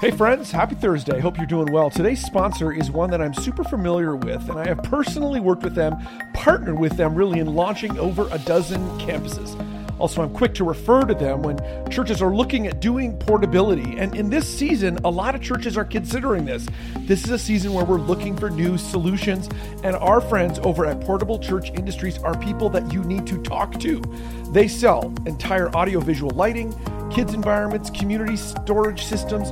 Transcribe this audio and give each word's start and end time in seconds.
Hey, 0.00 0.12
friends, 0.12 0.52
happy 0.52 0.76
Thursday. 0.76 1.18
Hope 1.18 1.38
you're 1.38 1.46
doing 1.46 1.72
well. 1.72 1.90
Today's 1.90 2.24
sponsor 2.24 2.70
is 2.70 2.88
one 2.88 3.10
that 3.10 3.20
I'm 3.20 3.34
super 3.34 3.64
familiar 3.64 4.14
with, 4.14 4.48
and 4.48 4.56
I 4.56 4.64
have 4.68 4.80
personally 4.84 5.40
worked 5.40 5.64
with 5.64 5.74
them, 5.74 5.96
partnered 6.34 6.78
with 6.78 6.96
them 6.96 7.16
really 7.16 7.40
in 7.40 7.52
launching 7.52 7.98
over 7.98 8.28
a 8.30 8.38
dozen 8.38 8.78
campuses. 9.00 9.58
Also, 9.98 10.22
I'm 10.22 10.32
quick 10.32 10.54
to 10.54 10.62
refer 10.62 11.04
to 11.04 11.14
them 11.14 11.42
when 11.42 11.58
churches 11.90 12.22
are 12.22 12.32
looking 12.32 12.68
at 12.68 12.80
doing 12.80 13.18
portability. 13.18 13.98
And 13.98 14.14
in 14.14 14.30
this 14.30 14.48
season, 14.48 15.00
a 15.04 15.10
lot 15.10 15.34
of 15.34 15.42
churches 15.42 15.76
are 15.76 15.84
considering 15.84 16.44
this. 16.44 16.68
This 17.00 17.24
is 17.24 17.30
a 17.30 17.38
season 17.38 17.72
where 17.72 17.84
we're 17.84 17.98
looking 17.98 18.36
for 18.36 18.50
new 18.50 18.78
solutions, 18.78 19.48
and 19.82 19.96
our 19.96 20.20
friends 20.20 20.60
over 20.60 20.86
at 20.86 21.00
Portable 21.00 21.40
Church 21.40 21.70
Industries 21.70 22.18
are 22.18 22.38
people 22.38 22.70
that 22.70 22.92
you 22.92 23.02
need 23.02 23.26
to 23.26 23.42
talk 23.42 23.80
to. 23.80 24.00
They 24.52 24.68
sell 24.68 25.12
entire 25.26 25.70
audiovisual 25.70 26.30
lighting, 26.36 26.72
kids' 27.10 27.34
environments, 27.34 27.90
community 27.90 28.36
storage 28.36 29.02
systems, 29.02 29.50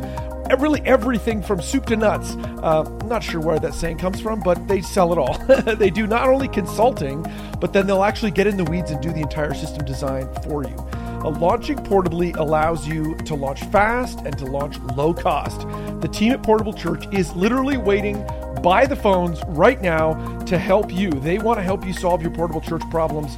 really 0.54 0.80
everything 0.82 1.42
from 1.42 1.60
soup 1.60 1.86
to 1.86 1.96
nuts. 1.96 2.36
Uh, 2.62 2.82
not 3.06 3.22
sure 3.22 3.40
where 3.40 3.58
that 3.58 3.74
saying 3.74 3.98
comes 3.98 4.20
from, 4.20 4.40
but 4.40 4.66
they 4.68 4.80
sell 4.80 5.12
it 5.12 5.18
all. 5.18 5.38
they 5.76 5.90
do 5.90 6.06
not 6.06 6.28
only 6.28 6.48
consulting, 6.48 7.24
but 7.60 7.72
then 7.72 7.86
they'll 7.86 8.04
actually 8.04 8.30
get 8.30 8.46
in 8.46 8.56
the 8.56 8.64
weeds 8.64 8.90
and 8.90 9.02
do 9.02 9.12
the 9.12 9.20
entire 9.20 9.54
system 9.54 9.84
design 9.84 10.28
for 10.42 10.64
you. 10.64 10.76
Uh, 11.24 11.30
launching 11.30 11.76
portably 11.78 12.36
allows 12.36 12.86
you 12.86 13.16
to 13.18 13.34
launch 13.34 13.62
fast 13.64 14.20
and 14.20 14.36
to 14.38 14.44
launch 14.44 14.78
low 14.96 15.12
cost. 15.12 15.60
The 16.00 16.08
team 16.08 16.32
at 16.32 16.42
Portable 16.42 16.72
Church 16.72 17.06
is 17.12 17.34
literally 17.34 17.76
waiting 17.76 18.24
by 18.62 18.86
the 18.86 18.96
phones 18.96 19.40
right 19.48 19.80
now 19.80 20.38
to 20.40 20.58
help 20.58 20.92
you. 20.92 21.10
They 21.10 21.38
want 21.38 21.58
to 21.58 21.62
help 21.62 21.84
you 21.86 21.92
solve 21.92 22.22
your 22.22 22.30
portable 22.30 22.60
church 22.60 22.82
problems 22.90 23.36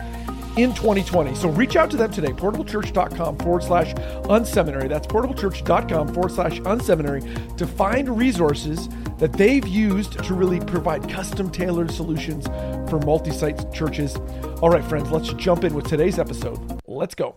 in 0.59 0.75
2020. 0.75 1.35
So 1.35 1.49
reach 1.49 1.77
out 1.77 1.91
to 1.91 1.97
them 1.97 2.11
today, 2.11 2.33
portablechurch.com 2.33 3.39
forward 3.39 3.63
slash 3.63 3.95
unseminary. 4.25 4.89
That's 4.89 5.07
portablechurch.com 5.07 6.15
forward 6.15 6.33
slash 6.33 6.61
unseminary 6.61 7.57
to 7.57 7.67
find 7.67 8.09
resources 8.17 8.89
that 9.19 9.33
they've 9.33 9.67
used 9.67 10.13
to 10.25 10.35
really 10.35 10.61
provide 10.61 11.09
custom 11.09 11.51
tailored 11.51 11.91
solutions 11.91 12.47
for 12.91 12.99
multi 13.01 13.33
site 13.33 13.73
churches. 13.73 14.17
All 14.63 14.71
right, 14.71 14.85
friends, 14.85 15.11
let's 15.11 15.33
jump 15.35 15.65
in 15.65 15.75
with 15.75 15.87
today's 15.87 16.19
episode. 16.19 16.81
Let's 16.87 17.15
go. 17.15 17.37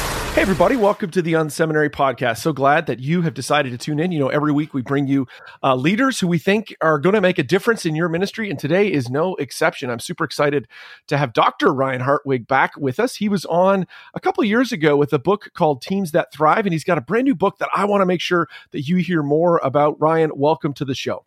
Hey, 0.33 0.43
everybody, 0.43 0.77
welcome 0.77 1.11
to 1.11 1.21
the 1.21 1.33
Unseminary 1.33 1.89
Podcast. 1.89 2.37
So 2.37 2.53
glad 2.53 2.85
that 2.85 3.01
you 3.01 3.21
have 3.23 3.33
decided 3.33 3.73
to 3.73 3.77
tune 3.77 3.99
in. 3.99 4.13
You 4.13 4.19
know, 4.19 4.29
every 4.29 4.53
week 4.53 4.73
we 4.73 4.81
bring 4.81 5.05
you 5.05 5.27
uh, 5.61 5.75
leaders 5.75 6.21
who 6.21 6.27
we 6.29 6.37
think 6.37 6.73
are 6.79 6.99
going 6.99 7.15
to 7.15 7.21
make 7.21 7.37
a 7.37 7.43
difference 7.43 7.85
in 7.85 7.95
your 7.95 8.07
ministry, 8.07 8.49
and 8.49 8.57
today 8.57 8.89
is 8.89 9.09
no 9.09 9.35
exception. 9.35 9.89
I'm 9.89 9.99
super 9.99 10.23
excited 10.23 10.69
to 11.07 11.17
have 11.17 11.33
Dr. 11.33 11.73
Ryan 11.73 11.99
Hartwig 11.99 12.47
back 12.47 12.77
with 12.77 12.97
us. 12.97 13.17
He 13.17 13.27
was 13.27 13.43
on 13.47 13.85
a 14.13 14.21
couple 14.21 14.41
years 14.45 14.71
ago 14.71 14.95
with 14.95 15.11
a 15.11 15.19
book 15.19 15.49
called 15.53 15.81
Teams 15.81 16.11
That 16.11 16.31
Thrive, 16.31 16.65
and 16.65 16.71
he's 16.71 16.85
got 16.85 16.97
a 16.97 17.01
brand 17.01 17.25
new 17.25 17.35
book 17.35 17.57
that 17.57 17.69
I 17.75 17.83
want 17.83 18.01
to 18.01 18.05
make 18.05 18.21
sure 18.21 18.47
that 18.71 18.87
you 18.87 18.95
hear 18.97 19.23
more 19.23 19.59
about. 19.61 19.99
Ryan, 19.99 20.31
welcome 20.33 20.73
to 20.75 20.85
the 20.85 20.95
show. 20.95 21.25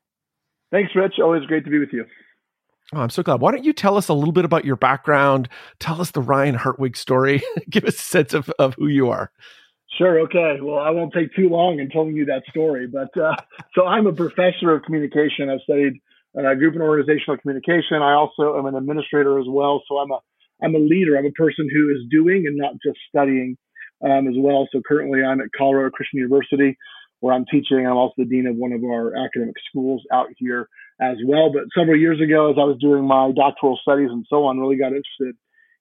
Thanks, 0.71 0.93
Rich. 0.97 1.17
Always 1.23 1.45
great 1.45 1.65
to 1.67 1.71
be 1.71 1.79
with 1.79 1.93
you. 1.93 2.07
Oh, 2.95 3.01
I'm 3.01 3.11
so 3.11 3.23
glad. 3.23 3.41
Why 3.41 3.51
don't 3.51 3.65
you 3.65 3.73
tell 3.73 3.97
us 3.97 4.09
a 4.09 4.15
little 4.15 4.33
bit 4.33 4.45
about 4.45 4.65
your 4.65 4.77
background? 4.77 5.49
Tell 5.81 6.01
us 6.01 6.13
the 6.13 6.21
Ryan 6.21 6.55
Hartwig 6.55 6.97
story. 6.97 7.43
Give 7.71 7.85
us 7.85 7.97
a 7.97 7.99
sense 7.99 8.35
of, 8.35 8.51
of 8.59 8.75
who 8.79 8.87
you 8.87 9.11
are. 9.11 9.33
Sure. 9.99 10.21
Okay. 10.21 10.59
Well, 10.61 10.79
I 10.79 10.91
won't 10.91 11.13
take 11.13 11.35
too 11.35 11.49
long 11.49 11.79
in 11.81 11.89
telling 11.89 12.15
you 12.15 12.25
that 12.27 12.43
story. 12.51 12.87
But 12.87 13.17
uh, 13.21 13.35
so 13.75 13.87
I'm 13.87 14.07
a 14.07 14.13
professor 14.13 14.73
of 14.73 14.83
communication. 14.83 15.51
I've 15.51 15.61
studied 15.63 15.95
uh, 16.39 16.55
group 16.55 16.75
and 16.75 16.83
organizational 16.83 17.39
communication. 17.39 18.03
I 18.03 18.13
also 18.13 18.59
am 18.59 18.67
an 18.67 18.75
administrator 18.75 19.39
as 19.39 19.47
well. 19.49 19.83
So 19.89 19.99
I'm 19.99 20.11
a 20.11 20.19
I'm 20.63 20.75
a 20.75 20.79
leader. 20.79 21.17
I'm 21.17 21.27
a 21.27 21.33
person 21.33 21.69
who 21.73 21.91
is 21.91 22.09
doing 22.11 22.47
and 22.47 22.57
not 22.57 22.75
just 22.85 22.99
studying 23.09 23.57
um, 24.05 24.29
as 24.29 24.35
well. 24.37 24.69
So 24.73 24.81
currently 24.87 25.23
I'm 25.23 25.41
at 25.41 25.49
Colorado 25.57 25.91
Christian 25.91 26.21
University 26.21 26.77
where 27.21 27.35
I'm 27.35 27.45
teaching. 27.51 27.87
I'm 27.87 27.97
also 27.97 28.15
the 28.19 28.25
dean 28.25 28.47
of 28.47 28.57
one 28.57 28.73
of 28.73 28.83
our 28.85 29.17
academic 29.17 29.55
schools 29.69 30.03
out 30.13 30.29
here 30.37 30.69
as 31.01 31.17
well. 31.27 31.53
But 31.53 31.65
several 31.77 31.99
years 31.99 32.21
ago, 32.21 32.51
as 32.51 32.57
I 32.59 32.65
was 32.65 32.79
doing 32.81 33.07
my 33.07 33.33
doctoral 33.33 33.79
studies 33.83 34.11
and 34.11 34.25
so 34.29 34.45
on, 34.45 34.61
really 34.61 34.77
got 34.77 34.93
interested 34.93 35.37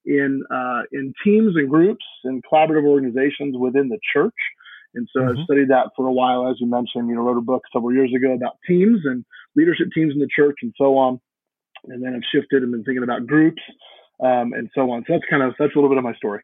in 0.05 0.43
uh, 0.51 0.81
in 0.91 1.13
teams 1.23 1.55
and 1.55 1.69
groups 1.69 2.05
and 2.23 2.43
collaborative 2.43 2.85
organizations 2.85 3.55
within 3.57 3.89
the 3.89 3.99
church. 4.13 4.33
And 4.95 5.07
so 5.11 5.21
mm-hmm. 5.21 5.39
I 5.39 5.43
studied 5.45 5.69
that 5.69 5.89
for 5.95 6.05
a 6.07 6.11
while, 6.11 6.49
as 6.49 6.57
you 6.59 6.67
mentioned. 6.67 7.09
You 7.09 7.15
know, 7.15 7.21
wrote 7.21 7.37
a 7.37 7.41
book 7.41 7.63
several 7.71 7.93
years 7.93 8.11
ago 8.15 8.33
about 8.33 8.57
teams 8.67 9.01
and 9.05 9.25
leadership 9.55 9.87
teams 9.93 10.13
in 10.13 10.19
the 10.19 10.29
church 10.33 10.57
and 10.61 10.73
so 10.77 10.97
on. 10.97 11.19
And 11.85 12.03
then 12.03 12.15
I've 12.15 12.29
shifted 12.31 12.63
and 12.63 12.71
been 12.71 12.83
thinking 12.83 13.03
about 13.03 13.27
groups 13.27 13.61
um, 14.23 14.53
and 14.53 14.69
so 14.73 14.91
on. 14.91 15.03
So 15.07 15.13
that's 15.13 15.25
kind 15.29 15.43
of 15.43 15.53
that's 15.57 15.73
a 15.73 15.77
little 15.77 15.89
bit 15.89 15.97
of 15.97 16.03
my 16.03 16.13
story. 16.15 16.41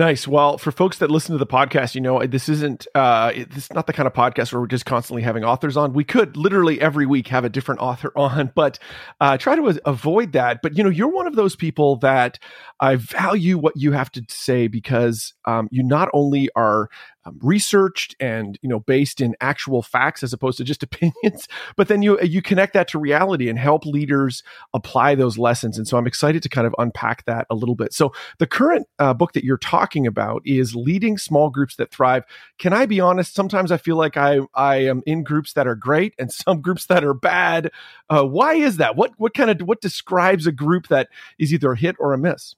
Nice. 0.00 0.26
Well, 0.26 0.56
for 0.56 0.72
folks 0.72 0.96
that 1.00 1.10
listen 1.10 1.34
to 1.34 1.38
the 1.38 1.46
podcast, 1.46 1.94
you 1.94 2.00
know, 2.00 2.24
this 2.24 2.48
isn't 2.48 2.86
uh 2.94 3.32
this 3.32 3.64
is 3.64 3.72
not 3.74 3.86
the 3.86 3.92
kind 3.92 4.06
of 4.06 4.14
podcast 4.14 4.50
where 4.50 4.58
we're 4.58 4.66
just 4.66 4.86
constantly 4.86 5.20
having 5.20 5.44
authors 5.44 5.76
on. 5.76 5.92
We 5.92 6.04
could 6.04 6.38
literally 6.38 6.80
every 6.80 7.04
week 7.04 7.28
have 7.28 7.44
a 7.44 7.50
different 7.50 7.82
author 7.82 8.10
on, 8.16 8.50
but 8.54 8.78
uh 9.20 9.36
try 9.36 9.56
to 9.56 9.78
avoid 9.84 10.32
that. 10.32 10.62
But 10.62 10.78
you 10.78 10.84
know, 10.84 10.88
you're 10.88 11.12
one 11.12 11.26
of 11.26 11.36
those 11.36 11.54
people 11.54 11.96
that 11.96 12.38
I 12.80 12.96
value 12.96 13.58
what 13.58 13.76
you 13.76 13.92
have 13.92 14.10
to 14.12 14.24
say 14.30 14.68
because 14.68 15.34
um, 15.44 15.68
you 15.70 15.82
not 15.82 16.08
only 16.14 16.48
are 16.56 16.88
um, 17.24 17.38
researched 17.42 18.14
and 18.20 18.58
you 18.62 18.68
know 18.68 18.80
based 18.80 19.20
in 19.20 19.36
actual 19.40 19.82
facts 19.82 20.22
as 20.22 20.32
opposed 20.32 20.58
to 20.58 20.64
just 20.64 20.82
opinions 20.90 21.48
but 21.76 21.88
then 21.88 22.02
you 22.02 22.20
you 22.22 22.42
connect 22.42 22.72
that 22.74 22.88
to 22.88 22.98
reality 22.98 23.48
and 23.48 23.58
help 23.58 23.84
leaders 23.84 24.42
apply 24.74 25.14
those 25.14 25.38
lessons. 25.38 25.78
And 25.78 25.86
so 25.86 25.96
i'm 25.96 26.06
excited 26.06 26.42
to 26.42 26.48
kind 26.48 26.66
of 26.66 26.74
unpack 26.78 27.24
that 27.26 27.46
a 27.50 27.54
little 27.54 27.74
bit. 27.74 27.92
So 27.92 28.12
the 28.38 28.46
current 28.46 28.86
uh, 28.98 29.14
book 29.14 29.32
that 29.32 29.44
you're 29.44 29.58
talking 29.58 30.06
about 30.06 30.42
is 30.44 30.74
leading 30.74 31.18
small 31.18 31.50
groups 31.50 31.76
that 31.76 31.90
thrive. 31.90 32.24
Can 32.58 32.72
i 32.72 32.86
be 32.86 33.00
honest? 33.00 33.34
Sometimes 33.34 33.72
i 33.72 33.76
feel 33.76 33.96
like 33.96 34.16
i 34.16 34.40
i 34.54 34.76
am 34.76 35.02
in 35.06 35.22
groups 35.22 35.52
that 35.54 35.66
are 35.66 35.74
great 35.74 36.14
and 36.18 36.32
some 36.32 36.60
groups 36.66 36.86
that 36.86 37.04
are 37.04 37.14
bad. 37.14 37.70
Uh, 38.08 38.24
why 38.24 38.54
is 38.54 38.78
that? 38.78 38.96
What 38.96 39.12
what 39.16 39.34
kind 39.34 39.50
of 39.50 39.60
what 39.66 39.80
describes 39.80 40.46
a 40.46 40.52
group 40.52 40.88
that 40.88 41.08
is 41.38 41.52
either 41.52 41.72
a 41.72 41.76
hit 41.76 41.96
or 41.98 42.12
a 42.12 42.18
miss 42.18 42.54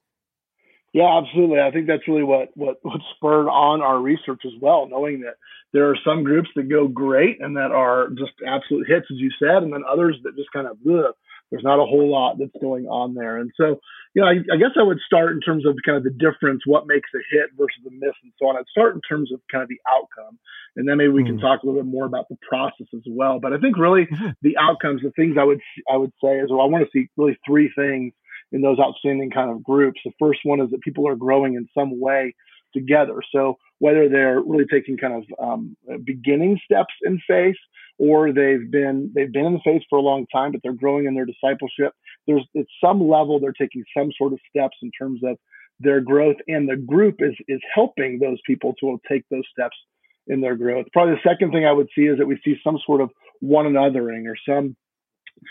yeah, 0.92 1.20
absolutely. 1.22 1.60
I 1.60 1.70
think 1.70 1.86
that's 1.86 2.06
really 2.06 2.22
what, 2.22 2.50
what, 2.54 2.78
what 2.82 3.00
spurred 3.16 3.48
on 3.48 3.80
our 3.80 3.98
research 3.98 4.42
as 4.44 4.52
well, 4.60 4.86
knowing 4.90 5.20
that 5.22 5.36
there 5.72 5.88
are 5.88 5.96
some 6.04 6.22
groups 6.22 6.50
that 6.54 6.68
go 6.68 6.86
great 6.86 7.40
and 7.40 7.56
that 7.56 7.72
are 7.72 8.10
just 8.10 8.32
absolute 8.46 8.86
hits, 8.86 9.06
as 9.10 9.18
you 9.18 9.30
said, 9.38 9.62
and 9.62 9.72
then 9.72 9.84
others 9.90 10.18
that 10.22 10.36
just 10.36 10.52
kind 10.52 10.66
of, 10.66 10.76
ugh, 10.86 11.14
there's 11.50 11.64
not 11.64 11.80
a 11.80 11.84
whole 11.84 12.10
lot 12.10 12.36
that's 12.38 12.56
going 12.60 12.86
on 12.86 13.14
there. 13.14 13.36
And 13.36 13.50
so, 13.56 13.80
you 14.14 14.20
know, 14.20 14.28
I, 14.28 14.40
I, 14.52 14.56
guess 14.56 14.76
I 14.78 14.82
would 14.82 15.00
start 15.04 15.32
in 15.32 15.40
terms 15.40 15.64
of 15.66 15.76
kind 15.84 15.96
of 15.96 16.04
the 16.04 16.10
difference, 16.10 16.62
what 16.66 16.86
makes 16.86 17.08
a 17.14 17.20
hit 17.30 17.50
versus 17.56 17.84
a 17.86 17.90
miss 17.90 18.16
and 18.22 18.32
so 18.38 18.48
on. 18.48 18.56
I'd 18.56 18.68
start 18.70 18.94
in 18.94 19.00
terms 19.08 19.32
of 19.32 19.40
kind 19.50 19.62
of 19.62 19.68
the 19.68 19.80
outcome. 19.88 20.38
And 20.76 20.88
then 20.88 20.96
maybe 20.96 21.12
we 21.12 21.22
mm. 21.22 21.26
can 21.26 21.38
talk 21.38 21.62
a 21.62 21.66
little 21.66 21.82
bit 21.82 21.90
more 21.90 22.06
about 22.06 22.28
the 22.28 22.38
process 22.46 22.88
as 22.94 23.04
well. 23.06 23.38
But 23.40 23.52
I 23.52 23.58
think 23.58 23.76
really 23.76 24.06
mm-hmm. 24.06 24.28
the 24.40 24.56
outcomes, 24.58 25.02
the 25.02 25.12
things 25.12 25.36
I 25.38 25.44
would, 25.44 25.60
I 25.90 25.96
would 25.96 26.12
say 26.22 26.40
is, 26.40 26.48
well, 26.50 26.60
I 26.60 26.68
want 26.68 26.84
to 26.84 26.90
see 26.92 27.08
really 27.16 27.38
three 27.46 27.70
things 27.76 28.12
in 28.52 28.60
those 28.60 28.78
outstanding 28.78 29.30
kind 29.30 29.50
of 29.50 29.62
groups. 29.62 30.00
The 30.04 30.12
first 30.18 30.40
one 30.44 30.60
is 30.60 30.70
that 30.70 30.80
people 30.82 31.08
are 31.08 31.16
growing 31.16 31.54
in 31.54 31.68
some 31.74 31.98
way 32.00 32.34
together. 32.74 33.20
So 33.32 33.58
whether 33.78 34.08
they're 34.08 34.40
really 34.40 34.66
taking 34.70 34.96
kind 34.96 35.14
of 35.14 35.44
um, 35.44 35.76
beginning 36.04 36.60
steps 36.64 36.94
in 37.02 37.20
faith, 37.26 37.56
or 37.98 38.32
they've 38.32 38.70
been 38.70 39.12
they've 39.14 39.32
been 39.32 39.44
in 39.44 39.52
the 39.54 39.60
faith 39.64 39.82
for 39.90 39.98
a 39.98 40.02
long 40.02 40.26
time, 40.32 40.52
but 40.52 40.60
they're 40.62 40.72
growing 40.72 41.06
in 41.06 41.14
their 41.14 41.26
discipleship. 41.26 41.92
There's 42.26 42.46
at 42.56 42.66
some 42.82 43.06
level 43.06 43.38
they're 43.38 43.52
taking 43.52 43.84
some 43.96 44.10
sort 44.16 44.32
of 44.32 44.40
steps 44.48 44.76
in 44.82 44.90
terms 44.98 45.20
of 45.24 45.36
their 45.80 46.00
growth, 46.00 46.36
and 46.48 46.68
the 46.68 46.76
group 46.76 47.16
is 47.20 47.34
is 47.48 47.60
helping 47.74 48.18
those 48.18 48.38
people 48.46 48.74
to 48.80 48.98
take 49.08 49.24
those 49.30 49.44
steps 49.52 49.76
in 50.26 50.40
their 50.40 50.56
growth. 50.56 50.86
Probably 50.92 51.14
the 51.14 51.28
second 51.28 51.50
thing 51.52 51.66
I 51.66 51.72
would 51.72 51.88
see 51.94 52.02
is 52.02 52.18
that 52.18 52.26
we 52.26 52.40
see 52.44 52.56
some 52.64 52.78
sort 52.86 53.00
of 53.00 53.10
one 53.40 53.66
anothering 53.66 54.26
or 54.26 54.36
some 54.48 54.76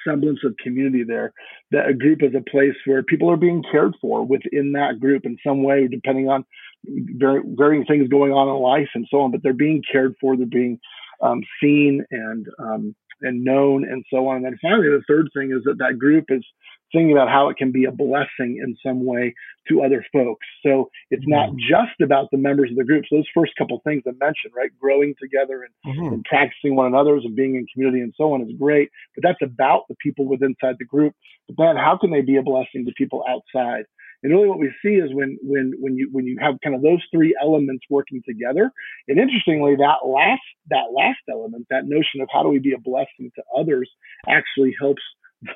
semblance 0.08 0.40
of 0.44 0.56
community 0.58 1.04
there. 1.04 1.34
That 1.72 1.90
a 1.90 1.94
group 1.94 2.24
is 2.24 2.34
a 2.36 2.50
place 2.50 2.76
where 2.86 3.04
people 3.04 3.30
are 3.32 3.38
being 3.38 3.64
cared 3.72 3.96
for 4.02 4.26
within 4.26 4.74
that 4.74 5.00
group 5.00 5.26
in 5.26 5.38
some 5.46 5.64
way, 5.64 5.88
depending 5.88 6.30
on 6.30 6.46
varying 6.86 7.86
things 7.86 8.10
going 8.10 8.32
on 8.32 8.48
in 8.48 8.62
life 8.62 8.90
and 8.96 9.08
so 9.10 9.22
on. 9.22 9.32
But 9.32 9.44
they're 9.44 9.54
being 9.54 9.82
cared 9.92 10.16
for. 10.20 10.36
They're 10.36 10.46
being 10.46 10.80
um, 11.22 11.42
seen 11.62 12.04
and 12.12 12.48
um, 12.60 12.96
and 13.22 13.44
known 13.44 13.84
and 13.84 14.04
so 14.12 14.28
on. 14.28 14.38
And 14.38 14.46
then 14.46 14.58
finally, 14.62 14.90
the 14.90 15.04
third 15.08 15.30
thing 15.36 15.52
is 15.52 15.64
that 15.66 15.78
that 15.78 16.00
group 16.00 16.26
is 16.30 16.44
thinking 16.92 17.12
about 17.12 17.30
how 17.30 17.50
it 17.50 17.58
can 17.58 17.72
be 17.72 17.86
a 17.86 17.92
blessing 17.92 18.62
in 18.64 18.76
some 18.86 19.06
way 19.06 19.34
to 19.68 19.84
other 19.84 20.06
folks. 20.14 20.46
So 20.66 20.90
it's 21.10 21.28
not 21.28 21.50
mm-hmm. 21.50 21.60
just 21.60 22.02
about 22.02 22.30
the 22.32 22.38
members 22.38 22.70
of 22.72 22.78
the 22.78 22.84
group. 22.84 23.06
So 23.10 23.18
those 23.18 23.26
first 23.34 23.54
couple 23.58 23.82
things 23.84 24.04
I 24.08 24.12
mentioned, 24.12 24.54
right? 24.56 24.70
Growing 24.80 25.16
together 25.22 25.64
and, 25.64 25.96
mm-hmm. 25.96 26.14
and 26.14 26.26
practicing 26.26 26.76
one 26.76 26.88
another's 26.88 27.24
and 27.26 27.36
being 27.36 27.56
in 27.56 27.66
community 27.74 28.02
and 28.02 28.14
so 28.18 28.34
on 28.34 28.42
is 28.42 28.52
great. 28.58 28.90
But 29.16 29.24
that's 29.24 29.42
about 29.42 29.84
the 29.90 29.96
people 29.96 30.28
within 30.28 30.52
inside 30.62 30.76
the 30.80 30.86
group. 30.86 31.14
But 31.48 31.58
then 31.58 31.76
how 31.76 31.98
can 32.00 32.12
they 32.12 32.22
be 32.22 32.38
a 32.38 32.44
blessing 32.44 32.86
to 32.86 32.92
people 32.98 33.24
outside? 33.28 33.86
And 34.24 34.32
really, 34.32 34.48
what 34.48 34.60
we 34.60 34.72
see 34.84 34.96
is 34.96 35.10
when 35.14 35.40
when 35.42 35.74
when 35.80 35.96
you 35.96 36.10
when 36.12 36.26
you 36.26 36.38
have 36.40 36.56
kind 36.64 36.76
of 36.76 36.84
those 36.84 37.02
three 37.12 37.36
elements 37.42 37.86
working 37.90 38.22
together. 38.28 38.72
And 39.08 39.18
interestingly, 39.20 39.76
that 39.78 40.06
last 40.06 40.42
that 40.70 40.94
last 40.94 41.22
element, 41.30 41.66
that 41.72 41.86
notion 41.86 42.22
of 42.22 42.30
how 42.32 42.44
do 42.44 42.50
we 42.50 42.60
be 42.60 42.74
a 42.74 42.80
blessing 42.80 43.32
to 43.36 43.44
others, 43.58 43.90
actually 44.28 44.76
helps 44.80 45.02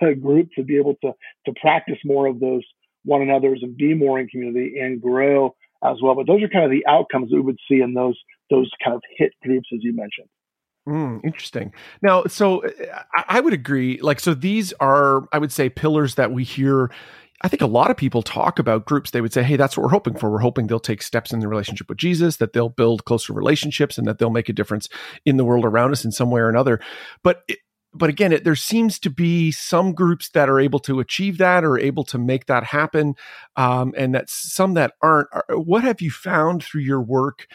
the 0.02 0.16
group 0.16 0.50
to 0.56 0.64
be 0.64 0.78
able 0.78 0.96
to 1.04 1.12
to 1.46 1.54
practice 1.62 1.98
more 2.04 2.28
of 2.28 2.40
those 2.40 2.64
one 3.04 3.22
another's 3.22 3.60
and 3.62 3.78
be 3.78 3.94
more 3.94 4.20
in 4.20 4.28
community 4.28 4.80
and 4.80 5.02
grow 5.02 5.56
as 5.84 5.98
well. 6.02 6.16
But 6.16 6.28
those 6.28 6.42
are 6.44 6.50
kind 6.50 6.66
of 6.66 6.72
the 6.72 6.86
outcomes 6.88 7.30
that 7.30 7.36
we 7.36 7.42
would 7.42 7.60
see 7.70 7.82
in 7.82 7.94
those 7.94 8.20
those 8.50 8.70
kind 8.84 8.96
of 8.96 9.02
hit 9.18 9.34
groups, 9.44 9.70
as 9.74 9.80
you 9.82 9.96
mentioned. 9.96 10.28
Mm, 10.88 11.22
interesting. 11.24 11.74
Now, 12.02 12.26
so 12.26 12.64
I, 13.28 13.40
would 13.40 13.54
agree. 13.54 14.00
Like, 14.02 14.20
so 14.20 14.36
these 14.36 14.72
are, 14.74 15.28
I 15.34 15.40
would 15.40 15.52
say, 15.52 15.68
pillars 15.68 16.14
that 16.16 16.32
we 16.32 16.44
hear. 16.44 16.92
I 17.42 17.48
think 17.48 17.62
a 17.62 17.68
lot 17.68 17.90
of 17.90 17.98
people 17.98 18.22
talk 18.22 18.60
about 18.60 18.86
groups. 18.86 19.12
They 19.12 19.20
would 19.20 19.34
say, 19.34 19.42
"Hey, 19.42 19.56
that's 19.56 19.76
what 19.76 19.84
we're 19.84 19.90
hoping 19.90 20.16
for. 20.16 20.30
We're 20.30 20.40
hoping 20.40 20.68
they'll 20.68 20.80
take 20.80 21.02
steps 21.02 21.34
in 21.34 21.40
the 21.40 21.48
relationship 21.48 21.90
with 21.90 21.98
Jesus, 21.98 22.38
that 22.38 22.54
they'll 22.54 22.70
build 22.70 23.06
closer 23.06 23.34
relationships, 23.34 23.98
and 23.98 24.08
that 24.08 24.20
they'll 24.20 24.30
make 24.30 24.48
a 24.48 24.54
difference 24.54 24.88
in 25.26 25.38
the 25.38 25.44
world 25.44 25.66
around 25.66 25.92
us 25.92 26.06
in 26.06 26.12
some 26.12 26.30
way 26.30 26.40
or 26.40 26.50
another." 26.50 26.80
But 27.24 27.50
but 27.96 28.10
again, 28.10 28.32
it, 28.34 28.44
there 28.44 28.56
seems 28.56 29.00
to 29.00 29.10
be 29.10 29.52
some 29.52 29.94
groups 29.94 30.30
that 30.30 30.50
are 30.50 30.60
able 30.60 30.80
to 30.80 31.00
achieve 31.00 31.38
that 31.38 31.64
or 31.64 31.78
able 31.78 32.04
to 32.06 32.18
make 32.18 32.46
that 32.48 32.66
happen, 32.66 33.16
um, 33.56 33.94
and 33.98 34.14
that 34.14 34.30
some 34.30 34.74
that 34.74 34.94
aren't. 35.02 35.28
What 35.50 35.84
have 35.84 36.02
you 36.02 36.12
found 36.12 36.64
through 36.64 36.82
your 36.82 37.02
work? 37.02 37.48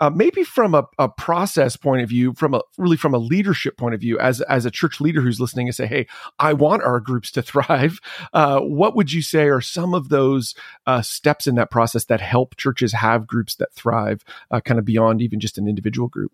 Uh, 0.00 0.10
maybe 0.10 0.42
from 0.42 0.74
a, 0.74 0.84
a, 0.98 1.08
process 1.08 1.76
point 1.76 2.02
of 2.02 2.08
view, 2.08 2.32
from 2.32 2.54
a 2.54 2.60
really 2.76 2.96
from 2.96 3.14
a 3.14 3.18
leadership 3.18 3.76
point 3.76 3.94
of 3.94 4.00
view, 4.00 4.18
as 4.18 4.40
as 4.42 4.66
a 4.66 4.70
church 4.70 5.00
leader 5.00 5.20
who's 5.20 5.38
listening 5.38 5.68
and 5.68 5.76
say, 5.76 5.86
"Hey, 5.86 6.08
I 6.40 6.54
want 6.54 6.82
our 6.82 6.98
groups 6.98 7.30
to 7.32 7.42
thrive." 7.42 8.00
Uh, 8.32 8.60
what 8.60 8.96
would 8.96 9.12
you 9.12 9.22
say 9.22 9.48
are 9.48 9.60
some 9.60 9.94
of 9.94 10.08
those 10.08 10.56
uh, 10.86 11.02
steps 11.02 11.46
in 11.46 11.54
that 11.54 11.70
process 11.70 12.06
that 12.06 12.20
help 12.20 12.56
churches 12.56 12.92
have 12.94 13.28
groups 13.28 13.54
that 13.56 13.72
thrive, 13.74 14.24
uh, 14.50 14.60
kind 14.60 14.80
of 14.80 14.84
beyond 14.84 15.22
even 15.22 15.38
just 15.38 15.58
an 15.58 15.68
individual 15.68 16.08
group? 16.08 16.32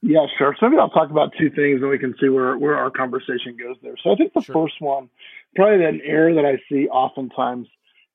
Yeah, 0.00 0.26
sure. 0.36 0.54
So 0.58 0.68
maybe 0.68 0.78
I'll 0.80 0.90
talk 0.90 1.10
about 1.10 1.32
two 1.38 1.50
things 1.50 1.80
and 1.82 1.90
we 1.90 1.98
can 1.98 2.14
see 2.20 2.28
where, 2.28 2.56
where 2.56 2.76
our 2.76 2.90
conversation 2.90 3.56
goes 3.58 3.76
there. 3.82 3.94
So 4.02 4.12
I 4.12 4.14
think 4.14 4.32
the 4.32 4.42
sure. 4.42 4.54
first 4.54 4.80
one, 4.80 5.10
probably 5.56 5.84
an 5.84 6.00
error 6.04 6.34
that 6.34 6.44
I 6.44 6.58
see 6.68 6.86
oftentimes 6.88 7.66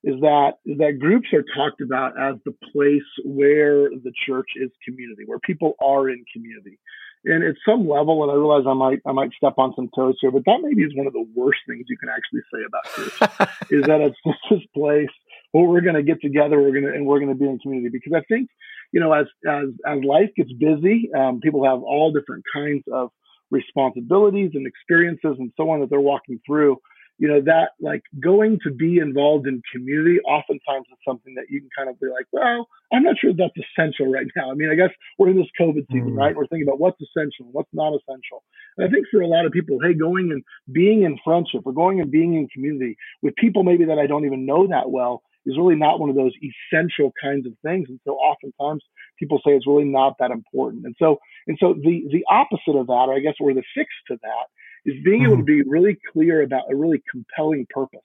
is 0.02 0.20
that 0.20 0.52
is 0.66 0.78
that 0.78 0.98
groups 0.98 1.28
are 1.32 1.44
talked 1.56 1.80
about 1.80 2.12
as 2.20 2.36
the 2.44 2.54
place 2.72 3.08
where 3.24 3.88
the 3.88 4.12
church 4.26 4.48
is 4.56 4.70
community, 4.84 5.24
where 5.26 5.38
people 5.40 5.74
are 5.80 6.08
in 6.08 6.24
community. 6.32 6.78
And 7.26 7.42
at 7.42 7.54
some 7.66 7.88
level, 7.88 8.22
and 8.22 8.30
I 8.30 8.34
realize 8.34 8.64
I 8.68 8.74
might 8.74 9.00
I 9.06 9.12
might 9.12 9.32
step 9.32 9.54
on 9.56 9.72
some 9.74 9.88
toes 9.96 10.18
here, 10.20 10.30
but 10.30 10.44
that 10.44 10.60
maybe 10.60 10.82
is 10.82 10.94
one 10.94 11.06
of 11.06 11.14
the 11.14 11.26
worst 11.34 11.60
things 11.66 11.86
you 11.88 11.96
can 11.96 12.10
actually 12.10 12.42
say 12.52 12.60
about 12.68 12.84
groups 12.92 13.70
is 13.70 13.82
that 13.84 14.00
it's 14.02 14.18
just 14.26 14.38
this 14.50 14.60
place 14.74 15.08
where 15.54 15.68
we're 15.68 15.80
going 15.82 15.94
to 15.94 16.02
get 16.02 16.20
together, 16.20 16.60
we're 16.60 16.72
going 16.72 16.82
to 16.82 16.92
and 16.92 17.06
we're 17.06 17.20
going 17.20 17.28
to 17.28 17.36
be 17.36 17.46
in 17.46 17.60
community. 17.60 17.90
Because 17.92 18.12
I 18.12 18.22
think 18.28 18.50
you 18.90 18.98
know, 18.98 19.12
as 19.12 19.26
as 19.48 19.68
as 19.86 20.02
life 20.04 20.30
gets 20.36 20.52
busy, 20.52 21.10
um, 21.16 21.40
people 21.40 21.64
have 21.64 21.80
all 21.82 22.12
different 22.12 22.44
kinds 22.52 22.82
of 22.92 23.10
responsibilities 23.52 24.50
and 24.54 24.66
experiences 24.66 25.36
and 25.38 25.52
so 25.56 25.70
on 25.70 25.80
that 25.80 25.90
they're 25.90 26.00
walking 26.00 26.40
through. 26.44 26.78
You 27.18 27.28
know, 27.28 27.40
that 27.42 27.70
like 27.80 28.02
going 28.20 28.58
to 28.64 28.72
be 28.72 28.98
involved 28.98 29.46
in 29.46 29.62
community 29.72 30.18
oftentimes 30.22 30.86
is 30.90 30.98
something 31.06 31.34
that 31.36 31.44
you 31.48 31.60
can 31.60 31.70
kind 31.78 31.88
of 31.88 32.00
be 32.00 32.08
like, 32.08 32.26
well, 32.32 32.66
I'm 32.92 33.04
not 33.04 33.14
sure 33.20 33.32
that's 33.32 33.54
essential 33.54 34.10
right 34.10 34.26
now. 34.34 34.50
I 34.50 34.54
mean, 34.54 34.70
I 34.70 34.74
guess 34.74 34.90
we're 35.16 35.30
in 35.30 35.36
this 35.36 35.46
COVID 35.60 35.86
season, 35.92 36.10
mm. 36.10 36.16
right? 36.16 36.34
We're 36.34 36.48
thinking 36.48 36.66
about 36.66 36.80
what's 36.80 37.00
essential 37.00 37.46
and 37.46 37.54
what's 37.54 37.70
not 37.72 37.94
essential. 37.94 38.42
And 38.76 38.88
I 38.88 38.90
think 38.90 39.06
for 39.12 39.20
a 39.20 39.28
lot 39.28 39.46
of 39.46 39.52
people, 39.52 39.78
hey, 39.80 39.94
going 39.94 40.32
and 40.32 40.42
being 40.72 41.04
in 41.04 41.16
friendship 41.22 41.62
or 41.64 41.72
going 41.72 42.00
and 42.00 42.10
being 42.10 42.34
in 42.34 42.48
community 42.48 42.96
with 43.22 43.36
people 43.36 43.62
maybe 43.62 43.84
that 43.84 44.00
I 44.00 44.08
don't 44.08 44.24
even 44.24 44.44
know 44.44 44.66
that 44.66 44.90
well 44.90 45.22
is 45.46 45.56
really 45.58 45.76
not 45.76 46.00
one 46.00 46.10
of 46.10 46.16
those 46.16 46.32
essential 46.42 47.12
kinds 47.22 47.46
of 47.46 47.52
things. 47.62 47.86
And 47.88 48.00
so 48.04 48.12
oftentimes 48.12 48.82
people 49.18 49.38
say 49.38 49.52
it's 49.52 49.66
really 49.66 49.84
not 49.84 50.16
that 50.18 50.30
important. 50.30 50.84
And 50.86 50.94
so, 50.98 51.18
and 51.46 51.56
so 51.60 51.74
the, 51.74 52.04
the 52.10 52.24
opposite 52.28 52.78
of 52.78 52.86
that, 52.86 53.06
or 53.08 53.14
I 53.14 53.20
guess, 53.20 53.34
or 53.40 53.52
the 53.52 53.62
fix 53.74 53.90
to 54.08 54.18
that 54.22 54.90
is 54.90 55.02
being 55.04 55.22
mm. 55.22 55.26
able 55.26 55.36
to 55.36 55.42
mm-hmm. 55.42 55.62
be 55.62 55.68
really 55.68 55.98
clear 56.12 56.42
about 56.42 56.70
a 56.70 56.76
really 56.76 57.02
compelling 57.10 57.66
purpose, 57.70 58.00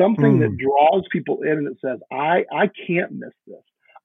something 0.00 0.38
mm. 0.38 0.40
that 0.40 0.56
draws 0.56 1.04
people 1.10 1.42
in 1.42 1.58
and 1.58 1.66
that 1.66 1.80
says, 1.84 1.98
I, 2.12 2.44
I 2.52 2.70
can't 2.86 3.12
miss 3.12 3.34
this. 3.46 3.56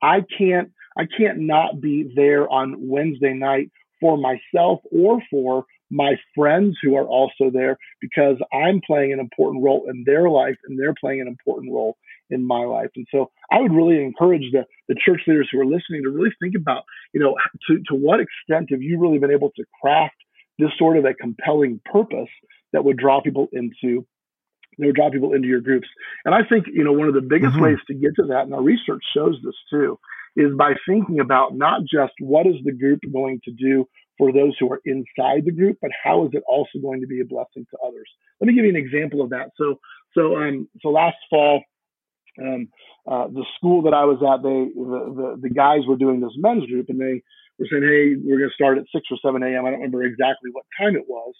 I 0.02 0.22
can't, 0.38 0.72
I 0.98 1.06
can't 1.18 1.40
not 1.40 1.80
be 1.80 2.12
there 2.16 2.50
on 2.50 2.76
Wednesday 2.78 3.34
night 3.34 3.72
for 4.02 4.18
myself 4.18 4.82
or 4.92 5.22
for 5.32 5.66
my 5.90 6.16
friends 6.36 6.76
who 6.82 6.96
are 6.98 7.06
also 7.06 7.50
there 7.52 7.78
because 8.02 8.38
I'm 8.52 8.82
playing 8.86 9.14
an 9.14 9.20
important 9.20 9.64
role 9.64 9.86
in 9.90 10.04
their 10.06 10.30
life 10.30 10.58
and 10.68 10.78
they're 10.78 10.96
playing 11.00 11.22
an 11.22 11.28
important 11.28 11.72
role 11.72 11.96
in 12.30 12.46
my 12.46 12.66
life. 12.66 12.90
And 12.96 13.08
so 13.12 13.32
I 13.52 13.62
would 13.62 13.74
really 13.74 14.04
encourage 14.04 14.52
the, 14.52 14.66
the 14.88 14.96
church 14.96 15.22
leaders 15.28 15.50
who 15.52 15.60
are 15.60 15.66
listening 15.66 16.04
to 16.04 16.10
really 16.10 16.34
think 16.42 16.56
about, 16.56 16.84
you 17.14 17.20
know, 17.20 17.36
to, 17.68 17.78
to 17.90 17.96
what 17.96 18.20
extent 18.20 18.70
have 18.72 18.82
you 18.82 19.00
really 19.00 19.20
been 19.20 19.32
able 19.32 19.52
to 19.56 19.64
craft 19.82 20.16
this 20.60 20.70
sort 20.78 20.98
of 20.98 21.06
a 21.06 21.14
compelling 21.14 21.82
purpose 21.92 22.30
that 22.72 22.84
would 22.84 22.98
draw 22.98 23.22
people 23.22 23.48
into 23.54 24.06
that 24.80 24.88
would 24.88 24.96
draw 24.96 25.12
people 25.12 25.34
into 25.34 25.48
your 25.48 25.62
groups. 25.62 25.88
And 26.26 26.34
I 26.34 26.40
think, 26.44 26.66
you 26.74 26.84
know, 26.84 26.94
one 26.94 27.08
of 27.08 27.14
the 27.14 27.22
biggest 27.22 27.54
mm-hmm. 27.54 27.64
ways 27.64 27.78
to 27.88 27.94
get 27.94 28.16
to 28.16 28.24
that, 28.30 28.46
and 28.46 28.54
our 28.56 28.62
research 28.62 29.04
shows 29.16 29.38
this 29.44 29.54
too, 29.70 30.00
is 30.36 30.52
by 30.58 30.74
thinking 30.88 31.20
about 31.20 31.56
not 31.56 31.82
just 31.82 32.14
what 32.20 32.48
is 32.48 32.56
the 32.64 32.72
group 32.72 33.00
going 33.12 33.40
to 33.46 33.52
do 33.52 33.88
for 34.18 34.32
those 34.32 34.56
who 34.60 34.72
are 34.72 34.82
inside 34.86 35.46
the 35.46 35.52
group, 35.52 35.78
but 35.82 35.92
how 36.04 36.26
is 36.26 36.32
it 36.34 36.44
also 36.48 36.80
going 36.82 37.02
to 37.02 37.08
be 37.08 37.22
a 37.22 37.26
blessing 37.26 37.66
to 37.70 37.78
others? 37.86 38.10
Let 38.40 38.48
me 38.48 38.56
give 38.56 38.64
you 38.64 38.72
an 38.72 38.76
example 38.76 39.22
of 39.22 39.30
that. 39.30 39.52
So, 39.58 39.80
so, 40.16 40.38
um, 40.38 40.68
so 40.82 40.90
last 40.90 41.18
fall, 41.30 41.64
um, 42.42 42.68
uh, 43.10 43.28
the 43.28 43.46
school 43.58 43.84
that 43.84 43.94
I 43.94 44.06
was 44.06 44.18
at, 44.22 44.44
they 44.44 44.72
the, 44.74 45.38
the, 45.38 45.48
the 45.50 45.54
guys 45.54 45.82
were 45.88 45.98
doing 45.98 46.20
this 46.20 46.34
men's 46.38 46.66
group, 46.66 46.88
and 46.90 47.00
they 47.00 47.22
were 47.60 47.68
saying, 47.70 47.84
"Hey, 47.84 48.16
we're 48.24 48.40
going 48.40 48.50
to 48.50 48.56
start 48.56 48.78
at 48.78 48.86
six 48.94 49.08
or 49.12 49.18
seven 49.24 49.44
a.m." 49.44 49.66
I 49.66 49.72
don't 49.72 49.82
remember 49.82 50.04
exactly 50.04 50.50
what 50.52 50.66
time 50.80 50.96
it 50.96 51.06
was. 51.08 51.34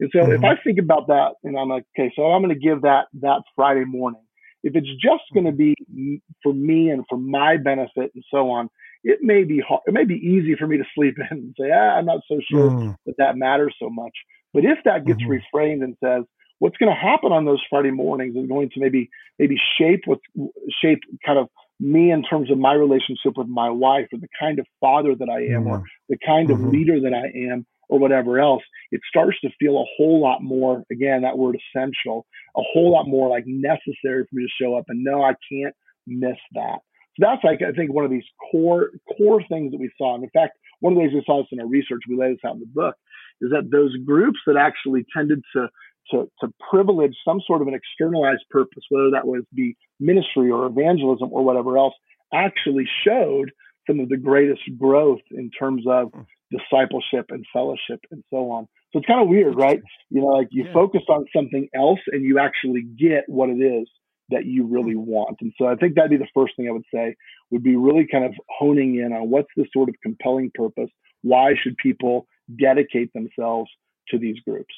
And 0.00 0.10
so, 0.12 0.20
mm-hmm. 0.20 0.32
if 0.32 0.44
I 0.44 0.60
think 0.62 0.78
about 0.78 1.08
that, 1.08 1.34
and 1.42 1.58
I'm 1.58 1.68
like, 1.68 1.84
okay, 1.98 2.12
so 2.14 2.24
I'm 2.24 2.42
going 2.42 2.54
to 2.54 2.60
give 2.60 2.82
that 2.82 3.06
that 3.20 3.42
Friday 3.54 3.84
morning. 3.84 4.20
If 4.62 4.74
it's 4.74 4.90
just 5.00 5.22
going 5.32 5.46
to 5.46 5.52
be 5.52 5.74
for 6.42 6.52
me 6.52 6.90
and 6.90 7.04
for 7.08 7.16
my 7.16 7.56
benefit 7.56 8.10
and 8.14 8.24
so 8.32 8.50
on, 8.50 8.68
it 9.04 9.20
may 9.22 9.44
be 9.44 9.60
hard, 9.60 9.82
it 9.86 9.94
may 9.94 10.04
be 10.04 10.16
easy 10.16 10.54
for 10.56 10.66
me 10.66 10.76
to 10.76 10.84
sleep 10.94 11.16
in 11.30 11.38
and 11.38 11.54
say, 11.58 11.70
ah, 11.72 11.96
I'm 11.96 12.06
not 12.06 12.20
so 12.28 12.40
sure 12.50 12.70
mm-hmm. 12.70 12.90
that 13.06 13.16
that 13.18 13.36
matters 13.36 13.74
so 13.80 13.88
much. 13.88 14.12
But 14.52 14.64
if 14.64 14.78
that 14.84 15.06
gets 15.06 15.22
mm-hmm. 15.22 15.56
reframed 15.56 15.84
and 15.84 15.96
says, 16.02 16.24
what's 16.58 16.76
going 16.76 16.92
to 16.92 17.00
happen 17.00 17.32
on 17.32 17.44
those 17.44 17.62
Friday 17.68 17.90
mornings 17.90 18.36
is 18.36 18.48
going 18.48 18.70
to 18.70 18.80
maybe 18.80 19.10
maybe 19.38 19.56
shape 19.78 20.02
what 20.06 20.20
shape 20.82 21.00
kind 21.24 21.38
of 21.38 21.48
me 21.78 22.10
in 22.10 22.22
terms 22.22 22.50
of 22.50 22.58
my 22.58 22.72
relationship 22.72 23.36
with 23.36 23.48
my 23.48 23.68
wife 23.68 24.06
or 24.12 24.18
the 24.18 24.28
kind 24.40 24.58
of 24.58 24.66
father 24.80 25.14
that 25.14 25.28
I 25.28 25.54
am 25.54 25.64
mm-hmm. 25.64 25.68
or 25.68 25.82
the 26.08 26.16
kind 26.24 26.50
of 26.50 26.58
mm-hmm. 26.58 26.70
leader 26.70 27.00
that 27.00 27.12
I 27.12 27.52
am 27.52 27.66
or 27.88 27.98
whatever 27.98 28.40
else, 28.40 28.62
it 28.90 29.00
starts 29.08 29.38
to 29.40 29.50
feel 29.60 29.76
a 29.76 29.84
whole 29.96 30.20
lot 30.20 30.42
more, 30.42 30.82
again, 30.90 31.22
that 31.22 31.38
word 31.38 31.56
essential, 31.56 32.26
a 32.56 32.62
whole 32.72 32.90
lot 32.90 33.06
more 33.06 33.28
like 33.28 33.44
necessary 33.46 34.24
for 34.24 34.30
me 34.32 34.44
to 34.44 34.64
show 34.64 34.76
up 34.76 34.86
and 34.88 35.04
no, 35.04 35.22
I 35.22 35.34
can't 35.52 35.74
miss 36.06 36.38
that. 36.54 36.78
So 37.16 37.26
that's 37.26 37.44
like, 37.44 37.60
I 37.62 37.72
think 37.72 37.92
one 37.92 38.04
of 38.04 38.10
these 38.10 38.24
core, 38.50 38.90
core 39.16 39.42
things 39.48 39.72
that 39.72 39.80
we 39.80 39.90
saw. 39.96 40.14
And 40.14 40.24
in 40.24 40.30
fact, 40.30 40.58
one 40.80 40.92
of 40.92 40.96
the 40.96 41.02
ways 41.02 41.12
we 41.14 41.22
saw 41.24 41.42
this 41.42 41.48
in 41.52 41.60
our 41.60 41.66
research, 41.66 42.02
we 42.08 42.16
laid 42.16 42.32
this 42.32 42.44
out 42.44 42.54
in 42.54 42.60
the 42.60 42.66
book, 42.66 42.96
is 43.40 43.50
that 43.50 43.70
those 43.70 43.96
groups 44.04 44.38
that 44.46 44.56
actually 44.56 45.04
tended 45.14 45.42
to 45.54 45.68
to, 46.10 46.30
to 46.40 46.52
privilege 46.70 47.14
some 47.24 47.40
sort 47.46 47.62
of 47.62 47.68
an 47.68 47.74
externalized 47.74 48.44
purpose, 48.50 48.84
whether 48.90 49.10
that 49.10 49.26
was 49.26 49.42
be 49.54 49.76
ministry 50.00 50.50
or 50.50 50.66
evangelism 50.66 51.28
or 51.32 51.44
whatever 51.44 51.78
else, 51.78 51.94
actually 52.32 52.88
showed 53.06 53.50
some 53.86 54.00
of 54.00 54.08
the 54.08 54.16
greatest 54.16 54.62
growth 54.78 55.20
in 55.30 55.50
terms 55.50 55.84
of 55.88 56.12
hmm. 56.12 56.22
discipleship 56.50 57.26
and 57.30 57.44
fellowship 57.52 58.00
and 58.10 58.22
so 58.30 58.50
on. 58.50 58.66
So 58.92 59.00
it's 59.00 59.06
kind 59.06 59.20
of 59.20 59.28
weird, 59.28 59.56
right? 59.56 59.80
You 60.10 60.20
know, 60.20 60.28
like 60.28 60.48
you 60.50 60.64
yeah. 60.64 60.72
focus 60.72 61.02
on 61.08 61.26
something 61.34 61.68
else 61.74 62.00
and 62.12 62.24
you 62.24 62.38
actually 62.38 62.82
get 62.82 63.24
what 63.26 63.48
it 63.48 63.60
is 63.60 63.88
that 64.30 64.44
you 64.44 64.66
really 64.66 64.94
hmm. 64.94 65.06
want. 65.06 65.36
And 65.40 65.52
so 65.58 65.66
I 65.66 65.76
think 65.76 65.94
that'd 65.94 66.10
be 66.10 66.16
the 66.16 66.28
first 66.34 66.54
thing 66.56 66.68
I 66.68 66.72
would 66.72 66.84
say 66.92 67.16
would 67.50 67.62
be 67.62 67.76
really 67.76 68.06
kind 68.10 68.24
of 68.24 68.34
honing 68.58 68.96
in 68.96 69.12
on 69.12 69.30
what's 69.30 69.50
the 69.56 69.66
sort 69.72 69.88
of 69.88 69.94
compelling 70.02 70.50
purpose? 70.54 70.90
Why 71.22 71.54
should 71.60 71.76
people 71.76 72.26
dedicate 72.60 73.12
themselves 73.12 73.70
to 74.08 74.18
these 74.18 74.36
groups? 74.40 74.74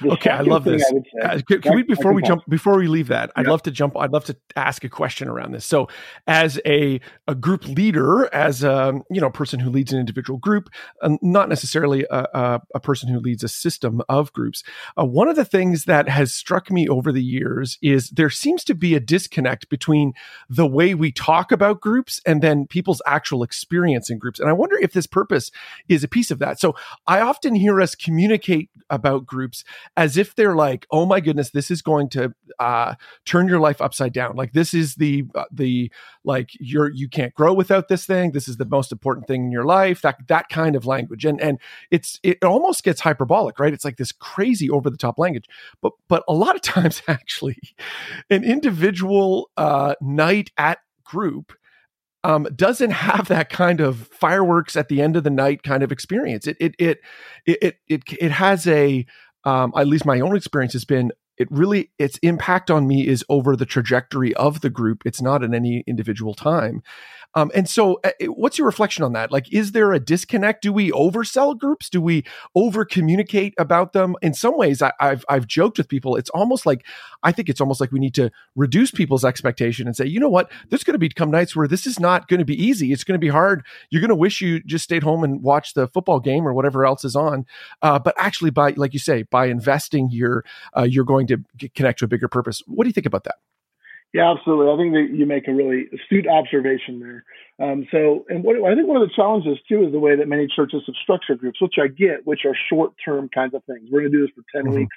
The 0.00 0.10
okay, 0.12 0.30
I 0.30 0.40
love 0.40 0.64
this. 0.64 0.84
I 1.22 1.26
uh, 1.26 1.40
can, 1.46 1.60
can 1.60 1.74
we 1.74 1.82
before 1.82 2.12
we 2.12 2.22
jump 2.22 2.42
before 2.48 2.76
we 2.78 2.86
leave 2.86 3.08
that? 3.08 3.30
I'd 3.36 3.46
love 3.46 3.62
to 3.64 3.70
jump. 3.70 3.96
I'd 3.96 4.12
love 4.12 4.24
to 4.26 4.36
ask 4.56 4.84
a 4.84 4.88
question 4.88 5.28
around 5.28 5.52
this. 5.52 5.64
So, 5.64 5.88
as 6.26 6.60
a 6.64 7.00
a 7.26 7.34
group 7.34 7.66
leader, 7.66 8.32
as 8.34 8.62
a 8.62 9.00
you 9.10 9.20
know 9.20 9.30
person 9.30 9.60
who 9.60 9.70
leads 9.70 9.92
an 9.92 10.00
individual 10.00 10.38
group, 10.38 10.70
um, 11.02 11.18
not 11.22 11.48
necessarily 11.48 12.06
a, 12.10 12.26
a, 12.34 12.62
a, 12.74 12.80
person 12.80 13.08
who 13.08 13.18
leads 13.18 13.44
a 13.44 13.48
system 13.48 14.00
of 14.08 14.32
groups. 14.32 14.62
Uh, 14.98 15.04
one 15.04 15.28
of 15.28 15.36
the 15.36 15.44
things 15.44 15.84
that 15.84 16.08
has 16.08 16.32
struck 16.32 16.70
me 16.70 16.88
over 16.88 17.12
the 17.12 17.22
years 17.22 17.78
is 17.82 18.10
there 18.10 18.30
seems 18.30 18.64
to 18.64 18.74
be 18.74 18.94
a 18.94 19.00
disconnect 19.00 19.68
between 19.68 20.12
the 20.48 20.66
way 20.66 20.94
we 20.94 21.12
talk 21.12 21.52
about 21.52 21.80
groups 21.80 22.20
and 22.26 22.42
then 22.42 22.66
people's 22.66 23.02
actual 23.06 23.42
experience 23.42 24.10
in 24.10 24.18
groups. 24.18 24.40
And 24.40 24.48
I 24.48 24.52
wonder 24.52 24.76
if 24.78 24.92
this 24.92 25.06
purpose 25.06 25.50
is 25.88 26.02
a 26.02 26.08
piece 26.08 26.30
of 26.30 26.38
that. 26.38 26.58
So, 26.58 26.74
I 27.06 27.20
often 27.20 27.54
hear 27.54 27.80
us 27.80 27.94
communicate 27.94 28.70
about 28.88 29.26
groups 29.26 29.64
as 29.96 30.16
if 30.16 30.34
they're 30.34 30.54
like, 30.54 30.86
oh 30.90 31.06
my 31.06 31.20
goodness, 31.20 31.50
this 31.50 31.70
is 31.70 31.82
going 31.82 32.08
to 32.10 32.32
uh, 32.58 32.94
turn 33.24 33.48
your 33.48 33.60
life 33.60 33.80
upside 33.80 34.12
down. 34.12 34.36
Like 34.36 34.52
this 34.52 34.74
is 34.74 34.96
the 34.96 35.24
uh, 35.34 35.44
the 35.50 35.90
like 36.24 36.50
you're 36.58 36.90
you 36.90 37.08
can't 37.08 37.34
grow 37.34 37.52
without 37.52 37.88
this 37.88 38.06
thing. 38.06 38.32
This 38.32 38.48
is 38.48 38.56
the 38.56 38.64
most 38.64 38.92
important 38.92 39.26
thing 39.26 39.44
in 39.44 39.52
your 39.52 39.64
life. 39.64 40.02
That 40.02 40.16
that 40.28 40.48
kind 40.48 40.76
of 40.76 40.86
language, 40.86 41.24
and 41.24 41.40
and 41.40 41.58
it's 41.90 42.18
it 42.22 42.42
almost 42.44 42.84
gets 42.84 43.00
hyperbolic, 43.00 43.58
right? 43.58 43.72
It's 43.72 43.84
like 43.84 43.96
this 43.96 44.12
crazy 44.12 44.70
over 44.70 44.90
the 44.90 44.96
top 44.96 45.18
language. 45.18 45.46
But 45.80 45.92
but 46.08 46.24
a 46.28 46.34
lot 46.34 46.54
of 46.56 46.62
times, 46.62 47.02
actually, 47.08 47.58
an 48.28 48.44
individual 48.44 49.50
uh, 49.56 49.94
night 50.00 50.50
at 50.56 50.78
group 51.04 51.52
um, 52.22 52.46
doesn't 52.54 52.90
have 52.90 53.28
that 53.28 53.48
kind 53.48 53.80
of 53.80 54.08
fireworks 54.08 54.76
at 54.76 54.88
the 54.88 55.00
end 55.00 55.16
of 55.16 55.24
the 55.24 55.30
night 55.30 55.62
kind 55.62 55.82
of 55.82 55.90
experience. 55.90 56.46
It 56.46 56.56
it 56.60 56.74
it 56.78 57.00
it 57.46 57.76
it 57.88 58.02
it, 58.20 58.30
has 58.32 58.66
a 58.66 59.06
um, 59.44 59.72
at 59.76 59.86
least 59.86 60.04
my 60.04 60.20
own 60.20 60.36
experience 60.36 60.72
has 60.72 60.84
been 60.84 61.12
it 61.40 61.48
really 61.50 61.90
its 61.98 62.18
impact 62.18 62.70
on 62.70 62.86
me 62.86 63.08
is 63.08 63.24
over 63.30 63.56
the 63.56 63.64
trajectory 63.64 64.34
of 64.34 64.60
the 64.60 64.68
group. 64.68 65.02
It's 65.06 65.22
not 65.22 65.42
at 65.42 65.54
any 65.54 65.82
individual 65.86 66.34
time. 66.34 66.82
Um, 67.34 67.50
and 67.54 67.68
so, 67.68 68.00
uh, 68.02 68.10
what's 68.26 68.58
your 68.58 68.66
reflection 68.66 69.04
on 69.04 69.12
that? 69.12 69.30
Like, 69.30 69.52
is 69.52 69.72
there 69.72 69.92
a 69.92 70.00
disconnect? 70.00 70.62
Do 70.62 70.72
we 70.72 70.90
oversell 70.90 71.56
groups? 71.56 71.88
Do 71.88 72.00
we 72.00 72.24
over 72.54 72.84
communicate 72.84 73.54
about 73.56 73.92
them? 73.92 74.16
In 74.20 74.34
some 74.34 74.58
ways, 74.58 74.82
I, 74.82 74.92
have 74.98 75.24
I've 75.28 75.46
joked 75.46 75.78
with 75.78 75.88
people. 75.88 76.16
It's 76.16 76.30
almost 76.30 76.66
like 76.66 76.84
I 77.22 77.30
think 77.30 77.48
it's 77.48 77.60
almost 77.60 77.80
like 77.80 77.92
we 77.92 78.00
need 78.00 78.14
to 78.14 78.30
reduce 78.56 78.90
people's 78.90 79.24
expectation 79.24 79.86
and 79.86 79.94
say, 79.94 80.06
you 80.06 80.18
know 80.18 80.28
what, 80.28 80.50
there's 80.68 80.82
going 80.82 80.94
to 80.94 80.98
become 80.98 81.30
nights 81.30 81.54
where 81.54 81.68
this 81.68 81.86
is 81.86 82.00
not 82.00 82.26
going 82.26 82.38
to 82.38 82.44
be 82.44 82.60
easy. 82.60 82.92
It's 82.92 83.04
going 83.04 83.18
to 83.18 83.24
be 83.24 83.28
hard. 83.28 83.64
You're 83.90 84.00
going 84.00 84.08
to 84.08 84.16
wish 84.16 84.40
you 84.40 84.60
just 84.64 84.84
stayed 84.84 85.04
home 85.04 85.22
and 85.22 85.40
watched 85.42 85.76
the 85.76 85.86
football 85.88 86.18
game 86.18 86.46
or 86.46 86.52
whatever 86.52 86.84
else 86.84 87.04
is 87.04 87.14
on. 87.14 87.46
Uh, 87.80 87.98
but 87.98 88.14
actually, 88.18 88.50
by 88.50 88.70
like 88.70 88.92
you 88.92 88.98
say, 88.98 89.22
by 89.22 89.46
investing 89.46 90.08
here, 90.08 90.44
uh, 90.76 90.82
you're 90.82 91.04
going 91.04 91.28
to 91.36 91.68
connect 91.70 92.00
to 92.00 92.04
a 92.04 92.08
bigger 92.08 92.28
purpose. 92.28 92.62
What 92.66 92.84
do 92.84 92.88
you 92.88 92.94
think 92.94 93.06
about 93.06 93.24
that? 93.24 93.36
Yeah, 94.12 94.32
absolutely. 94.32 94.66
I 94.72 94.76
think 94.76 94.92
that 94.94 95.16
you 95.16 95.24
make 95.24 95.46
a 95.46 95.54
really 95.54 95.86
astute 95.94 96.26
observation 96.26 96.98
there. 96.98 97.24
Um, 97.64 97.86
so, 97.92 98.24
and 98.28 98.42
what 98.42 98.56
I 98.56 98.74
think 98.74 98.88
one 98.88 99.00
of 99.00 99.08
the 99.08 99.14
challenges 99.14 99.58
too 99.68 99.84
is 99.84 99.92
the 99.92 100.00
way 100.00 100.16
that 100.16 100.26
many 100.26 100.48
churches 100.48 100.82
have 100.86 100.96
structured 101.00 101.38
groups, 101.38 101.60
which 101.60 101.76
I 101.80 101.86
get, 101.86 102.26
which 102.26 102.40
are 102.44 102.56
short-term 102.68 103.28
kinds 103.32 103.54
of 103.54 103.62
things. 103.64 103.88
We're 103.90 104.00
going 104.00 104.12
to 104.12 104.18
do 104.18 104.26
this 104.26 104.34
for 104.34 104.42
10 104.52 104.64
mm-hmm. 104.64 104.80
weeks, 104.80 104.96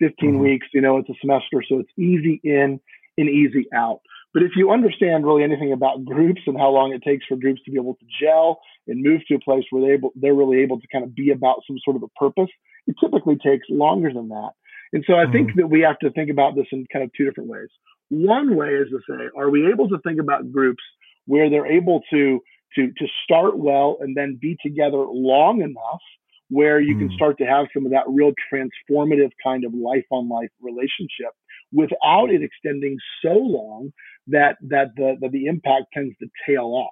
15 0.00 0.30
mm-hmm. 0.30 0.40
weeks. 0.40 0.66
You 0.74 0.82
know, 0.82 0.98
it's 0.98 1.08
a 1.08 1.14
semester, 1.20 1.62
so 1.66 1.78
it's 1.78 1.92
easy 1.96 2.40
in 2.44 2.80
and 3.16 3.28
easy 3.28 3.66
out. 3.74 4.00
But 4.32 4.42
if 4.42 4.52
you 4.56 4.70
understand 4.70 5.24
really 5.24 5.42
anything 5.42 5.72
about 5.72 6.04
groups 6.04 6.42
and 6.46 6.56
how 6.56 6.70
long 6.70 6.92
it 6.92 7.02
takes 7.02 7.24
for 7.26 7.36
groups 7.36 7.62
to 7.64 7.70
be 7.70 7.78
able 7.78 7.94
to 7.94 8.06
gel 8.20 8.60
and 8.86 9.02
move 9.02 9.22
to 9.28 9.34
a 9.34 9.40
place 9.40 9.64
where 9.70 9.82
they 9.82 9.94
able, 9.94 10.12
they're 10.14 10.34
really 10.34 10.60
able 10.60 10.80
to 10.80 10.86
kind 10.92 11.04
of 11.04 11.14
be 11.14 11.30
about 11.30 11.62
some 11.66 11.78
sort 11.84 11.96
of 11.96 12.02
a 12.02 12.08
purpose, 12.08 12.50
it 12.86 12.94
typically 13.02 13.36
takes 13.36 13.66
longer 13.68 14.12
than 14.12 14.28
that. 14.28 14.50
And 14.92 15.04
so 15.06 15.14
I 15.14 15.24
mm-hmm. 15.24 15.32
think 15.32 15.56
that 15.56 15.68
we 15.68 15.80
have 15.82 15.98
to 16.00 16.10
think 16.10 16.30
about 16.30 16.56
this 16.56 16.66
in 16.72 16.86
kind 16.92 17.04
of 17.04 17.10
two 17.16 17.24
different 17.24 17.48
ways. 17.48 17.68
One 18.08 18.56
way 18.56 18.70
is 18.70 18.88
to 18.90 18.98
say, 19.08 19.28
are 19.36 19.50
we 19.50 19.70
able 19.70 19.88
to 19.88 19.98
think 20.04 20.20
about 20.20 20.50
groups 20.52 20.82
where 21.26 21.48
they're 21.48 21.66
able 21.66 22.02
to 22.12 22.40
to 22.76 22.86
to 22.86 23.06
start 23.24 23.58
well 23.58 23.98
and 24.00 24.16
then 24.16 24.38
be 24.40 24.56
together 24.62 25.04
long 25.08 25.60
enough 25.60 26.00
where 26.48 26.80
you 26.80 26.96
mm. 26.96 27.00
can 27.00 27.10
start 27.12 27.38
to 27.38 27.44
have 27.44 27.66
some 27.72 27.86
of 27.86 27.92
that 27.92 28.04
real 28.08 28.32
transformative 28.52 29.30
kind 29.42 29.64
of 29.64 29.72
life 29.72 30.04
on 30.10 30.28
life 30.28 30.50
relationship 30.60 31.32
without 31.72 32.30
it 32.30 32.42
extending 32.42 32.96
so 33.24 33.32
long 33.32 33.92
that 34.26 34.56
that 34.60 34.88
the 34.96 35.16
that 35.20 35.30
the 35.32 35.46
impact 35.46 35.86
tends 35.94 36.16
to 36.18 36.26
tail 36.46 36.66
off. 36.66 36.90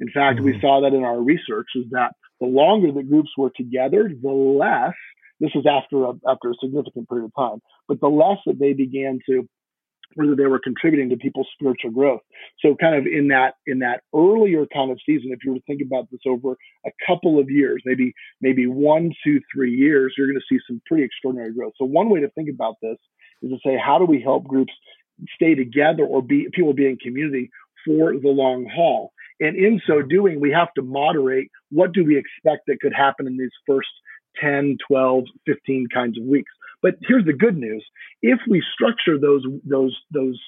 In 0.00 0.10
fact, 0.10 0.36
mm-hmm. 0.36 0.46
we 0.46 0.60
saw 0.60 0.80
that 0.80 0.94
in 0.94 1.04
our 1.04 1.20
research 1.20 1.68
is 1.74 1.84
that 1.90 2.12
the 2.40 2.46
longer 2.46 2.90
the 2.90 3.02
groups 3.02 3.30
were 3.36 3.52
together, 3.56 4.10
the 4.22 4.28
less 4.28 4.94
this 5.40 5.50
was 5.54 5.66
after 5.66 6.04
a, 6.04 6.12
after 6.30 6.50
a 6.50 6.54
significant 6.62 7.08
period 7.08 7.26
of 7.26 7.32
time, 7.36 7.60
but 7.88 8.00
the 8.00 8.08
less 8.08 8.38
that 8.46 8.58
they 8.58 8.72
began 8.72 9.18
to 9.28 9.48
whether 10.14 10.36
they 10.36 10.46
were 10.46 10.60
contributing 10.62 11.10
to 11.10 11.16
people's 11.16 11.48
spiritual 11.54 11.90
growth. 11.90 12.20
So 12.60 12.76
kind 12.80 12.94
of 12.94 13.06
in 13.06 13.28
that 13.28 13.54
in 13.66 13.80
that 13.80 14.02
earlier 14.14 14.66
kind 14.66 14.90
of 14.90 14.98
season, 15.04 15.30
if 15.32 15.40
you 15.44 15.52
were 15.52 15.58
to 15.58 15.64
think 15.66 15.82
about 15.82 16.10
this 16.10 16.20
over 16.26 16.56
a 16.86 16.90
couple 17.06 17.38
of 17.38 17.50
years, 17.50 17.82
maybe 17.84 18.12
maybe 18.40 18.66
one, 18.66 19.12
two, 19.24 19.40
three 19.52 19.74
years, 19.74 20.14
you're 20.16 20.26
going 20.26 20.38
to 20.38 20.54
see 20.54 20.60
some 20.66 20.80
pretty 20.86 21.04
extraordinary 21.04 21.52
growth. 21.52 21.72
So 21.76 21.84
one 21.84 22.10
way 22.10 22.20
to 22.20 22.30
think 22.30 22.48
about 22.48 22.76
this 22.82 22.96
is 23.42 23.50
to 23.50 23.58
say, 23.64 23.76
how 23.76 23.98
do 23.98 24.04
we 24.04 24.20
help 24.20 24.44
groups 24.44 24.72
stay 25.34 25.54
together 25.54 26.04
or 26.04 26.22
be 26.22 26.48
people 26.52 26.72
be 26.72 26.86
in 26.86 26.96
community 26.96 27.50
for 27.84 28.16
the 28.16 28.28
long 28.28 28.66
haul? 28.72 29.12
And 29.40 29.56
in 29.56 29.80
so 29.84 30.00
doing, 30.00 30.40
we 30.40 30.52
have 30.52 30.72
to 30.74 30.82
moderate 30.82 31.50
what 31.70 31.92
do 31.92 32.04
we 32.04 32.16
expect 32.16 32.66
that 32.68 32.80
could 32.80 32.94
happen 32.94 33.26
in 33.26 33.36
these 33.36 33.50
first 33.66 33.88
10, 34.40 34.78
12, 34.86 35.24
15 35.46 35.86
kinds 35.92 36.18
of 36.18 36.24
weeks. 36.24 36.52
But 36.82 36.94
here's 37.06 37.24
the 37.24 37.32
good 37.32 37.56
news. 37.56 37.84
If 38.22 38.40
we 38.48 38.62
structure 38.72 39.18
those, 39.18 39.44
those, 39.64 39.96
those 40.12 40.40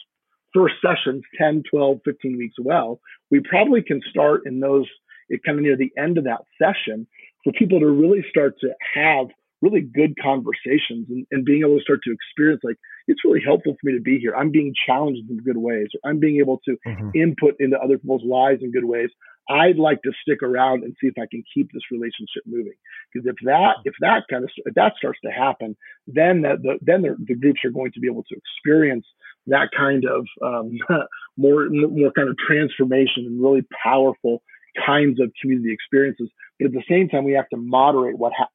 first 0.55 0.75
sessions 0.83 1.23
10, 1.39 1.65
12, 1.71 1.99
15 2.05 2.37
weeks 2.37 2.57
well, 2.59 3.01
we 3.31 3.41
probably 3.41 3.83
can 3.83 4.01
start 4.11 4.43
in 4.47 4.61
those 4.61 4.87
it 5.29 5.43
kind 5.45 5.59
of 5.59 5.65
near 5.65 5.77
the 5.77 5.93
end 5.99 6.19
of 6.19 6.25
that 6.25 6.43
session 6.61 7.07
for 7.43 7.53
people 7.53 7.81
to 7.81 7.87
really 7.87 8.25
start 8.31 8.55
to 8.61 8.69
have 8.95 9.27
really 9.63 9.81
good 9.81 10.15
conversations 10.23 11.07
and, 11.09 11.27
and 11.31 11.45
being 11.45 11.63
able 11.63 11.79
to 11.79 11.83
start 11.83 12.01
to 12.05 12.13
experience 12.13 12.61
like 12.63 12.77
it's 13.09 13.25
really 13.25 13.41
helpful 13.45 13.73
for 13.73 13.87
me 13.91 13.97
to 13.97 14.03
be 14.03 14.19
here. 14.19 14.35
I'm 14.37 14.51
being 14.51 14.75
challenged 14.87 15.31
in 15.31 15.39
good 15.39 15.57
ways, 15.57 15.89
or 15.95 16.11
I'm 16.11 16.21
being 16.21 16.39
able 16.39 16.61
to 16.67 16.77
mm-hmm. 16.87 17.11
input 17.15 17.55
into 17.59 17.79
other 17.79 17.99
people's 17.99 18.25
lives 18.25 18.63
in 18.63 18.73
good 18.73 18.85
ways. 18.85 19.09
I'd 19.49 19.79
like 19.79 20.03
to 20.03 20.13
stick 20.23 20.43
around 20.43 20.83
and 20.83 20.95
see 21.01 21.07
if 21.07 21.15
I 21.19 21.27
can 21.31 21.43
keep 21.55 21.71
this 21.73 21.83
relationship 21.91 22.43
moving. 22.47 22.75
Because 23.13 23.27
if 23.27 23.37
that 23.45 23.77
if 23.85 23.95
that 24.01 24.25
kind 24.31 24.45
of 24.45 24.51
if 24.57 24.75
that 24.75 24.95
starts 24.99 25.21
to 25.25 25.31
happen, 25.31 25.77
then 26.07 26.43
the, 26.43 26.57
the 26.61 26.79
then 26.83 27.03
the, 27.03 27.17
the, 27.27 27.35
groups 27.35 27.61
are 27.65 27.71
going 27.71 27.93
to 27.93 28.01
be 28.01 28.09
able 28.09 28.25
to 28.25 28.37
experience 28.37 29.07
that 29.47 29.69
kind 29.77 30.05
of 30.05 30.27
um, 30.43 30.79
more 31.37 31.69
more 31.71 32.13
kind 32.13 32.29
of 32.29 32.37
transformation 32.39 33.27
and 33.27 33.43
really 33.43 33.63
powerful 33.83 34.43
kinds 34.85 35.21
of 35.21 35.31
community 35.41 35.73
experiences. 35.73 36.29
But 36.59 36.67
at 36.67 36.73
the 36.73 36.85
same 36.89 37.09
time, 37.09 37.25
we 37.25 37.33
have 37.33 37.49
to 37.51 37.57
moderate 37.57 38.19
what 38.19 38.33
ha- 38.37 38.51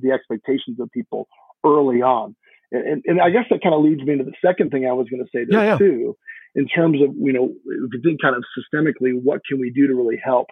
the 0.00 0.12
expectations 0.12 0.78
of 0.80 0.90
people 0.92 1.28
early 1.64 2.02
on. 2.02 2.36
And, 2.72 3.02
and, 3.06 3.20
I 3.20 3.30
guess 3.30 3.44
that 3.50 3.62
kind 3.62 3.74
of 3.74 3.82
leads 3.82 4.02
me 4.02 4.12
into 4.12 4.24
the 4.24 4.34
second 4.44 4.70
thing 4.70 4.86
I 4.86 4.92
was 4.92 5.06
going 5.08 5.22
to 5.22 5.30
say 5.32 5.44
there 5.48 5.64
yeah, 5.64 5.72
yeah. 5.72 5.78
too, 5.78 6.16
in 6.54 6.66
terms 6.66 7.00
of 7.00 7.14
you 7.16 7.32
know, 7.32 7.44
if 7.44 7.90
you 7.92 8.00
think 8.02 8.20
kind 8.20 8.34
of 8.34 8.44
systemically, 8.58 9.12
what 9.14 9.40
can 9.48 9.60
we 9.60 9.70
do 9.70 9.86
to 9.86 9.94
really 9.94 10.20
help? 10.22 10.48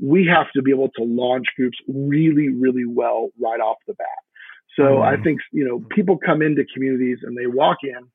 We 0.00 0.26
have 0.26 0.46
to 0.54 0.62
be 0.62 0.70
able 0.70 0.90
to 0.96 1.04
launch 1.04 1.46
groups 1.56 1.78
really, 1.88 2.48
really 2.48 2.84
well 2.86 3.30
right 3.40 3.60
off 3.60 3.76
the 3.86 3.94
bat. 3.94 4.06
So 4.76 4.82
mm. 4.82 5.02
I 5.02 5.22
think 5.22 5.40
you 5.52 5.64
know, 5.66 5.82
people 5.90 6.18
come 6.18 6.42
into 6.42 6.64
communities 6.74 7.18
and 7.22 7.36
they 7.36 7.46
walk 7.46 7.78
in 7.82 8.10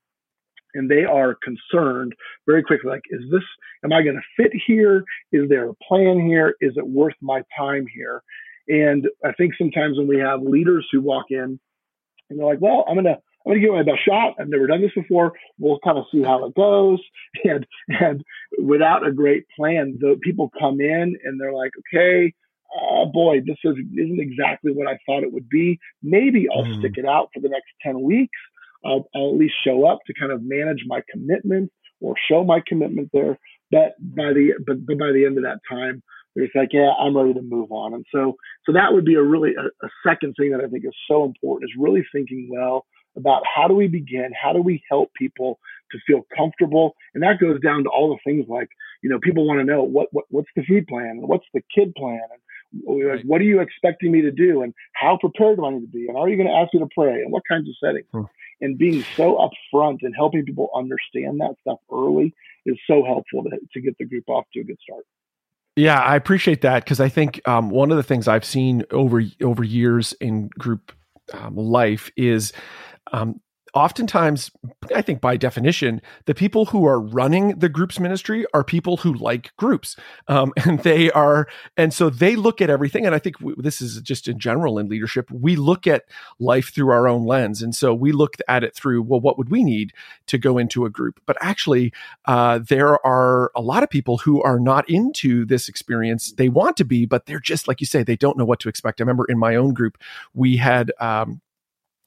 and 0.74 0.90
they 0.90 1.04
are 1.04 1.36
concerned 1.44 2.14
very 2.46 2.64
quickly 2.64 2.90
like 2.90 3.02
is 3.10 3.22
this 3.32 3.44
am 3.84 3.94
i 3.94 4.02
going 4.02 4.16
to 4.16 4.44
fit 4.44 4.52
here 4.68 5.04
is 5.32 5.50
there 5.50 5.70
a 5.70 5.74
plan 5.88 6.20
here 6.20 6.56
is 6.62 6.74
it 6.78 6.88
worth 6.88 7.16
my 7.22 7.42
time 7.58 7.86
here 7.94 8.22
and 8.68 9.08
i 9.26 9.32
think 9.34 9.54
sometimes 9.58 9.98
when 9.98 10.08
we 10.08 10.20
have 10.20 10.42
leaders 10.42 10.88
who 10.92 11.02
walk 11.02 11.26
in 11.30 11.60
and 12.30 12.40
they're 12.40 12.46
like 12.46 12.62
well 12.62 12.86
i'm 12.88 12.96
going 12.96 13.06
to 13.06 13.18
I'm 13.50 13.56
going 13.56 13.62
to 13.62 13.68
give 13.68 13.88
my 13.88 13.94
best 13.94 14.06
shot. 14.06 14.36
I've 14.40 14.48
never 14.48 14.68
done 14.68 14.82
this 14.82 14.92
before. 14.94 15.34
We'll 15.58 15.80
kind 15.80 15.98
of 15.98 16.06
see 16.12 16.22
how 16.22 16.46
it 16.46 16.56
goes. 16.56 17.00
And 17.44 17.66
and 17.88 18.24
without 18.62 19.08
a 19.08 19.12
great 19.12 19.46
plan, 19.56 19.98
the 20.00 20.20
people 20.22 20.52
come 20.60 20.82
in 20.82 21.16
and 21.24 21.40
they're 21.40 21.54
like, 21.54 21.72
okay, 21.80 22.34
oh 22.76 23.06
boy, 23.06 23.40
this 23.46 23.58
is, 23.64 23.76
isn't 23.94 24.20
exactly 24.20 24.72
what 24.72 24.88
I 24.88 24.98
thought 25.06 25.24
it 25.24 25.34
would 25.34 25.50
be. 25.50 25.80
Maybe 26.04 26.48
I'll 26.54 26.66
mm. 26.66 26.80
stick 26.80 26.94
it 26.98 27.06
out 27.06 27.30
for 27.34 27.40
the 27.40 27.50
next 27.50 27.70
10 27.82 28.02
weeks. 28.02 28.38
I'll, 28.86 29.10
I'll 29.16 29.32
at 29.34 29.40
least 29.40 29.56
show 29.64 29.86
up 29.86 30.00
to 30.08 30.14
kind 30.20 30.32
of 30.32 30.42
manage 30.44 30.84
my 30.86 31.02
commitment 31.12 31.72
or 32.02 32.16
show 32.30 32.44
my 32.44 32.62
commitment 32.68 33.10
there. 33.14 33.40
But 33.72 33.94
by 34.00 34.34
the 34.34 34.54
but, 34.66 34.86
but 34.86 34.98
by 34.98 35.12
the 35.12 35.26
end 35.26 35.38
of 35.38 35.44
that 35.44 35.60
time, 35.70 36.02
it's 36.36 36.56
like, 36.56 36.70
yeah, 36.72 36.92
I'm 37.00 37.18
ready 37.18 37.34
to 37.34 37.42
move 37.42 37.72
on. 37.72 37.94
And 37.94 38.06
so 38.14 38.36
so 38.66 38.74
that 38.74 38.94
would 38.94 39.06
be 39.06 39.16
a 39.16 39.24
really 39.24 39.54
a, 39.56 39.86
a 39.86 39.90
second 40.08 40.36
thing 40.40 40.52
that 40.52 40.62
I 40.62 40.68
think 40.68 40.86
is 40.86 40.96
so 41.10 41.24
important 41.26 41.70
is 41.70 41.76
really 41.78 42.06
thinking 42.12 42.50
well 42.52 42.86
about 43.20 43.44
how 43.46 43.68
do 43.68 43.74
we 43.74 43.88
begin, 43.88 44.32
how 44.40 44.54
do 44.54 44.62
we 44.62 44.84
help 44.90 45.14
people 45.14 45.60
to 45.92 45.98
feel 46.06 46.26
comfortable, 46.36 46.96
and 47.14 47.24
that 47.24 47.40
goes 47.40 47.60
down 47.62 47.84
to 47.84 47.90
all 47.90 48.10
the 48.10 48.20
things 48.24 48.46
like 48.48 48.70
you 49.02 49.10
know 49.10 49.20
people 49.20 49.48
want 49.48 49.60
to 49.60 49.66
know 49.66 49.84
what, 49.84 50.08
what 50.12 50.26
what's 50.30 50.50
the 50.56 50.64
food 50.64 50.88
plan? 50.88 51.18
And 51.20 51.28
what's 51.28 51.46
the 51.54 51.62
kid 51.76 51.94
plan? 51.96 52.22
And 52.32 52.42
like, 52.86 53.24
what 53.26 53.42
are 53.42 53.46
you 53.46 53.60
expecting 53.62 54.12
me 54.12 54.22
to 54.22 54.32
do? 54.32 54.62
And 54.62 54.74
how 54.94 55.18
prepared 55.18 55.58
do 55.58 55.66
I 55.66 55.72
need 55.72 55.82
to 55.82 55.88
be? 55.88 56.08
And 56.08 56.18
are 56.18 56.30
you 56.30 56.38
going 56.38 56.48
to 56.48 56.54
ask 56.54 56.74
me 56.74 56.80
to 56.80 56.90
pray? 56.96 57.22
And 57.22 57.32
what 57.32 57.44
kinds 57.50 57.68
of 57.68 57.76
settings? 57.84 58.08
Hmm. 58.12 58.24
And 58.62 58.78
being 58.78 59.04
so 59.16 59.38
upfront 59.38 60.00
and 60.02 60.14
helping 60.16 60.44
people 60.44 60.70
understand 60.76 61.40
that 61.40 61.56
stuff 61.62 61.80
early 61.92 62.34
is 62.66 62.78
so 62.88 63.04
helpful 63.06 63.44
to, 63.44 63.52
to 63.74 63.82
get 63.82 63.98
the 63.98 64.06
group 64.06 64.26
off 64.28 64.46
to 64.54 64.60
a 64.60 64.64
good 64.64 64.78
start. 64.84 65.06
Yeah, 65.76 66.00
I 66.00 66.18
appreciate 66.18 66.62
that 66.62 66.84
because 66.84 67.00
I 67.00 67.08
think 67.08 67.48
um, 67.48 67.70
one 67.70 67.90
of 67.90 67.96
the 67.96 68.04
things 68.04 68.28
I've 68.28 68.44
seen 68.44 68.84
over 68.92 69.24
over 69.42 69.64
years 69.64 70.14
in 70.20 70.50
group 70.50 70.92
um, 71.34 71.56
life 71.56 72.12
is 72.18 72.52
um, 73.12 73.42
oftentimes 73.74 74.52
i 74.96 75.02
think 75.02 75.22
by 75.22 75.38
definition 75.38 76.02
the 76.26 76.34
people 76.34 76.66
who 76.66 76.86
are 76.86 77.00
running 77.00 77.58
the 77.60 77.70
groups 77.70 78.00
ministry 78.00 78.46
are 78.54 78.64
people 78.64 78.98
who 78.98 79.14
like 79.14 79.56
groups. 79.58 79.96
Um, 80.28 80.54
and 80.66 80.80
they 80.80 81.12
are 81.12 81.48
and 81.78 81.94
so 81.94 82.10
they 82.10 82.36
look 82.36 82.62
at 82.62 82.70
everything 82.70 83.06
and 83.06 83.14
i 83.14 83.20
think 83.20 83.40
we, 83.40 83.54
this 83.58 83.82
is 83.82 84.02
just 84.02 84.28
in 84.28 84.40
general 84.40 84.78
in 84.78 84.90
leadership 84.90 85.30
we 85.32 85.56
look 85.56 85.88
at 85.88 86.06
life 86.40 86.74
through 86.74 86.92
our 86.92 87.08
own 87.08 87.26
lens. 87.26 87.62
And 87.62 87.76
so 87.76 87.94
we 87.94 88.12
look 88.12 88.36
at 88.48 88.64
it 88.64 88.76
through 88.76 89.04
well 89.04 89.20
what 89.20 89.38
would 89.38 89.50
we 89.50 89.64
need 89.64 89.94
to 90.28 90.38
go 90.38 90.58
into 90.58 90.86
a 90.86 90.90
group? 90.90 91.20
But 91.26 91.38
actually 91.42 91.94
uh, 92.26 92.60
there 92.68 93.06
are 93.06 93.52
a 93.56 93.62
lot 93.62 93.84
of 93.84 93.90
people 93.90 94.18
who 94.18 94.42
are 94.42 94.60
not 94.60 94.90
into 94.90 95.46
this 95.46 95.70
experience 95.70 96.34
they 96.34 96.50
want 96.50 96.78
to 96.78 96.86
be 96.86 97.06
but 97.06 97.26
they're 97.26 97.40
just 97.40 97.68
like 97.68 97.80
you 97.80 97.88
say 97.88 98.04
they 98.04 98.16
don't 98.16 98.38
know 98.38 98.46
what 98.46 98.60
to 98.62 98.70
expect. 98.70 99.00
I 99.00 99.04
remember 99.04 99.26
in 99.30 99.38
my 99.38 99.56
own 99.56 99.74
group 99.74 99.98
we 100.34 100.58
had 100.58 100.92
um, 101.00 101.42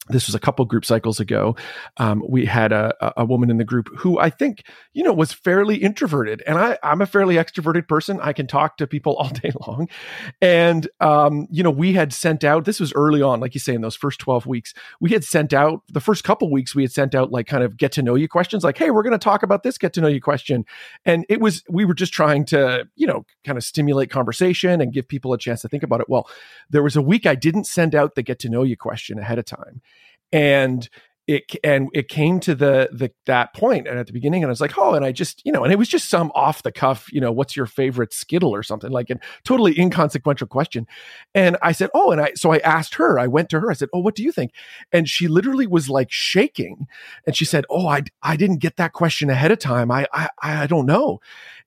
this 0.09 0.27
was 0.27 0.35
a 0.35 0.41
couple 0.41 0.65
group 0.65 0.85
cycles 0.85 1.21
ago. 1.21 1.55
Um, 1.99 2.25
we 2.29 2.45
had 2.45 2.73
a, 2.73 2.93
a 3.17 3.25
woman 3.25 3.51
in 3.51 3.59
the 3.59 3.65
group 3.65 3.89
who 3.99 4.19
I 4.19 4.31
think, 4.31 4.65
you 4.93 5.05
know, 5.05 5.13
was 5.13 5.33
fairly 5.33 5.77
introverted. 5.77 6.43
And 6.45 6.59
I, 6.59 6.77
I'm 6.83 7.01
a 7.01 7.07
fairly 7.07 7.37
extroverted 7.37 7.87
person. 7.87 8.19
I 8.21 8.33
can 8.33 8.49
talk 8.49 8.79
to 8.79 8.89
people 8.89 9.17
all 9.19 9.29
day 9.29 9.53
long. 9.67 9.89
And, 10.41 10.89
um, 11.01 11.47
you 11.51 11.63
know, 11.63 11.71
we 11.71 11.93
had 11.93 12.13
sent 12.13 12.43
out, 12.43 12.65
this 12.65 12.81
was 12.81 12.93
early 12.95 13.23
on, 13.23 13.39
like 13.39 13.55
you 13.55 13.61
say, 13.61 13.75
in 13.75 13.81
those 13.81 13.95
first 13.95 14.19
12 14.19 14.45
weeks, 14.45 14.75
we 15.01 15.11
had 15.11 15.23
sent 15.23 15.53
out 15.53 15.83
the 15.89 16.01
first 16.01 16.25
couple 16.25 16.51
weeks, 16.51 16.75
we 16.75 16.83
had 16.83 16.93
sent 16.93 17.15
out 17.15 17.31
like 17.31 17.47
kind 17.47 17.63
of 17.63 17.77
get 17.77 17.93
to 17.93 18.03
know 18.03 18.17
you 18.17 18.29
questions, 18.29 18.65
like, 18.65 18.79
hey, 18.79 18.91
we're 18.91 19.05
going 19.05 19.13
to 19.13 19.19
talk 19.19 19.45
about 19.45 19.63
this 19.63 19.79
get 19.79 19.93
to 19.93 20.01
know 20.01 20.09
you 20.09 20.21
question. 20.21 20.65
And 21.05 21.25
it 21.29 21.41
was, 21.41 21.63
we 21.69 21.85
were 21.85 21.95
just 21.95 22.13
trying 22.13 22.45
to, 22.47 22.89
you 22.97 23.07
know, 23.07 23.25
kind 23.45 23.57
of 23.57 23.63
stimulate 23.63 24.11
conversation 24.11 24.81
and 24.81 24.93
give 24.93 25.07
people 25.07 25.33
a 25.33 25.39
chance 25.39 25.63
to 25.63 25.69
think 25.69 25.85
about 25.85 26.01
it. 26.01 26.09
Well, 26.09 26.29
there 26.71 26.83
was 26.83 26.97
a 26.97 27.03
week 27.03 27.25
I 27.25 27.37
didn't 27.37 27.69
send 27.69 27.95
out 27.95 28.17
the 28.17 28.23
get 28.23 28.41
to 28.41 28.49
know 28.49 28.65
you 28.65 28.77
question 28.77 29.19
ahead 29.21 29.39
of 29.39 29.45
time 29.45 29.81
and 30.33 30.89
it 31.29 31.55
and 31.63 31.89
it 31.93 32.09
came 32.09 32.41
to 32.41 32.55
the 32.55 32.89
the 32.93 33.13
that 33.27 33.55
point 33.55 33.87
and 33.87 33.97
at 33.97 34.09
the 34.09 34.13
beginning 34.13 34.43
and 34.43 34.51
I 34.51 34.53
was 34.53 34.61
like 34.61 34.77
oh 34.77 34.95
and 34.95 35.05
I 35.05 35.13
just 35.13 35.41
you 35.47 35.53
know 35.53 35.63
and 35.63 35.73
it 35.73 35.79
was 35.79 35.89
just 35.89 36.11
some 36.11 36.33
off 36.35 36.65
the 36.65 36.73
cuff 36.73 37.13
you 37.13 37.21
know 37.21 37.31
what's 37.31 37.57
your 37.57 37.67
favorite 37.67 38.13
skittle 38.13 38.53
or 38.53 38.65
something? 38.65 38.91
like 38.91 39.09
a 39.09 39.19
totally 39.45 39.79
inconsequential 39.79 40.49
question. 40.49 40.87
And 41.33 41.57
I 41.63 41.73
said 41.73 41.91
oh 41.95 42.11
and 42.11 42.21
I 42.21 42.33
so 42.35 42.53
I 42.53 42.59
asked 42.59 42.95
her 42.97 43.21
I 43.21 43.29
went 43.29 43.51
to 43.51 43.61
her 43.61 43.71
I 43.71 43.75
said 43.75 43.89
oh 43.93 44.01
what 44.01 44.17
do 44.17 44.25
you 44.25 44.33
think? 44.33 44.53
And 44.91 45.09
she 45.09 45.29
literally 45.29 45.67
was 45.67 45.89
like 45.89 46.11
shaking 46.11 46.89
and 47.25 47.37
she 47.37 47.45
said 47.45 47.65
oh 47.71 47.87
I 47.87 48.03
I 48.23 48.35
didn't 48.37 48.59
get 48.59 48.77
that 48.77 48.93
question 48.93 49.31
ahead 49.31 49.53
of 49.53 49.61
time. 49.61 49.93
I 49.93 50.07
I 50.13 50.29
I 50.43 50.67
don't 50.67 50.87
know 50.87 51.21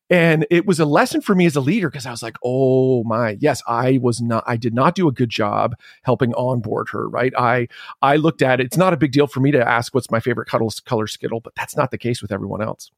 and 0.09 0.45
it 0.51 0.67
was 0.67 0.79
a 0.79 0.85
lesson 0.85 1.21
for 1.21 1.33
me 1.33 1.45
as 1.45 1.55
a 1.55 1.61
leader 1.61 1.89
because 1.89 2.05
I 2.05 2.11
was 2.11 2.21
like, 2.21 2.37
oh 2.43 3.03
my, 3.05 3.37
yes, 3.39 3.63
I 3.67 3.99
was 4.01 4.21
not, 4.21 4.43
I 4.45 4.55
did 4.55 4.73
not 4.73 4.93
do 4.93 5.07
a 5.07 5.11
good 5.11 5.29
job 5.29 5.75
helping 6.03 6.33
onboard 6.35 6.89
her, 6.91 7.09
right? 7.09 7.33
I, 7.35 7.67
I 8.01 8.17
looked 8.17 8.43
at 8.43 8.59
it. 8.59 8.67
It's 8.67 8.77
not 8.77 8.93
a 8.93 8.97
big 8.97 9.11
deal 9.11 9.25
for 9.25 9.39
me 9.39 9.51
to 9.51 9.67
ask 9.67 9.95
what's 9.95 10.11
my 10.11 10.19
favorite 10.19 10.47
cuddle, 10.47 10.71
color 10.85 11.07
skittle, 11.07 11.39
but 11.39 11.55
that's 11.55 11.75
not 11.75 11.89
the 11.89 11.97
case 11.97 12.21
with 12.21 12.31
everyone 12.31 12.61
else. 12.61 12.91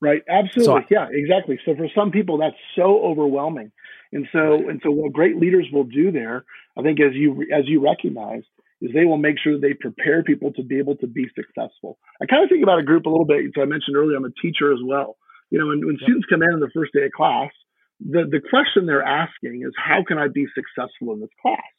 Right. 0.00 0.22
Absolutely. 0.30 0.82
So, 0.82 0.86
yeah, 0.90 1.08
exactly. 1.12 1.60
So 1.66 1.76
for 1.76 1.88
some 1.94 2.10
people, 2.10 2.38
that's 2.38 2.56
so 2.74 3.02
overwhelming. 3.04 3.70
And 4.12 4.26
so, 4.32 4.54
and 4.68 4.80
so 4.82 4.90
what 4.90 5.12
great 5.12 5.36
leaders 5.36 5.66
will 5.70 5.84
do 5.84 6.10
there, 6.10 6.46
I 6.76 6.82
think 6.82 7.00
as 7.00 7.14
you, 7.14 7.42
as 7.54 7.64
you 7.66 7.84
recognize, 7.84 8.42
is 8.80 8.90
they 8.94 9.04
will 9.04 9.18
make 9.18 9.36
sure 9.38 9.60
they 9.60 9.74
prepare 9.74 10.22
people 10.22 10.54
to 10.54 10.62
be 10.62 10.78
able 10.78 10.96
to 10.96 11.06
be 11.06 11.26
successful. 11.36 11.98
I 12.22 12.24
kind 12.24 12.42
of 12.42 12.48
think 12.48 12.62
about 12.62 12.78
a 12.78 12.82
group 12.82 13.04
a 13.04 13.10
little 13.10 13.26
bit. 13.26 13.44
So 13.54 13.60
I 13.60 13.66
mentioned 13.66 13.94
earlier, 13.94 14.16
I'm 14.16 14.24
a 14.24 14.30
teacher 14.40 14.72
as 14.72 14.80
well 14.82 15.18
you 15.50 15.58
know, 15.58 15.66
when, 15.66 15.84
when 15.84 15.96
yep. 16.00 16.02
students 16.02 16.26
come 16.30 16.42
in 16.42 16.52
on 16.52 16.60
the 16.60 16.70
first 16.74 16.92
day 16.92 17.04
of 17.04 17.12
class, 17.12 17.50
the, 18.00 18.24
the 18.30 18.40
question 18.40 18.86
they're 18.86 19.02
asking 19.02 19.62
is, 19.66 19.72
how 19.76 20.02
can 20.06 20.18
I 20.18 20.28
be 20.28 20.46
successful 20.54 21.12
in 21.12 21.20
this 21.20 21.34
class? 21.42 21.74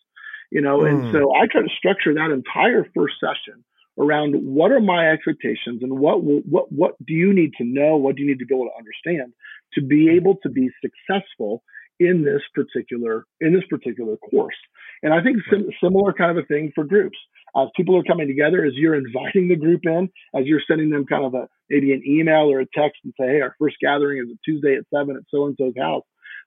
You 0.51 0.61
know, 0.61 0.79
mm. 0.79 0.89
and 0.89 1.05
hmm. 1.05 1.11
so 1.11 1.33
I 1.33 1.47
try 1.47 1.61
to 1.61 1.77
structure 1.77 2.13
that 2.13 2.29
entire 2.29 2.85
first 2.93 3.15
session 3.19 3.63
around 3.99 4.35
what 4.35 4.71
are 4.71 4.79
my 4.79 5.09
expectations 5.09 5.79
and 5.81 5.99
what 5.99 6.23
what 6.23 6.71
what 6.71 6.95
do 7.05 7.13
you 7.13 7.33
need 7.33 7.51
to 7.57 7.63
know, 7.63 7.97
what 7.97 8.15
do 8.15 8.21
you 8.21 8.27
need 8.27 8.39
to 8.39 8.45
be 8.45 8.55
able 8.55 8.65
to 8.65 8.77
understand 8.77 9.33
to 9.73 9.81
be 9.81 10.09
able 10.09 10.35
to 10.43 10.49
be 10.49 10.69
successful 10.83 11.63
in 11.99 12.23
this 12.23 12.41
particular 12.53 13.25
in 13.39 13.53
this 13.53 13.63
particular 13.69 14.17
course. 14.17 14.55
And 15.03 15.13
I 15.13 15.21
think 15.21 15.37
sim- 15.49 15.69
similar 15.81 16.13
kind 16.13 16.37
of 16.37 16.43
a 16.43 16.47
thing 16.47 16.71
for 16.75 16.83
groups 16.83 17.17
as 17.55 17.67
people 17.75 17.97
are 17.97 18.03
coming 18.03 18.27
together, 18.27 18.65
as 18.65 18.73
you're 18.75 18.95
inviting 18.95 19.47
the 19.47 19.55
group 19.55 19.81
in, 19.83 20.09
as 20.35 20.45
you're 20.45 20.61
sending 20.67 20.89
them 20.89 21.05
kind 21.05 21.25
of 21.25 21.33
a 21.33 21.47
maybe 21.69 21.93
an 21.93 22.03
email 22.05 22.51
or 22.51 22.59
a 22.59 22.65
text 22.65 22.99
and 23.03 23.13
say, 23.19 23.27
hey, 23.27 23.41
our 23.41 23.55
first 23.59 23.77
gathering 23.81 24.19
is 24.19 24.29
a 24.31 24.37
Tuesday 24.45 24.75
at 24.75 24.83
seven 24.93 25.15
at 25.15 25.23
so 25.29 25.45
and 25.45 25.55
so's 25.59 25.73
house. 25.77 26.03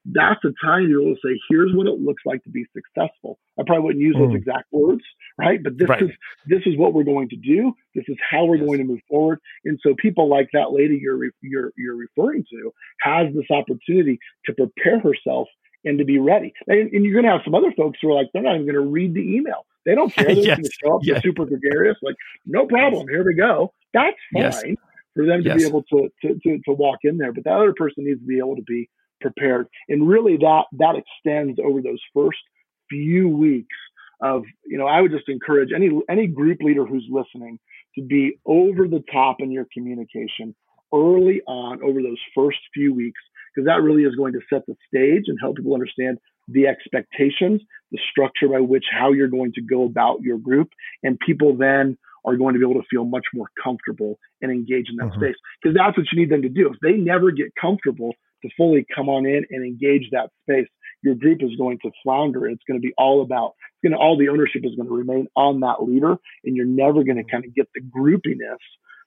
That's 0.07 0.41
the 0.43 0.53
time 0.63 0.89
you're 0.89 1.01
able 1.01 1.15
to 1.15 1.21
say, 1.25 1.41
here's 1.49 1.75
what 1.75 1.87
it 1.87 1.99
looks 1.99 2.23
like 2.27 2.45
to 2.45 2.51
be 2.51 2.67
successful. 2.77 3.39
I 3.59 3.63
probably 3.67 3.85
wouldn't 3.85 4.03
use 4.03 4.15
mm. 4.15 4.27
those 4.27 4.37
exact 4.37 4.67
words, 4.71 5.01
right? 5.39 5.63
But 5.63 5.79
this 5.79 5.89
right. 5.89 6.03
is 6.03 6.11
this 6.47 6.61
is 6.67 6.77
what 6.77 6.93
we're 6.93 7.05
going 7.05 7.31
to 7.31 7.37
do. 7.37 7.73
This 7.95 8.05
is 8.09 8.17
how 8.31 8.45
we're 8.45 8.57
yes. 8.57 8.67
going 8.67 8.79
to 8.79 8.85
move 8.85 9.01
forward. 9.09 9.41
And 9.65 9.79
so 9.83 9.95
people 9.97 10.29
like 10.29 10.51
that 10.53 10.73
lady 10.73 10.99
you're 11.01 11.19
you're 11.41 11.73
you're 11.77 11.97
referring 11.97 12.45
to 12.51 12.73
has 13.01 13.33
this 13.35 13.51
opportunity 13.51 14.19
to 14.45 14.53
prepare 14.53 15.01
herself 15.01 15.49
and 15.85 15.99
to 15.99 16.05
be 16.05 16.19
ready. 16.19 16.53
And, 16.67 16.91
and 16.93 17.05
you're 17.05 17.15
going 17.15 17.25
to 17.25 17.31
have 17.31 17.43
some 17.45 17.55
other 17.55 17.73
folks 17.73 17.99
who 18.01 18.11
are 18.11 18.15
like, 18.15 18.29
they're 18.33 18.43
not 18.43 18.55
even 18.55 18.67
going 18.67 18.75
to 18.75 18.91
read 18.91 19.15
the 19.15 19.21
email. 19.21 19.67
They 19.85 19.95
don't 19.95 20.13
care. 20.13 20.25
They're 20.35 20.37
yes. 20.37 20.57
going 20.57 20.65
to 20.65 20.71
show 20.83 20.97
up. 20.97 21.01
Yes. 21.05 21.23
super 21.23 21.45
gregarious. 21.45 21.97
Like, 22.03 22.17
no 22.47 22.67
problem. 22.67 23.07
Here 23.09 23.25
we 23.25 23.35
go. 23.35 23.73
That's 23.93 24.17
fine 24.33 24.43
yes. 24.43 24.63
for 25.15 25.27
them 25.27 25.45
to 25.45 25.55
be 25.55 25.65
able 25.65 25.83
to, 25.83 26.09
to, 26.23 26.39
to, 26.43 26.59
to 26.65 26.73
walk 26.73 27.01
in 27.03 27.19
there. 27.19 27.33
But 27.33 27.45
that 27.45 27.53
other 27.53 27.75
person 27.75 28.05
needs 28.05 28.21
to 28.21 28.27
be 28.27 28.39
able 28.39 28.57
to 28.57 28.63
be 28.63 28.89
prepared. 29.21 29.69
And 29.89 30.09
really 30.09 30.37
that, 30.39 30.65
that 30.79 30.95
extends 30.97 31.59
over 31.63 31.83
those 31.83 32.01
first 32.15 32.39
few 32.89 33.29
weeks 33.29 33.77
of, 34.21 34.45
you 34.65 34.79
know, 34.79 34.87
I 34.87 35.01
would 35.01 35.11
just 35.11 35.29
encourage 35.29 35.71
any, 35.75 35.91
any 36.09 36.27
group 36.27 36.61
leader 36.63 36.87
who's 36.87 37.07
listening 37.11 37.59
to 37.97 38.03
be 38.03 38.39
over 38.47 38.89
the 38.89 39.05
top 39.13 39.41
in 39.41 39.51
your 39.51 39.67
communication 39.73 40.55
early 40.93 41.43
on 41.47 41.83
over 41.83 42.03
those 42.03 42.19
first 42.35 42.59
few 42.73 42.95
weeks 42.95 43.21
because 43.55 43.67
that 43.67 43.83
really 43.83 44.03
is 44.03 44.15
going 44.17 44.33
to 44.33 44.41
set 44.53 44.67
the 44.67 44.77
stage 44.87 45.25
and 45.29 45.39
help 45.41 45.57
people 45.57 45.75
understand 45.75 46.19
the 46.49 46.67
expectations, 46.67 47.63
the 47.91 47.99
structure 48.11 48.49
by 48.49 48.61
which 48.61 48.85
how 48.91 49.13
you're 49.13 49.29
going 49.29 49.53
to 49.53 49.63
go 49.63 49.85
about 49.85 50.21
your 50.23 50.39
group, 50.39 50.69
and 51.03 51.19
people 51.21 51.57
then 51.57 51.97
are 52.25 52.37
going 52.37 52.55
to 52.55 52.59
be 52.59 52.65
able 52.65 52.81
to 52.81 52.87
feel 52.89 53.05
much 53.05 53.25
more 53.35 53.49
comfortable 53.63 54.19
and 54.41 54.51
engage 54.51 54.89
in 54.89 54.97
that 54.97 55.09
mm-hmm. 55.09 55.21
space 55.21 55.37
because 55.63 55.77
that's 55.77 55.97
what 55.97 56.07
you 56.13 56.19
need 56.19 56.31
them 56.31 56.43
to 56.43 56.49
do. 56.49 56.69
If 56.69 56.81
they 56.81 56.93
never 56.93 57.31
get 57.31 57.53
comfortable 57.61 58.15
to 58.43 58.51
fully 58.57 58.87
come 58.95 59.09
on 59.09 59.27
in 59.27 59.45
and 59.51 59.65
engage 59.65 60.11
that 60.13 60.31
space, 60.43 60.69
your 61.03 61.15
group 61.15 61.43
is 61.43 61.55
going 61.57 61.79
to 61.83 61.91
flounder. 62.03 62.47
It's 62.47 62.63
going 62.67 62.81
to 62.81 62.87
be 62.87 62.95
all 62.97 63.23
about, 63.23 63.53
it's 63.59 63.85
you 63.85 63.91
know, 63.91 63.99
all 63.99 64.17
the 64.17 64.29
ownership 64.31 64.63
is 64.65 64.75
going 64.75 64.89
to 64.89 64.95
remain 64.95 65.29
on 65.37 65.61
that 65.61 65.83
leader, 65.83 66.17
and 66.45 66.57
you're 66.57 66.65
never 66.65 67.05
going 67.05 67.23
to 67.23 67.31
kind 67.31 67.45
of 67.45 67.55
get 67.55 67.69
the 67.75 67.83
groupiness 67.83 68.57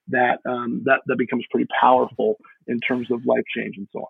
that 0.10 0.40
um, 0.48 0.84
that 0.86 1.02
that 1.08 1.18
becomes 1.18 1.46
pretty 1.52 1.68
powerful 1.80 2.38
in 2.68 2.80
terms 2.80 3.10
of 3.12 3.26
life 3.26 3.44
change 3.56 3.76
and 3.78 3.88
so 3.92 4.00
on. 4.00 4.08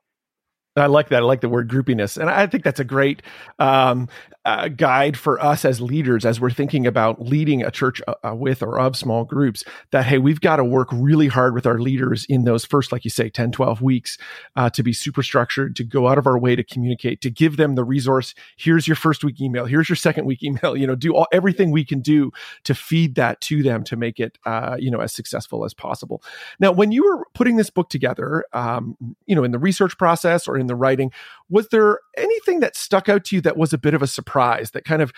I 0.77 0.87
like 0.87 1.09
that. 1.09 1.17
I 1.17 1.25
like 1.25 1.41
the 1.41 1.49
word 1.49 1.69
groupiness, 1.69 2.17
and 2.17 2.29
I 2.29 2.47
think 2.47 2.63
that's 2.63 2.79
a 2.79 2.85
great 2.85 3.21
um, 3.59 4.07
uh, 4.45 4.69
guide 4.69 5.17
for 5.17 5.43
us 5.43 5.65
as 5.65 5.81
leaders 5.81 6.25
as 6.25 6.39
we're 6.39 6.51
thinking 6.51 6.87
about 6.87 7.21
leading 7.21 7.63
a 7.63 7.71
church 7.71 8.01
uh, 8.07 8.13
uh 8.23 8.35
with 8.35 8.63
or 8.63 8.79
of 8.79 8.95
small 8.95 9.25
groups. 9.25 9.63
That 9.91 10.05
hey, 10.05 10.17
we've 10.19 10.39
got 10.39 10.57
to 10.57 10.63
work 10.63 10.89
really 10.93 11.27
hard 11.27 11.53
with 11.53 11.65
our 11.65 11.79
leaders 11.79 12.25
in 12.29 12.45
those 12.45 12.63
first, 12.63 12.91
like 12.91 13.03
you 13.03 13.09
say, 13.09 13.29
10, 13.29 13.51
12 13.51 13.81
weeks 13.81 14.17
uh, 14.55 14.69
to 14.69 14.83
be 14.83 14.93
super 14.93 15.23
structured, 15.23 15.75
to 15.75 15.83
go 15.83 16.07
out 16.07 16.17
of 16.17 16.27
our 16.27 16.37
way 16.37 16.55
to 16.55 16.63
communicate, 16.63 17.21
to 17.21 17.29
give 17.29 17.57
them 17.57 17.75
the 17.75 17.83
resource. 17.83 18.33
Here's 18.55 18.87
your 18.87 18.95
first 18.95 19.23
week 19.23 19.41
email. 19.41 19.65
Here's 19.65 19.89
your 19.89 19.95
second 19.95 20.25
week 20.25 20.43
email. 20.43 20.77
You 20.77 20.87
know, 20.87 20.95
do 20.95 21.13
all 21.13 21.27
everything 21.31 21.71
we 21.71 21.83
can 21.83 21.99
do 21.99 22.31
to 22.63 22.75
feed 22.75 23.15
that 23.15 23.41
to 23.41 23.63
them 23.63 23.83
to 23.85 23.95
make 23.95 24.19
it 24.19 24.37
uh, 24.45 24.77
you 24.79 24.91
know 24.91 24.99
as 24.99 25.13
successful 25.13 25.65
as 25.65 25.73
possible. 25.73 26.23
Now, 26.59 26.71
when 26.71 26.91
you 26.91 27.03
were 27.03 27.25
putting 27.33 27.57
this 27.57 27.69
book 27.69 27.89
together, 27.89 28.45
um, 28.53 28.95
you 29.25 29.35
know, 29.35 29.43
in 29.43 29.51
the 29.51 29.59
research 29.59 29.97
process 29.97 30.47
or 30.47 30.57
in 30.57 30.66
the 30.67 30.75
writing, 30.75 31.11
was 31.49 31.67
there 31.69 31.99
anything 32.15 32.59
that 32.59 32.75
stuck 32.75 33.09
out 33.09 33.25
to 33.25 33.35
you 33.35 33.41
that 33.41 33.57
was 33.57 33.73
a 33.73 33.77
bit 33.77 33.93
of 33.93 34.01
a 34.01 34.07
surprise 34.07 34.71
that 34.71 34.85
kind 34.85 35.01
of, 35.01 35.11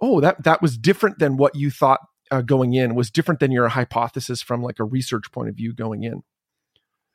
oh, 0.00 0.20
that 0.20 0.42
that 0.44 0.62
was 0.62 0.78
different 0.78 1.18
than 1.18 1.36
what 1.36 1.54
you 1.54 1.70
thought 1.70 2.00
uh, 2.30 2.40
going 2.40 2.74
in, 2.74 2.94
was 2.94 3.10
different 3.10 3.40
than 3.40 3.50
your 3.50 3.68
hypothesis 3.68 4.42
from 4.42 4.62
like 4.62 4.78
a 4.78 4.84
research 4.84 5.30
point 5.32 5.48
of 5.48 5.54
view 5.54 5.72
going 5.72 6.02
in? 6.02 6.22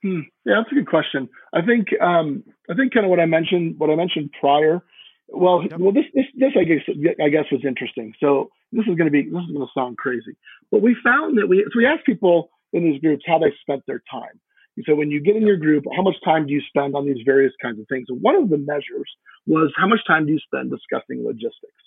Hmm. 0.04 0.22
Yeah, 0.46 0.56
that's 0.60 0.72
a 0.72 0.76
good 0.76 0.88
question. 0.88 1.28
I 1.54 1.62
think 1.62 1.88
um, 2.02 2.44
I 2.70 2.76
think 2.76 2.94
kind 2.94 3.06
of 3.06 3.10
what 3.10 3.20
I 3.20 3.26
mentioned 3.26 3.76
what 3.80 3.90
I 3.90 3.96
mentioned 3.96 4.32
prior. 4.40 4.82
Well, 5.30 5.64
yep. 5.64 5.80
well, 5.80 5.92
this 5.92 6.06
this 6.14 6.26
this 6.36 6.52
I 6.58 6.64
guess 6.64 6.84
I 7.22 7.30
guess 7.30 7.46
was 7.52 7.66
interesting. 7.66 8.14
So 8.20 8.52
this 8.72 8.86
is 8.88 8.96
going 8.96 9.06
to 9.06 9.12
be 9.12 9.24
this 9.24 9.42
is 9.42 9.56
going 9.56 9.66
to 9.66 9.74
sound 9.74 9.98
crazy, 9.98 10.38
but 10.72 10.82
we 10.82 10.96
found 11.04 11.38
that 11.40 11.48
we 11.48 11.66
so 11.74 11.80
we 11.80 11.86
asked 11.86 12.06
people 12.06 12.50
in 12.74 12.84
these 12.84 13.02
groups 13.02 13.24
how 13.26 13.40
they 13.40 13.52
spent 13.62 13.84
their 13.88 14.04
time, 14.10 14.40
so 14.86 14.96
when 14.96 15.10
you 15.10 15.22
get 15.22 15.36
in 15.36 15.46
your 15.46 15.58
group, 15.58 15.86
how 15.96 16.04
much 16.04 16.16
time 16.24 16.46
do 16.46 16.54
you 16.54 16.62
spend 16.68 16.96
on 16.96 17.06
these 17.06 17.24
various 17.26 17.54
kinds 17.62 17.80
of 17.80 17.86
things? 17.88 18.06
And 18.10 18.22
one 18.22 18.36
of 18.36 18.50
the 18.50 18.58
measures 18.58 19.10
was 19.46 19.72
how 19.76 19.88
much 19.88 20.00
time 20.06 20.26
do 20.26 20.34
you 20.34 20.40
spend 20.40 20.70
discussing 20.70 21.24
logistics? 21.26 21.84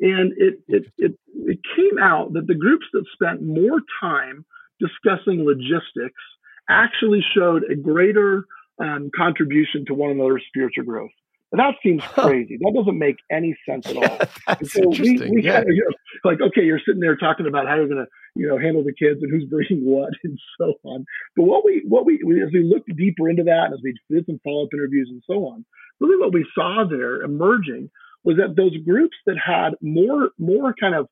And 0.00 0.32
it, 0.36 0.54
it, 0.66 0.84
it, 0.98 1.18
it 1.46 1.58
came 1.76 1.98
out 2.02 2.32
that 2.32 2.46
the 2.46 2.54
groups 2.54 2.86
that 2.92 3.04
spent 3.12 3.42
more 3.42 3.80
time 4.00 4.44
discussing 4.80 5.44
logistics 5.44 6.20
actually 6.68 7.24
showed 7.34 7.62
a 7.70 7.76
greater 7.76 8.46
um, 8.82 9.10
contribution 9.16 9.84
to 9.86 9.94
one 9.94 10.10
another's 10.10 10.42
spiritual 10.48 10.84
growth. 10.84 11.10
that 11.52 11.74
seems 11.82 12.02
crazy. 12.02 12.58
That 12.60 12.72
doesn't 12.74 12.98
make 12.98 13.16
any 13.30 13.56
sense 13.68 13.86
at 13.86 13.96
all. 13.96 14.18
That's 14.48 14.72
so 14.72 14.82
interesting. 14.82 15.30
We, 15.30 15.30
we 15.36 15.44
yeah. 15.44 15.58
Had, 15.58 15.66
you 15.68 15.88
know, 16.24 16.30
like, 16.30 16.40
okay, 16.40 16.62
you're 16.62 16.80
sitting 16.84 17.00
there 17.00 17.16
talking 17.16 17.46
about 17.46 17.68
how 17.68 17.76
you're 17.76 17.88
going 17.88 18.04
to, 18.04 18.10
you 18.34 18.48
know, 18.48 18.58
handle 18.58 18.82
the 18.82 18.92
kids 18.92 19.22
and 19.22 19.30
who's 19.30 19.48
bringing 19.48 19.84
what 19.84 20.10
and 20.24 20.38
so 20.58 20.74
on. 20.84 21.04
But 21.36 21.44
what 21.44 21.64
we, 21.64 21.82
what 21.86 22.04
we, 22.04 22.14
as 22.42 22.50
we 22.52 22.64
looked 22.64 22.94
deeper 22.96 23.28
into 23.28 23.44
that, 23.44 23.66
and 23.66 23.74
as 23.74 23.80
we 23.82 23.94
did 24.10 24.26
some 24.26 24.40
follow 24.44 24.64
up 24.64 24.74
interviews 24.74 25.08
and 25.10 25.22
so 25.26 25.46
on, 25.46 25.64
really 26.00 26.18
what 26.18 26.32
we 26.32 26.46
saw 26.54 26.84
there 26.88 27.22
emerging 27.22 27.90
was 28.24 28.36
that 28.36 28.56
those 28.56 28.76
groups 28.84 29.16
that 29.26 29.36
had 29.38 29.74
more, 29.80 30.30
more 30.38 30.74
kind 30.78 30.94
of 30.94 31.08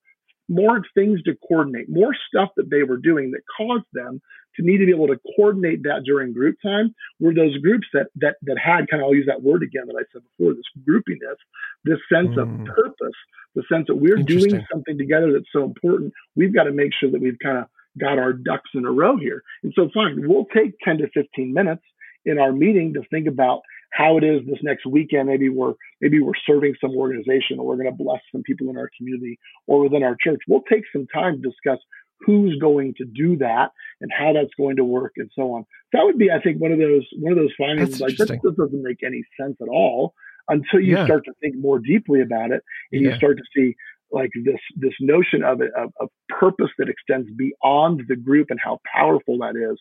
more 0.48 0.82
things 0.94 1.22
to 1.22 1.36
coordinate, 1.48 1.88
more 1.88 2.14
stuff 2.28 2.50
that 2.56 2.70
they 2.70 2.82
were 2.82 2.96
doing 2.96 3.30
that 3.32 3.42
caused 3.56 3.86
them 3.92 4.20
to 4.56 4.62
need 4.62 4.78
to 4.78 4.86
be 4.86 4.92
able 4.92 5.06
to 5.06 5.18
coordinate 5.36 5.82
that 5.84 6.02
during 6.04 6.32
group 6.32 6.56
time 6.62 6.94
were 7.20 7.34
those 7.34 7.56
groups 7.58 7.86
that 7.92 8.08
that 8.16 8.36
that 8.42 8.58
had 8.58 8.88
kind 8.88 9.02
of 9.02 9.06
I'll 9.06 9.14
use 9.14 9.26
that 9.26 9.42
word 9.42 9.62
again 9.62 9.84
that 9.86 9.96
I 9.96 10.04
said 10.12 10.22
before, 10.36 10.54
this 10.54 10.64
groupiness, 10.86 11.36
this 11.84 11.98
sense 12.12 12.36
mm. 12.36 12.42
of 12.42 12.66
purpose, 12.66 13.16
the 13.54 13.62
sense 13.70 13.86
that 13.88 13.96
we're 13.96 14.16
doing 14.16 14.64
something 14.70 14.98
together 14.98 15.32
that's 15.32 15.52
so 15.52 15.64
important. 15.64 16.12
We've 16.36 16.54
got 16.54 16.64
to 16.64 16.72
make 16.72 16.92
sure 16.98 17.10
that 17.10 17.20
we've 17.20 17.38
kind 17.42 17.58
of 17.58 17.66
got 17.98 18.18
our 18.18 18.32
ducks 18.32 18.70
in 18.74 18.84
a 18.84 18.90
row 18.90 19.16
here. 19.16 19.42
And 19.62 19.72
so 19.74 19.90
fine, 19.92 20.26
we'll 20.26 20.46
take 20.46 20.78
10 20.84 20.98
to 20.98 21.08
15 21.10 21.52
minutes 21.52 21.82
in 22.24 22.38
our 22.38 22.52
meeting 22.52 22.94
to 22.94 23.02
think 23.10 23.26
about 23.26 23.62
how 23.92 24.16
it 24.16 24.24
is 24.24 24.40
this 24.46 24.58
next 24.62 24.86
weekend. 24.86 25.28
Maybe 25.28 25.48
we're 25.48 25.74
maybe 26.00 26.20
we're 26.20 26.32
serving 26.46 26.74
some 26.80 26.92
organization 26.92 27.58
or 27.58 27.66
we're 27.66 27.76
going 27.76 27.90
to 27.90 28.02
bless 28.02 28.20
some 28.32 28.42
people 28.42 28.68
in 28.70 28.76
our 28.76 28.90
community 28.96 29.38
or 29.66 29.82
within 29.82 30.02
our 30.02 30.16
church. 30.18 30.40
We'll 30.48 30.62
take 30.62 30.84
some 30.92 31.06
time 31.12 31.40
to 31.40 31.48
discuss 31.48 31.78
who's 32.24 32.58
going 32.58 32.94
to 32.98 33.04
do 33.04 33.36
that 33.38 33.70
and 34.00 34.10
how 34.16 34.32
that's 34.32 34.54
going 34.56 34.76
to 34.76 34.84
work 34.84 35.12
and 35.16 35.30
so 35.34 35.54
on. 35.54 35.66
That 35.92 36.04
would 36.04 36.18
be, 36.18 36.30
I 36.30 36.40
think, 36.40 36.60
one 36.60 36.72
of 36.72 36.78
those 36.78 37.06
one 37.18 37.32
of 37.32 37.38
those 37.38 37.52
findings 37.58 38.00
like 38.00 38.16
this, 38.16 38.28
this, 38.28 38.38
doesn't 38.56 38.82
make 38.82 39.02
any 39.04 39.22
sense 39.40 39.56
at 39.60 39.68
all 39.68 40.14
until 40.48 40.80
you 40.80 40.96
yeah. 40.96 41.04
start 41.04 41.24
to 41.26 41.32
think 41.40 41.56
more 41.56 41.78
deeply 41.78 42.20
about 42.20 42.50
it 42.50 42.62
and 42.90 43.02
yeah. 43.02 43.10
you 43.10 43.16
start 43.16 43.36
to 43.36 43.44
see 43.54 43.76
like 44.12 44.30
this 44.44 44.60
this 44.76 44.92
notion 45.00 45.42
of 45.42 45.60
of, 45.60 45.92
of, 46.00 46.08
purpose 46.28 46.70
that 46.78 46.88
extends 46.88 47.28
beyond 47.36 48.02
the 48.08 48.16
group 48.16 48.48
and 48.50 48.58
how 48.62 48.78
powerful 48.94 49.38
that 49.38 49.54
is 49.56 49.78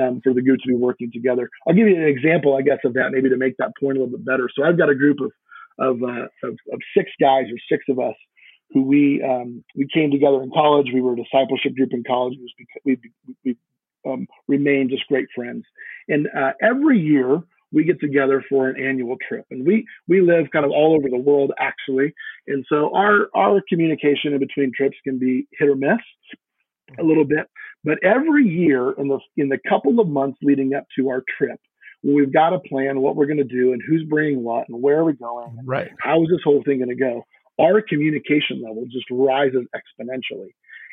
um, 0.00 0.20
for 0.22 0.32
the 0.32 0.42
group 0.42 0.58
to 0.60 0.68
be 0.68 0.74
working 0.74 1.10
together. 1.12 1.48
I'll 1.66 1.74
give 1.74 1.86
you 1.86 1.96
an 1.96 2.08
example, 2.08 2.56
I 2.56 2.62
guess, 2.62 2.78
of 2.84 2.94
that 2.94 3.10
maybe 3.12 3.28
to 3.28 3.36
make 3.36 3.56
that 3.58 3.72
point 3.80 3.96
a 3.96 4.00
little 4.00 4.16
bit 4.18 4.26
better. 4.26 4.48
So 4.54 4.64
I've 4.64 4.78
got 4.78 4.90
a 4.90 4.94
group 4.94 5.18
of 5.20 5.32
of, 5.80 6.02
uh, 6.02 6.26
of, 6.42 6.58
of 6.72 6.80
six 6.96 7.08
guys 7.20 7.44
or 7.44 7.58
six 7.70 7.84
of 7.88 8.00
us 8.00 8.16
who 8.72 8.82
we 8.82 9.22
um, 9.22 9.64
we 9.76 9.86
came 9.92 10.10
together 10.10 10.42
in 10.42 10.50
college. 10.50 10.88
We 10.92 11.00
were 11.00 11.14
a 11.14 11.16
discipleship 11.16 11.74
group 11.76 11.90
in 11.92 12.04
college. 12.04 12.34
We 12.84 12.98
we, 13.24 13.34
we 13.44 13.56
um, 14.06 14.26
remained 14.46 14.90
just 14.90 15.06
great 15.06 15.26
friends. 15.34 15.64
And 16.08 16.28
uh, 16.36 16.52
every 16.62 16.98
year 16.98 17.40
we 17.72 17.84
get 17.84 18.00
together 18.00 18.42
for 18.48 18.68
an 18.68 18.82
annual 18.82 19.16
trip, 19.28 19.44
and 19.50 19.66
we 19.66 19.86
we 20.06 20.20
live 20.20 20.46
kind 20.52 20.64
of 20.64 20.70
all 20.70 20.94
over 20.94 21.08
the 21.08 21.18
world 21.18 21.52
actually. 21.58 22.14
And 22.46 22.64
so 22.68 22.94
our 22.94 23.28
our 23.34 23.62
communication 23.68 24.32
in 24.32 24.38
between 24.38 24.72
trips 24.76 24.96
can 25.04 25.18
be 25.18 25.46
hit 25.58 25.68
or 25.68 25.76
miss 25.76 25.98
a 26.98 27.02
little 27.02 27.24
bit. 27.24 27.46
But 27.84 27.98
every 28.02 28.44
year 28.44 28.92
in 28.92 29.08
the 29.08 29.18
in 29.36 29.48
the 29.48 29.58
couple 29.68 30.00
of 30.00 30.08
months 30.08 30.38
leading 30.42 30.74
up 30.74 30.84
to 30.98 31.10
our 31.10 31.22
trip, 31.38 31.60
when 32.02 32.16
we've 32.16 32.32
got 32.32 32.52
a 32.52 32.60
plan, 32.60 33.00
what 33.00 33.16
we're 33.16 33.26
going 33.26 33.38
to 33.38 33.44
do, 33.44 33.72
and 33.72 33.82
who's 33.86 34.04
bringing 34.04 34.42
what, 34.42 34.68
and 34.68 34.82
where 34.82 34.98
are 34.98 35.04
we 35.04 35.14
going, 35.14 35.58
right? 35.64 35.90
How 36.00 36.22
is 36.22 36.28
this 36.30 36.40
whole 36.44 36.62
thing 36.64 36.78
going 36.78 36.88
to 36.88 36.94
go? 36.94 37.24
our 37.60 37.82
communication 37.82 38.62
level 38.62 38.84
just 38.90 39.06
rises 39.10 39.66
exponentially. 39.74 40.50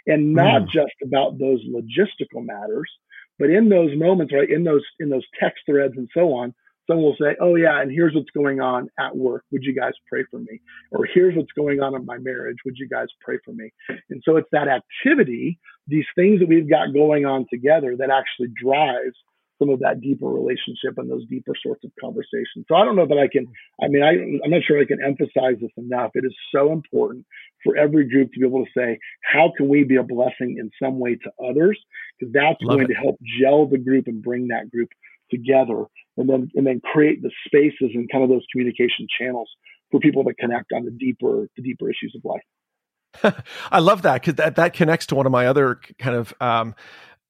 And 0.08 0.34
not 0.34 0.64
mm. 0.64 0.70
just 0.72 0.94
about 1.04 1.40
those 1.40 1.62
logistical 1.66 2.46
matters, 2.46 2.92
but 3.40 3.50
in 3.50 3.70
those 3.70 3.98
moments, 3.98 4.34
right, 4.34 4.50
in 4.50 4.64
those 4.64 4.84
in 5.00 5.10
those 5.10 5.26
text 5.40 5.64
threads 5.66 5.94
and 5.98 6.08
so 6.14 6.34
on, 6.34 6.54
someone 6.88 7.06
will 7.06 7.16
say, 7.20 7.36
"Oh 7.42 7.56
yeah, 7.56 7.82
and 7.82 7.92
here's 7.92 8.14
what's 8.14 8.32
going 8.32 8.62
on 8.62 8.90
at 9.00 9.16
work. 9.16 9.44
Would 9.52 9.64
you 9.64 9.74
guys 9.74 9.94
pray 10.08 10.24
for 10.30 10.40
me?" 10.40 10.62
Or 10.92 11.06
"Here's 11.06 11.36
what's 11.36 11.52
going 11.54 11.82
on 11.82 11.96
in 11.96 12.06
my 12.06 12.18
marriage. 12.18 12.58
Would 12.66 12.78
you 12.78 12.88
guys 12.88 13.08
pray 13.22 13.38
for 13.44 13.54
me?" 13.54 13.72
And 14.10 14.22
so 14.26 14.38
it's 14.38 14.50
that 14.52 14.68
activity, 14.68 15.60
these 15.88 16.06
things 16.16 16.40
that 16.40 16.50
we've 16.50 16.70
got 16.70 16.94
going 16.94 17.26
on 17.26 17.46
together, 17.52 17.96
that 17.98 18.10
actually 18.10 18.50
drives 18.62 19.16
some 19.60 19.70
of 19.70 19.80
that 19.80 20.02
deeper 20.02 20.28
relationship 20.28 20.98
and 20.98 21.10
those 21.10 21.26
deeper 21.28 21.54
sorts 21.64 21.84
of 21.84 21.92
conversations. 22.00 22.66
So 22.68 22.76
I 22.76 22.84
don't 22.84 22.96
know 22.96 23.08
that 23.08 23.18
I 23.18 23.28
can, 23.32 23.48
I 23.82 23.88
mean, 23.88 24.04
I, 24.04 24.44
I'm 24.44 24.52
not 24.52 24.64
sure 24.64 24.82
I 24.82 24.86
can 24.86 25.04
emphasize 25.04 25.56
this 25.62 25.72
enough. 25.78 26.12
It 26.14 26.26
is 26.26 26.36
so 26.54 26.72
important 26.72 27.26
for 27.64 27.78
every 27.78 28.08
group 28.10 28.32
to 28.34 28.40
be 28.40 28.46
able 28.46 28.66
to 28.66 28.72
say, 28.78 29.00
how 29.24 29.54
can 29.56 29.68
we 29.68 29.84
be 29.84 29.96
a 29.96 30.04
blessing 30.04 30.58
in 30.60 30.72
some 30.82 31.00
way 31.00 31.16
to 31.16 31.32
others? 31.44 31.80
Because 32.20 32.34
that's 32.34 32.62
Love 32.62 32.78
going 32.78 32.92
it. 32.92 32.94
to 32.94 33.00
help 33.00 33.18
gel 33.40 33.66
the 33.66 33.78
group 33.78 34.08
and 34.08 34.22
bring 34.22 34.50
that 34.50 34.70
group 34.70 34.90
together 35.32 35.86
and 36.18 36.30
then, 36.30 36.50
and 36.56 36.66
then 36.66 36.82
create 36.82 37.22
the 37.22 37.32
spaces 37.46 37.92
and 37.94 38.10
kind 38.12 38.24
of 38.24 38.30
those 38.30 38.46
communication 38.52 39.08
channels 39.20 39.50
for 39.92 40.00
people 40.00 40.24
to 40.24 40.34
connect 40.34 40.72
on 40.74 40.86
the 40.86 40.92
deeper, 40.92 41.48
the 41.56 41.64
deeper 41.64 41.90
issues 41.90 42.16
of 42.16 42.24
life. 42.24 43.36
I 43.72 43.80
love 43.80 44.02
that 44.04 44.22
because 44.22 44.36
that, 44.36 44.56
that 44.56 44.74
connects 44.74 45.06
to 45.08 45.16
one 45.16 45.26
of 45.26 45.32
my 45.32 45.48
other 45.48 45.80
kind 46.00 46.16
of 46.16 46.34
um, 46.42 46.76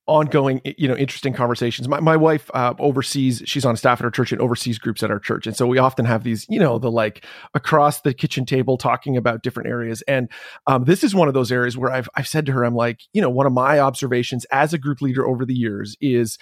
ongoing 0.07 0.61
you 0.77 0.87
know 0.87 0.95
interesting 0.95 1.33
conversations. 1.33 1.87
My, 1.87 1.99
my 1.99 2.15
wife 2.15 2.49
uh, 2.53 2.73
oversees 2.79 3.41
she's 3.45 3.65
on 3.65 3.75
staff 3.75 3.99
at 3.99 4.05
our 4.05 4.11
church 4.11 4.31
and 4.31 4.41
oversees 4.41 4.77
groups 4.77 5.01
at 5.03 5.11
our 5.11 5.19
church. 5.19 5.47
And 5.47 5.55
so 5.55 5.65
we 5.67 5.77
often 5.77 6.05
have 6.05 6.23
these 6.23 6.45
you 6.49 6.59
know 6.59 6.77
the 6.77 6.91
like 6.91 7.25
across 7.53 8.01
the 8.01 8.13
kitchen 8.13 8.45
table 8.45 8.77
talking 8.77 9.17
about 9.17 9.43
different 9.43 9.69
areas. 9.69 10.01
And 10.03 10.29
um, 10.67 10.85
this 10.85 11.03
is 11.03 11.15
one 11.15 11.27
of 11.27 11.33
those 11.33 11.51
areas 11.51 11.77
where 11.77 11.91
I've, 11.91 12.09
I've 12.15 12.27
said 12.27 12.45
to 12.45 12.51
her 12.51 12.63
i'm 12.63 12.75
like 12.75 13.01
you 13.13 13.21
know 13.21 13.29
one 13.29 13.45
of 13.45 13.53
my 13.53 13.79
observations 13.79 14.45
as 14.45 14.73
a 14.73 14.77
group 14.77 15.01
leader 15.01 15.27
over 15.27 15.45
the 15.45 15.53
years 15.53 15.95
is 16.01 16.37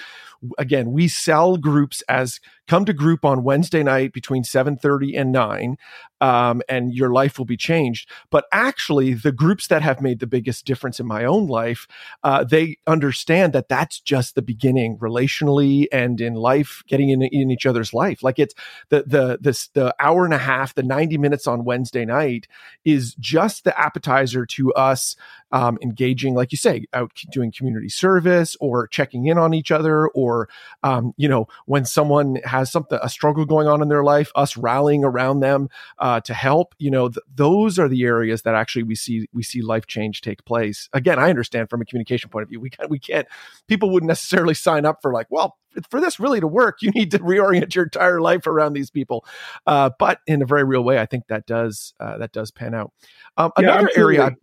again 0.57 0.91
we 0.91 1.07
sell 1.07 1.57
groups 1.57 2.01
as 2.09 2.39
come 2.67 2.85
to 2.85 2.93
group 2.93 3.25
on 3.25 3.43
wednesday 3.43 3.83
night 3.83 4.13
between 4.13 4.43
7.30 4.43 5.19
and 5.19 5.31
9 5.31 5.77
um, 6.23 6.61
and 6.69 6.93
your 6.93 7.11
life 7.11 7.37
will 7.37 7.45
be 7.45 7.57
changed. 7.57 8.09
But 8.31 8.45
actually 8.53 9.13
the 9.13 9.33
groups 9.33 9.67
that 9.67 9.81
have 9.81 10.01
made 10.01 10.19
the 10.19 10.27
biggest 10.27 10.65
difference 10.65 11.01
in 11.01 11.05
my 11.05 11.25
own 11.25 11.47
life 11.47 11.85
uh, 12.23 12.45
they 12.45 12.77
understand 12.87 13.51
that 13.51 13.67
that's 13.67 13.99
just 13.99 14.35
the 14.35 14.41
beginning 14.41 14.97
relationally 14.99 15.87
and 15.91 16.21
in 16.21 16.35
life 16.35 16.81
getting 16.87 17.09
in, 17.09 17.21
in 17.23 17.51
each 17.51 17.65
other's 17.65 17.93
life. 17.93 18.23
Like 18.23 18.39
it's 18.39 18.53
the 18.87 19.03
the 19.05 19.37
this 19.41 19.67
the 19.69 19.93
hour 19.99 20.23
and 20.23 20.33
a 20.33 20.37
half 20.37 20.73
the 20.75 20.83
90 20.83 21.17
minutes 21.17 21.45
on 21.45 21.65
wednesday 21.65 22.05
night 22.05 22.47
is 22.85 23.15
just 23.15 23.65
the 23.65 23.77
appetizer 23.77 24.45
to 24.45 24.73
us 24.73 25.15
um, 25.53 25.77
engaging 25.81 26.33
like 26.33 26.51
you 26.51 26.57
say 26.57 26.85
out 26.93 27.11
doing 27.31 27.51
community 27.51 27.87
service 27.87 28.57
or 28.59 28.87
checking 28.87 29.27
in 29.27 29.37
on 29.37 29.53
each 29.53 29.71
other 29.71 30.07
or 30.09 30.49
um, 30.83 31.13
you 31.15 31.29
know 31.29 31.47
when 31.65 31.85
someone 31.85 32.35
has 32.43 32.69
something 32.71 32.99
a 33.01 33.07
struggle 33.07 33.45
going 33.45 33.67
on 33.67 33.81
in 33.81 33.87
their 33.87 34.03
life 34.03 34.31
us 34.35 34.57
rallying 34.57 35.05
around 35.05 35.39
them 35.39 35.69
uh, 35.99 36.19
to 36.19 36.33
help 36.33 36.75
you 36.79 36.91
know 36.91 37.07
th- 37.07 37.23
those 37.33 37.79
are 37.79 37.87
the 37.87 38.03
areas 38.03 38.41
that 38.41 38.55
actually 38.55 38.83
we 38.83 38.95
see 38.95 39.27
we 39.31 39.43
see 39.43 39.61
life 39.61 39.87
change 39.87 40.19
take 40.19 40.43
place 40.43 40.89
again 40.91 41.17
i 41.17 41.29
understand 41.29 41.69
from 41.69 41.81
a 41.81 41.85
communication 41.85 42.29
point 42.29 42.43
of 42.43 42.49
view 42.49 42.59
we 42.59 42.69
can't 42.69 42.89
we 42.89 42.99
can't 42.99 43.27
people 43.67 43.89
wouldn't 43.89 44.07
necessarily 44.07 44.53
sign 44.53 44.85
up 44.85 45.01
for 45.01 45.13
like, 45.13 45.27
well, 45.29 45.57
for 45.89 45.99
this 45.99 46.19
really 46.19 46.39
to 46.39 46.47
work, 46.47 46.81
you 46.81 46.91
need 46.91 47.11
to 47.11 47.19
reorient 47.19 47.73
your 47.75 47.85
entire 47.85 48.21
life 48.21 48.47
around 48.47 48.73
these 48.73 48.89
people. 48.89 49.25
Uh, 49.65 49.89
but 49.99 50.19
in 50.27 50.41
a 50.41 50.45
very 50.45 50.63
real 50.63 50.83
way, 50.83 50.99
I 50.99 51.05
think 51.05 51.27
that 51.27 51.45
does 51.45 51.93
uh, 51.99 52.17
that 52.17 52.31
does 52.31 52.51
pan 52.51 52.73
out. 52.73 52.91
Um, 53.37 53.51
yeah, 53.57 53.65
another 53.65 53.87
absolutely. 53.87 54.17
area 54.17 54.35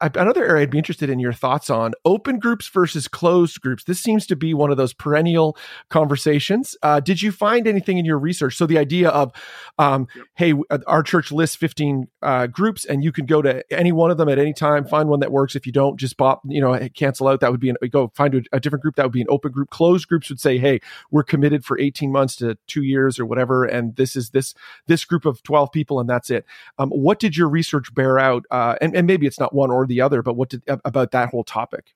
another 0.00 0.46
area 0.46 0.62
I'd 0.62 0.70
be 0.70 0.78
interested 0.78 1.10
in 1.10 1.18
your 1.18 1.32
thoughts 1.32 1.70
on 1.70 1.92
open 2.04 2.38
groups 2.38 2.68
versus 2.68 3.08
closed 3.08 3.60
groups. 3.60 3.84
This 3.84 4.00
seems 4.00 4.26
to 4.26 4.36
be 4.36 4.54
one 4.54 4.70
of 4.70 4.76
those 4.76 4.92
perennial 4.92 5.56
conversations. 5.88 6.76
Uh, 6.82 7.00
did 7.00 7.22
you 7.22 7.32
find 7.32 7.66
anything 7.66 7.98
in 7.98 8.04
your 8.04 8.18
research? 8.18 8.56
So 8.56 8.66
the 8.66 8.78
idea 8.78 9.10
of, 9.10 9.32
um, 9.78 10.08
yep. 10.14 10.26
hey, 10.36 10.54
uh, 10.70 10.78
our 10.86 11.02
church 11.02 11.30
lists 11.30 11.56
15 11.56 12.08
uh, 12.22 12.46
groups 12.46 12.84
and 12.84 13.04
you 13.04 13.12
can 13.12 13.26
go 13.26 13.42
to 13.42 13.62
any 13.72 13.92
one 13.92 14.10
of 14.10 14.16
them 14.16 14.28
at 14.28 14.38
any 14.38 14.52
time, 14.52 14.84
find 14.86 15.08
one 15.08 15.20
that 15.20 15.32
works. 15.32 15.54
If 15.54 15.66
you 15.66 15.72
don't, 15.72 15.98
just 15.98 16.16
pop, 16.16 16.42
you 16.46 16.60
know, 16.60 16.88
cancel 16.94 17.28
out. 17.28 17.40
That 17.40 17.50
would 17.50 17.60
be 17.60 17.70
an, 17.70 17.76
go 17.90 18.10
find 18.14 18.34
a, 18.34 18.42
a 18.52 18.60
different 18.60 18.82
group. 18.82 18.96
That 18.96 19.04
would 19.04 19.12
be 19.12 19.20
an 19.20 19.26
open 19.28 19.52
group. 19.52 19.70
Closed 19.70 20.08
groups 20.08 20.30
would 20.30 20.40
say, 20.40 20.58
hey, 20.58 20.80
we're 21.10 21.22
committed 21.22 21.64
for 21.64 21.78
18 21.78 22.10
months 22.10 22.36
to 22.36 22.56
two 22.66 22.82
years 22.82 23.18
or 23.18 23.26
whatever. 23.26 23.64
And 23.64 23.96
this 23.96 24.16
is 24.16 24.30
this, 24.30 24.54
this 24.86 25.04
group 25.04 25.26
of 25.26 25.42
12 25.42 25.72
people 25.72 26.00
and 26.00 26.08
that's 26.08 26.30
it. 26.30 26.46
Um, 26.78 26.90
what 26.90 27.18
did 27.18 27.36
your 27.36 27.48
research 27.48 27.94
bear 27.94 28.18
out? 28.18 28.44
Uh, 28.50 28.76
and, 28.80 28.94
and 28.94 29.06
maybe 29.06 29.26
it's 29.26 29.40
not 29.40 29.54
one 29.54 29.70
or 29.70 29.86
the 29.90 30.00
other, 30.00 30.22
but 30.22 30.34
what 30.34 30.48
did 30.48 30.62
about 30.66 31.10
that 31.12 31.28
whole 31.28 31.44
topic? 31.44 31.94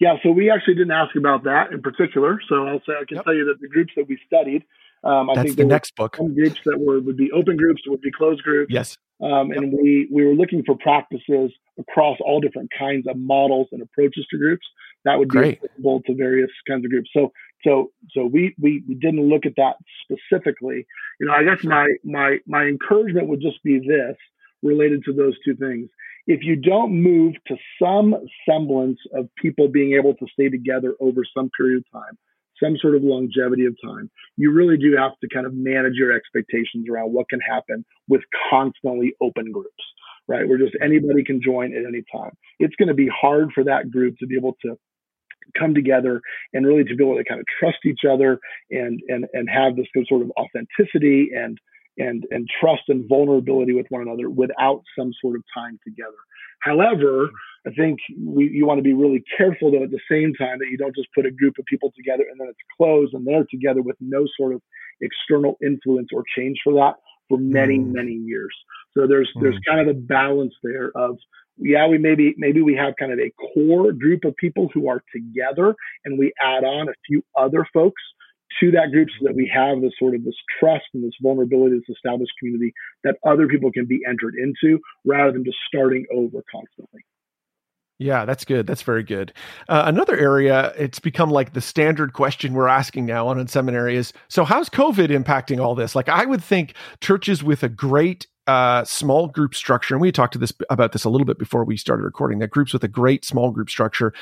Yeah, 0.00 0.16
so 0.22 0.30
we 0.30 0.50
actually 0.50 0.74
didn't 0.74 0.92
ask 0.92 1.14
about 1.16 1.44
that 1.44 1.72
in 1.72 1.80
particular. 1.80 2.40
So 2.48 2.66
I'll 2.66 2.80
say 2.80 2.94
I 3.00 3.04
can 3.06 3.16
yep. 3.16 3.24
tell 3.24 3.34
you 3.34 3.44
that 3.46 3.60
the 3.60 3.68
groups 3.68 3.92
that 3.96 4.08
we 4.08 4.18
studied, 4.26 4.64
um, 5.04 5.30
I 5.30 5.34
That's 5.34 5.46
think 5.46 5.56
the 5.56 5.64
next 5.64 5.94
book. 5.96 6.16
Some 6.16 6.34
groups 6.34 6.60
that 6.64 6.78
were 6.78 7.00
would 7.00 7.16
be 7.16 7.30
open 7.32 7.56
groups, 7.56 7.82
would 7.86 8.00
be 8.00 8.10
closed 8.10 8.42
groups. 8.42 8.72
Yes. 8.72 8.98
Um, 9.22 9.52
and 9.52 9.72
we 9.72 10.08
we 10.12 10.24
were 10.24 10.34
looking 10.34 10.62
for 10.64 10.76
practices 10.76 11.52
across 11.78 12.18
all 12.20 12.40
different 12.40 12.70
kinds 12.76 13.06
of 13.06 13.16
models 13.16 13.68
and 13.72 13.80
approaches 13.80 14.26
to 14.30 14.38
groups 14.38 14.66
that 15.04 15.18
would 15.18 15.28
be 15.28 15.38
Great. 15.38 15.58
applicable 15.58 16.02
to 16.06 16.14
various 16.14 16.50
kinds 16.68 16.84
of 16.84 16.90
groups. 16.90 17.10
So 17.12 17.32
so 17.64 17.92
so 18.12 18.24
we, 18.24 18.54
we 18.58 18.82
we 18.88 18.94
didn't 18.94 19.28
look 19.28 19.46
at 19.46 19.54
that 19.56 19.76
specifically. 20.02 20.86
You 21.20 21.26
know, 21.26 21.34
I 21.34 21.44
guess 21.44 21.62
my 21.62 21.88
my 22.02 22.38
my 22.46 22.64
encouragement 22.64 23.28
would 23.28 23.40
just 23.40 23.62
be 23.62 23.78
this 23.78 24.16
related 24.62 25.04
to 25.04 25.12
those 25.12 25.34
two 25.44 25.54
things 25.54 25.90
if 26.26 26.40
you 26.42 26.56
don't 26.56 27.02
move 27.02 27.34
to 27.48 27.56
some 27.80 28.14
semblance 28.48 28.98
of 29.14 29.28
people 29.40 29.68
being 29.68 29.94
able 29.94 30.14
to 30.14 30.26
stay 30.32 30.48
together 30.48 30.94
over 31.00 31.22
some 31.36 31.50
period 31.56 31.78
of 31.78 32.00
time, 32.00 32.18
some 32.62 32.76
sort 32.80 32.94
of 32.96 33.02
longevity 33.02 33.66
of 33.66 33.76
time, 33.84 34.10
you 34.36 34.52
really 34.52 34.76
do 34.76 34.96
have 34.96 35.12
to 35.20 35.28
kind 35.32 35.46
of 35.46 35.52
manage 35.54 35.94
your 35.94 36.12
expectations 36.12 36.86
around 36.90 37.12
what 37.12 37.28
can 37.28 37.40
happen 37.40 37.84
with 38.08 38.22
constantly 38.50 39.14
open 39.20 39.52
groups, 39.52 39.84
right? 40.28 40.48
Where 40.48 40.58
just 40.58 40.76
anybody 40.82 41.24
can 41.24 41.42
join 41.42 41.76
at 41.76 41.84
any 41.86 42.02
time. 42.12 42.32
It's 42.58 42.76
going 42.76 42.88
to 42.88 42.94
be 42.94 43.08
hard 43.08 43.50
for 43.54 43.64
that 43.64 43.90
group 43.90 44.16
to 44.18 44.26
be 44.26 44.36
able 44.36 44.56
to 44.62 44.78
come 45.58 45.74
together 45.74 46.22
and 46.52 46.66
really 46.66 46.84
to 46.84 46.94
be 46.94 47.04
able 47.04 47.16
to 47.16 47.24
kind 47.24 47.40
of 47.40 47.46
trust 47.60 47.78
each 47.84 48.00
other 48.10 48.38
and 48.70 49.00
and 49.08 49.26
and 49.34 49.48
have 49.48 49.76
this 49.76 49.86
sort 50.08 50.22
of 50.22 50.32
authenticity 50.38 51.30
and 51.36 51.58
and 51.98 52.24
and 52.30 52.48
trust 52.60 52.82
and 52.88 53.08
vulnerability 53.08 53.72
with 53.72 53.86
one 53.88 54.02
another 54.02 54.28
without 54.28 54.82
some 54.98 55.12
sort 55.20 55.36
of 55.36 55.42
time 55.54 55.78
together. 55.84 56.16
However, 56.60 57.30
I 57.66 57.70
think 57.70 57.98
we, 58.18 58.50
you 58.50 58.66
want 58.66 58.78
to 58.78 58.82
be 58.82 58.94
really 58.94 59.22
careful 59.36 59.70
though 59.70 59.82
at 59.82 59.90
the 59.90 60.00
same 60.10 60.34
time 60.34 60.58
that 60.58 60.68
you 60.70 60.78
don't 60.78 60.94
just 60.94 61.08
put 61.14 61.26
a 61.26 61.30
group 61.30 61.54
of 61.58 61.64
people 61.66 61.92
together 61.96 62.24
and 62.30 62.40
then 62.40 62.48
it's 62.48 62.58
closed 62.76 63.14
and 63.14 63.26
they're 63.26 63.46
together 63.50 63.82
with 63.82 63.96
no 64.00 64.26
sort 64.36 64.54
of 64.54 64.62
external 65.00 65.56
influence 65.62 66.08
or 66.12 66.24
change 66.36 66.58
for 66.64 66.72
that 66.74 66.94
for 67.28 67.38
many 67.38 67.78
mm. 67.78 67.92
many 67.92 68.12
years. 68.12 68.54
So 68.96 69.06
there's 69.06 69.30
mm. 69.36 69.42
there's 69.42 69.58
kind 69.66 69.80
of 69.80 69.88
a 69.94 69.98
balance 69.98 70.54
there 70.62 70.90
of 70.94 71.18
yeah 71.56 71.86
we 71.86 71.98
maybe 71.98 72.34
maybe 72.36 72.62
we 72.62 72.74
have 72.74 72.94
kind 72.98 73.12
of 73.12 73.18
a 73.18 73.30
core 73.54 73.92
group 73.92 74.24
of 74.24 74.34
people 74.36 74.68
who 74.74 74.88
are 74.88 75.02
together 75.14 75.74
and 76.04 76.18
we 76.18 76.32
add 76.40 76.64
on 76.64 76.88
a 76.88 76.94
few 77.06 77.22
other 77.36 77.66
folks 77.72 78.02
to 78.60 78.70
that 78.72 78.90
group 78.92 79.08
so 79.18 79.26
that 79.26 79.34
we 79.34 79.50
have 79.52 79.80
this 79.80 79.92
sort 79.98 80.14
of 80.14 80.24
this 80.24 80.34
trust 80.60 80.84
and 80.94 81.04
this 81.04 81.14
vulnerability, 81.20 81.76
this 81.76 81.96
established 81.96 82.32
community 82.38 82.72
that 83.02 83.16
other 83.26 83.46
people 83.48 83.72
can 83.72 83.86
be 83.86 84.00
entered 84.08 84.34
into 84.34 84.78
rather 85.04 85.32
than 85.32 85.44
just 85.44 85.58
starting 85.68 86.06
over 86.14 86.42
constantly. 86.50 87.00
Yeah, 87.98 88.24
that's 88.24 88.44
good. 88.44 88.66
That's 88.66 88.82
very 88.82 89.04
good. 89.04 89.32
Uh, 89.68 89.84
another 89.86 90.16
area, 90.16 90.72
it's 90.76 90.98
become 90.98 91.30
like 91.30 91.52
the 91.52 91.60
standard 91.60 92.12
question 92.12 92.52
we're 92.52 92.68
asking 92.68 93.06
now 93.06 93.28
on 93.28 93.38
Unseminary 93.38 93.94
is 93.94 94.12
so, 94.28 94.44
how's 94.44 94.68
COVID 94.68 95.10
impacting 95.10 95.60
all 95.60 95.76
this? 95.76 95.94
Like, 95.94 96.08
I 96.08 96.24
would 96.24 96.42
think 96.42 96.74
churches 97.00 97.44
with 97.44 97.62
a 97.62 97.68
great 97.68 98.26
uh, 98.46 98.84
small 98.84 99.26
group 99.26 99.54
structure, 99.54 99.94
and 99.94 100.02
we 100.02 100.12
talked 100.12 100.34
to 100.34 100.38
this 100.38 100.52
about 100.68 100.92
this 100.92 101.04
a 101.04 101.10
little 101.10 101.24
bit 101.24 101.38
before 101.38 101.64
we 101.64 101.76
started 101.76 102.02
recording. 102.02 102.38
That 102.40 102.50
groups 102.50 102.72
with 102.72 102.84
a 102.84 102.88
great 102.88 103.24
small 103.24 103.50
group 103.50 103.70
structure, 103.70 104.12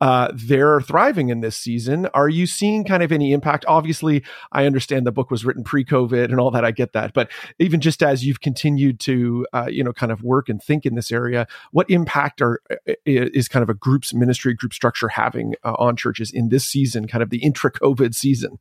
uh, 0.00 0.30
they're 0.34 0.80
thriving 0.80 1.30
in 1.30 1.40
this 1.40 1.56
season. 1.56 2.06
Are 2.14 2.28
you 2.28 2.46
seeing 2.46 2.84
kind 2.84 3.02
of 3.02 3.10
any 3.10 3.32
impact? 3.32 3.64
Obviously, 3.66 4.22
I 4.52 4.66
understand 4.66 5.06
the 5.06 5.12
book 5.12 5.30
was 5.30 5.44
written 5.44 5.64
pre-COVID 5.64 6.24
and 6.24 6.38
all 6.38 6.50
that. 6.52 6.64
I 6.64 6.70
get 6.70 6.92
that, 6.92 7.12
but 7.12 7.30
even 7.58 7.80
just 7.80 8.02
as 8.02 8.24
you've 8.24 8.40
continued 8.40 9.00
to, 9.00 9.46
uh, 9.52 9.68
you 9.68 9.82
know, 9.82 9.92
kind 9.92 10.12
of 10.12 10.22
work 10.22 10.48
and 10.48 10.62
think 10.62 10.86
in 10.86 10.94
this 10.94 11.10
area, 11.10 11.46
what 11.72 11.90
impact 11.90 12.40
are 12.40 12.60
is 13.04 13.48
kind 13.48 13.62
of 13.62 13.68
a 13.68 13.74
group's 13.74 14.14
ministry 14.14 14.54
group 14.54 14.72
structure 14.72 15.08
having 15.08 15.54
uh, 15.64 15.74
on 15.78 15.96
churches 15.96 16.30
in 16.30 16.50
this 16.50 16.66
season, 16.66 17.08
kind 17.08 17.22
of 17.22 17.30
the 17.30 17.42
intra-COVID 17.42 18.14
season? 18.14 18.58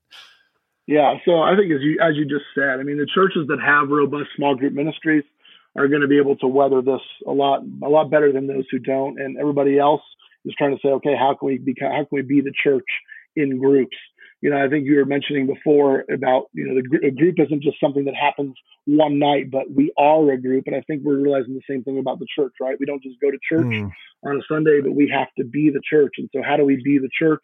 Yeah, 0.88 1.16
so 1.26 1.40
I 1.42 1.56
think 1.56 1.72
as 1.72 1.82
you 1.82 2.00
as 2.02 2.16
you 2.16 2.26
just 2.26 2.46
said, 2.56 2.80
I 2.80 2.84
mean 2.84 2.98
the 2.98 3.08
churches 3.14 3.48
that 3.48 3.60
have 3.62 3.90
robust 3.90 4.30
small 4.36 4.56
group 4.56 4.74
ministries 4.74 5.24
are 5.76 5.88
going 5.88 6.02
to 6.02 6.08
be 6.08 6.18
able 6.18 6.36
to 6.38 6.48
weather 6.48 6.82
this 6.82 7.02
a 7.28 7.32
lot 7.32 7.62
a 7.84 7.88
lot 7.88 8.10
better 8.10 8.32
than 8.32 8.48
those 8.48 8.66
who 8.72 8.80
don't, 8.80 9.20
and 9.20 9.38
everybody 9.38 9.78
else 9.78 10.02
is 10.46 10.54
trying 10.58 10.76
to 10.76 10.82
say, 10.84 10.90
okay, 10.90 11.16
how 11.18 11.36
can 11.40 11.48
we 11.48 11.58
be 11.58 11.76
how 11.80 11.90
can 11.90 12.08
we 12.12 12.22
be 12.22 12.42
the 12.42 12.54
church 12.64 12.86
in 13.36 13.60
groups? 13.60 13.96
You 14.42 14.50
know, 14.50 14.58
I 14.58 14.70
think 14.70 14.86
you 14.86 14.96
were 14.96 15.06
mentioning 15.06 15.46
before 15.46 16.04
about 16.12 16.46
you 16.54 16.66
know 16.66 16.74
the 16.74 17.08
a 17.08 17.12
group 17.12 17.36
isn't 17.38 17.62
just 17.62 17.80
something 17.80 18.06
that 18.06 18.16
happens 18.16 18.56
one 18.86 19.20
night, 19.20 19.52
but 19.52 19.72
we 19.72 19.94
are 19.98 20.32
a 20.32 20.42
group, 20.42 20.66
and 20.66 20.76
I 20.76 20.82
think 20.82 21.04
we're 21.04 21.22
realizing 21.22 21.54
the 21.54 21.62
same 21.70 21.84
thing 21.84 22.00
about 22.00 22.18
the 22.18 22.26
church, 22.36 22.54
right? 22.60 22.76
We 22.80 22.88
don't 22.88 23.04
just 23.04 23.22
go 23.22 23.30
to 23.30 23.38
church 23.48 23.68
mm. 23.68 23.92
on 24.26 24.38
a 24.38 24.42
Sunday, 24.50 24.82
but 24.82 24.94
we 24.94 25.14
have 25.16 25.28
to 25.38 25.46
be 25.46 25.70
the 25.70 25.82
church, 25.88 26.16
and 26.18 26.28
so 26.34 26.42
how 26.42 26.58
do 26.58 26.66
we 26.66 26.82
be 26.84 26.98
the 26.98 27.10
church? 27.18 27.44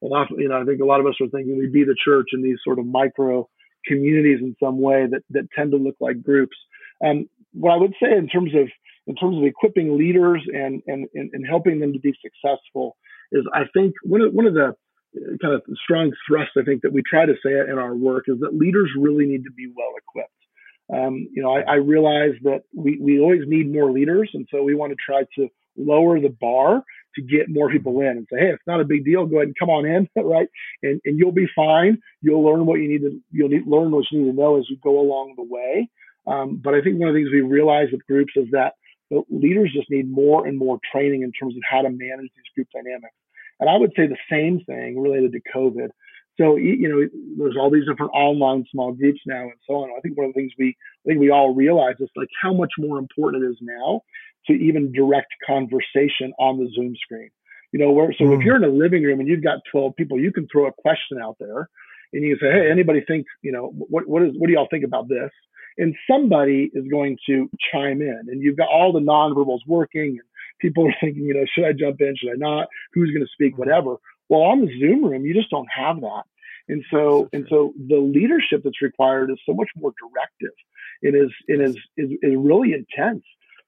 Well, 0.00 0.26
you 0.36 0.48
know, 0.48 0.60
I 0.60 0.64
think 0.64 0.80
a 0.80 0.84
lot 0.86 1.00
of 1.00 1.06
us 1.06 1.14
are 1.20 1.28
thinking 1.28 1.58
we'd 1.58 1.72
be 1.72 1.84
the 1.84 1.96
church 2.04 2.28
in 2.32 2.42
these 2.42 2.58
sort 2.64 2.78
of 2.78 2.86
micro 2.86 3.48
communities 3.86 4.38
in 4.40 4.54
some 4.62 4.80
way 4.80 5.06
that 5.10 5.22
that 5.30 5.48
tend 5.56 5.72
to 5.72 5.76
look 5.76 5.96
like 6.00 6.22
groups. 6.22 6.56
Um, 7.04 7.28
what 7.52 7.72
I 7.72 7.76
would 7.76 7.94
say 8.02 8.16
in 8.16 8.28
terms 8.28 8.52
of 8.54 8.68
in 9.06 9.14
terms 9.16 9.38
of 9.38 9.44
equipping 9.44 9.98
leaders 9.98 10.42
and 10.52 10.82
and 10.86 11.08
and, 11.14 11.46
helping 11.48 11.80
them 11.80 11.92
to 11.92 11.98
be 11.98 12.14
successful 12.22 12.96
is 13.32 13.44
I 13.52 13.62
think 13.74 13.94
one 14.04 14.20
of 14.20 14.32
one 14.32 14.46
of 14.46 14.54
the 14.54 14.68
uh, 15.16 15.36
kind 15.42 15.54
of 15.54 15.62
strong 15.82 16.12
thrusts 16.26 16.52
I 16.56 16.64
think 16.64 16.82
that 16.82 16.92
we 16.92 17.02
try 17.02 17.26
to 17.26 17.34
say 17.44 17.52
in 17.52 17.78
our 17.78 17.94
work 17.94 18.24
is 18.28 18.38
that 18.40 18.54
leaders 18.54 18.90
really 18.98 19.26
need 19.26 19.44
to 19.44 19.52
be 19.56 19.72
well 19.74 19.92
equipped. 19.96 20.32
Um, 20.90 21.28
you 21.32 21.42
know, 21.42 21.54
I, 21.54 21.60
I 21.60 21.74
realize 21.76 22.32
that 22.44 22.62
we, 22.74 22.98
we 22.98 23.20
always 23.20 23.42
need 23.46 23.70
more 23.70 23.92
leaders, 23.92 24.30
and 24.32 24.46
so 24.50 24.62
we 24.62 24.74
want 24.74 24.92
to 24.92 24.96
try 25.04 25.22
to 25.36 25.48
lower 25.76 26.18
the 26.18 26.34
bar 26.40 26.82
to 27.18 27.36
get 27.36 27.48
more 27.48 27.70
people 27.70 28.00
in 28.00 28.08
and 28.08 28.26
say, 28.32 28.38
hey, 28.38 28.50
it's 28.50 28.66
not 28.66 28.80
a 28.80 28.84
big 28.84 29.04
deal. 29.04 29.26
Go 29.26 29.36
ahead 29.36 29.48
and 29.48 29.56
come 29.58 29.70
on 29.70 29.84
in, 29.84 30.08
right? 30.16 30.48
And 30.82 31.00
and 31.04 31.18
you'll 31.18 31.32
be 31.32 31.48
fine. 31.54 31.98
You'll 32.22 32.44
learn 32.44 32.66
what 32.66 32.80
you 32.80 32.88
need 32.88 33.02
to 33.02 33.20
you'll 33.30 33.48
need, 33.48 33.66
learn 33.66 33.90
what 33.90 34.04
you 34.10 34.20
need 34.20 34.30
to 34.32 34.36
know 34.36 34.58
as 34.58 34.64
you 34.68 34.76
go 34.82 34.98
along 35.00 35.34
the 35.36 35.44
way. 35.44 35.88
Um, 36.26 36.60
but 36.62 36.74
I 36.74 36.82
think 36.82 36.98
one 36.98 37.08
of 37.08 37.14
the 37.14 37.20
things 37.20 37.32
we 37.32 37.40
realize 37.40 37.88
with 37.90 38.06
groups 38.06 38.32
is 38.36 38.46
that 38.52 38.74
the 39.10 39.22
leaders 39.30 39.72
just 39.74 39.90
need 39.90 40.10
more 40.10 40.46
and 40.46 40.58
more 40.58 40.78
training 40.92 41.22
in 41.22 41.32
terms 41.32 41.56
of 41.56 41.62
how 41.68 41.82
to 41.82 41.88
manage 41.88 42.30
these 42.36 42.52
group 42.54 42.68
dynamics. 42.72 43.14
And 43.60 43.68
I 43.68 43.76
would 43.76 43.92
say 43.96 44.06
the 44.06 44.16
same 44.30 44.60
thing 44.64 45.00
related 45.00 45.32
to 45.32 45.40
COVID. 45.54 45.88
So 46.38 46.56
you 46.56 46.88
know, 46.88 47.08
there's 47.36 47.56
all 47.58 47.70
these 47.70 47.86
different 47.88 48.12
online 48.14 48.64
small 48.70 48.92
groups 48.92 49.20
now 49.26 49.42
and 49.42 49.58
so 49.66 49.74
on. 49.76 49.90
I 49.96 50.00
think 50.00 50.16
one 50.16 50.26
of 50.26 50.34
the 50.34 50.40
things 50.40 50.52
we 50.58 50.76
I 51.04 51.04
think 51.08 51.20
we 51.20 51.30
all 51.30 51.54
realize 51.54 51.96
is 51.98 52.10
like 52.14 52.28
how 52.40 52.52
much 52.54 52.72
more 52.78 52.98
important 52.98 53.42
it 53.42 53.48
is 53.48 53.58
now 53.60 54.02
to 54.46 54.52
even 54.52 54.92
direct 54.92 55.32
conversation 55.46 56.32
on 56.38 56.58
the 56.58 56.70
Zoom 56.74 56.94
screen. 56.96 57.30
You 57.72 57.80
know, 57.80 57.90
where 57.92 58.12
so 58.16 58.24
mm. 58.24 58.34
if 58.34 58.40
hmm. 58.40 58.46
you're 58.46 58.56
in 58.56 58.64
a 58.64 58.68
living 58.68 59.02
room 59.02 59.20
and 59.20 59.28
you've 59.28 59.44
got 59.44 59.58
12 59.70 59.94
people, 59.96 60.18
you 60.18 60.32
can 60.32 60.48
throw 60.50 60.66
a 60.66 60.72
question 60.72 61.18
out 61.22 61.36
there 61.38 61.68
and 62.12 62.24
you 62.24 62.36
can 62.36 62.48
say, 62.48 62.52
Hey, 62.52 62.70
anybody 62.70 63.02
think, 63.06 63.26
you 63.42 63.52
know, 63.52 63.72
what 63.74 64.08
what 64.08 64.22
is 64.22 64.32
what 64.38 64.46
do 64.46 64.54
y'all 64.54 64.68
think 64.70 64.84
about 64.84 65.08
this? 65.08 65.30
And 65.76 65.94
somebody 66.10 66.70
is 66.72 66.84
going 66.90 67.18
to 67.28 67.48
chime 67.70 68.00
in 68.00 68.22
and 68.28 68.42
you've 68.42 68.56
got 68.56 68.68
all 68.68 68.92
the 68.92 69.00
nonverbals 69.00 69.60
working 69.66 70.18
and 70.18 70.28
people 70.60 70.88
are 70.88 70.94
thinking, 71.00 71.24
you 71.24 71.34
know, 71.34 71.44
should 71.54 71.64
I 71.64 71.72
jump 71.72 72.00
in? 72.00 72.14
Should 72.16 72.30
I 72.30 72.36
not? 72.36 72.68
Who's 72.94 73.10
going 73.12 73.24
to 73.24 73.32
speak? 73.32 73.54
Hmm. 73.54 73.60
Whatever. 73.60 73.96
Well, 74.30 74.42
on 74.42 74.60
the 74.60 74.78
Zoom 74.78 75.04
room, 75.04 75.24
you 75.24 75.34
just 75.34 75.50
don't 75.50 75.68
have 75.74 76.00
that. 76.00 76.22
And 76.68 76.84
so, 76.90 77.28
and 77.32 77.46
so 77.48 77.72
the 77.88 77.96
leadership 77.96 78.62
that's 78.62 78.82
required 78.82 79.30
is 79.30 79.38
so 79.46 79.54
much 79.54 79.68
more 79.76 79.92
directive. 79.98 80.54
It 81.00 81.14
is, 81.14 81.32
it 81.46 81.60
is, 81.60 81.76
is, 81.96 82.10
is 82.20 82.34
really 82.36 82.74
intense 82.74 83.24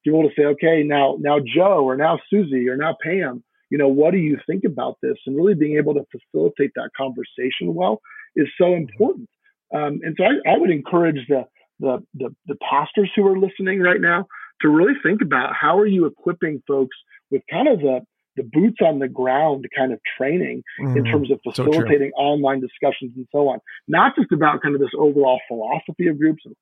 able 0.06 0.22
to 0.22 0.34
say, 0.36 0.44
okay, 0.44 0.82
now, 0.82 1.16
now 1.20 1.38
Joe 1.38 1.84
or 1.84 1.96
now 1.96 2.18
Susie 2.30 2.68
or 2.68 2.76
now 2.76 2.96
Pam, 3.02 3.42
you 3.70 3.78
know, 3.78 3.88
what 3.88 4.12
do 4.12 4.18
you 4.18 4.38
think 4.46 4.64
about 4.64 4.98
this? 5.02 5.16
And 5.26 5.36
really 5.36 5.54
being 5.54 5.76
able 5.76 5.94
to 5.94 6.04
facilitate 6.10 6.72
that 6.74 6.90
conversation 6.96 7.74
well 7.74 8.00
is 8.36 8.48
so 8.58 8.74
important. 8.74 9.28
Um, 9.74 10.00
and 10.02 10.16
so 10.18 10.24
I, 10.24 10.54
I 10.54 10.58
would 10.58 10.70
encourage 10.70 11.26
the, 11.28 11.44
the, 11.78 12.04
the, 12.14 12.34
the 12.46 12.56
pastors 12.68 13.10
who 13.14 13.26
are 13.26 13.38
listening 13.38 13.80
right 13.80 14.00
now 14.00 14.26
to 14.62 14.68
really 14.68 14.94
think 15.02 15.22
about 15.22 15.54
how 15.58 15.78
are 15.78 15.86
you 15.86 16.06
equipping 16.06 16.62
folks 16.66 16.96
with 17.30 17.42
kind 17.50 17.68
of 17.68 17.78
the, 17.80 18.00
the 18.36 18.42
boots 18.42 18.78
on 18.84 18.98
the 18.98 19.08
ground 19.08 19.66
kind 19.76 19.92
of 19.92 20.00
training 20.18 20.62
mm-hmm. 20.80 20.96
in 20.96 21.04
terms 21.04 21.30
of 21.30 21.40
facilitating 21.44 22.10
so 22.16 22.22
online 22.22 22.60
discussions 22.60 23.12
and 23.16 23.26
so 23.32 23.48
on. 23.48 23.58
Not 23.88 24.16
just 24.16 24.32
about 24.32 24.62
kind 24.62 24.74
of 24.74 24.80
this 24.80 24.90
overall 24.96 25.40
philosophy 25.48 26.08
of 26.08 26.18
groups 26.18 26.42
and 26.44 26.54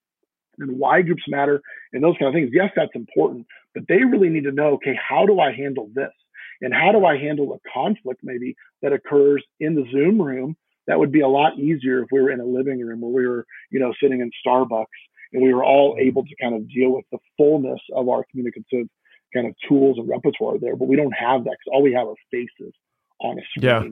and 0.58 0.78
why 0.78 1.02
groups 1.02 1.24
matter 1.28 1.60
and 1.92 2.02
those 2.02 2.16
kind 2.18 2.28
of 2.28 2.34
things. 2.34 2.50
Yes, 2.52 2.70
that's 2.74 2.94
important, 2.94 3.46
but 3.74 3.84
they 3.88 4.04
really 4.04 4.28
need 4.28 4.44
to 4.44 4.52
know, 4.52 4.74
okay, 4.74 4.96
how 4.96 5.26
do 5.26 5.40
I 5.40 5.52
handle 5.52 5.90
this? 5.94 6.12
And 6.60 6.74
how 6.74 6.92
do 6.92 7.04
I 7.04 7.16
handle 7.16 7.52
a 7.54 7.70
conflict 7.72 8.20
maybe 8.24 8.56
that 8.82 8.92
occurs 8.92 9.44
in 9.60 9.74
the 9.74 9.86
Zoom 9.92 10.20
room? 10.20 10.56
That 10.86 10.98
would 10.98 11.12
be 11.12 11.20
a 11.20 11.28
lot 11.28 11.58
easier 11.58 12.02
if 12.02 12.08
we 12.10 12.20
were 12.20 12.30
in 12.30 12.40
a 12.40 12.44
living 12.44 12.80
room 12.80 13.00
where 13.00 13.10
we 13.10 13.26
were, 13.26 13.46
you 13.70 13.78
know, 13.78 13.92
sitting 14.02 14.20
in 14.20 14.30
Starbucks 14.44 14.86
and 15.32 15.42
we 15.42 15.52
were 15.52 15.64
all 15.64 15.92
mm-hmm. 15.92 16.06
able 16.06 16.24
to 16.24 16.34
kind 16.40 16.54
of 16.54 16.68
deal 16.68 16.90
with 16.90 17.04
the 17.12 17.18
fullness 17.36 17.80
of 17.94 18.08
our 18.08 18.24
communicative 18.30 18.88
kind 19.34 19.46
of 19.46 19.54
tools 19.68 19.98
and 19.98 20.08
repertoire 20.08 20.58
there. 20.58 20.76
But 20.76 20.88
we 20.88 20.96
don't 20.96 21.12
have 21.12 21.44
that 21.44 21.50
because 21.50 21.72
all 21.72 21.82
we 21.82 21.92
have 21.92 22.08
are 22.08 22.14
faces 22.30 22.74
on 23.20 23.38
a 23.38 23.42
screen. 23.56 23.64
Yeah. 23.64 23.82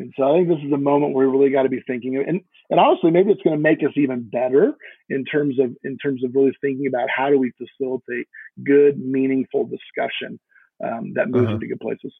And 0.00 0.12
so 0.16 0.24
I 0.24 0.38
think 0.38 0.48
this 0.48 0.64
is 0.64 0.72
a 0.72 0.78
moment 0.78 1.14
where 1.14 1.28
we 1.28 1.36
really 1.36 1.52
got 1.52 1.64
to 1.64 1.68
be 1.68 1.82
thinking, 1.86 2.16
and 2.16 2.40
and 2.70 2.80
honestly, 2.80 3.10
maybe 3.10 3.30
it's 3.30 3.42
going 3.42 3.56
to 3.56 3.62
make 3.62 3.80
us 3.80 3.92
even 3.96 4.28
better 4.28 4.74
in 5.10 5.24
terms 5.24 5.58
of 5.60 5.76
in 5.84 5.98
terms 5.98 6.24
of 6.24 6.34
really 6.34 6.52
thinking 6.60 6.86
about 6.86 7.08
how 7.14 7.28
do 7.28 7.38
we 7.38 7.52
facilitate 7.58 8.26
good, 8.64 8.98
meaningful 8.98 9.68
discussion 9.68 10.40
um, 10.82 11.12
that 11.14 11.28
moves 11.28 11.46
uh-huh. 11.46 11.54
into 11.54 11.66
good 11.66 11.80
places. 11.80 12.14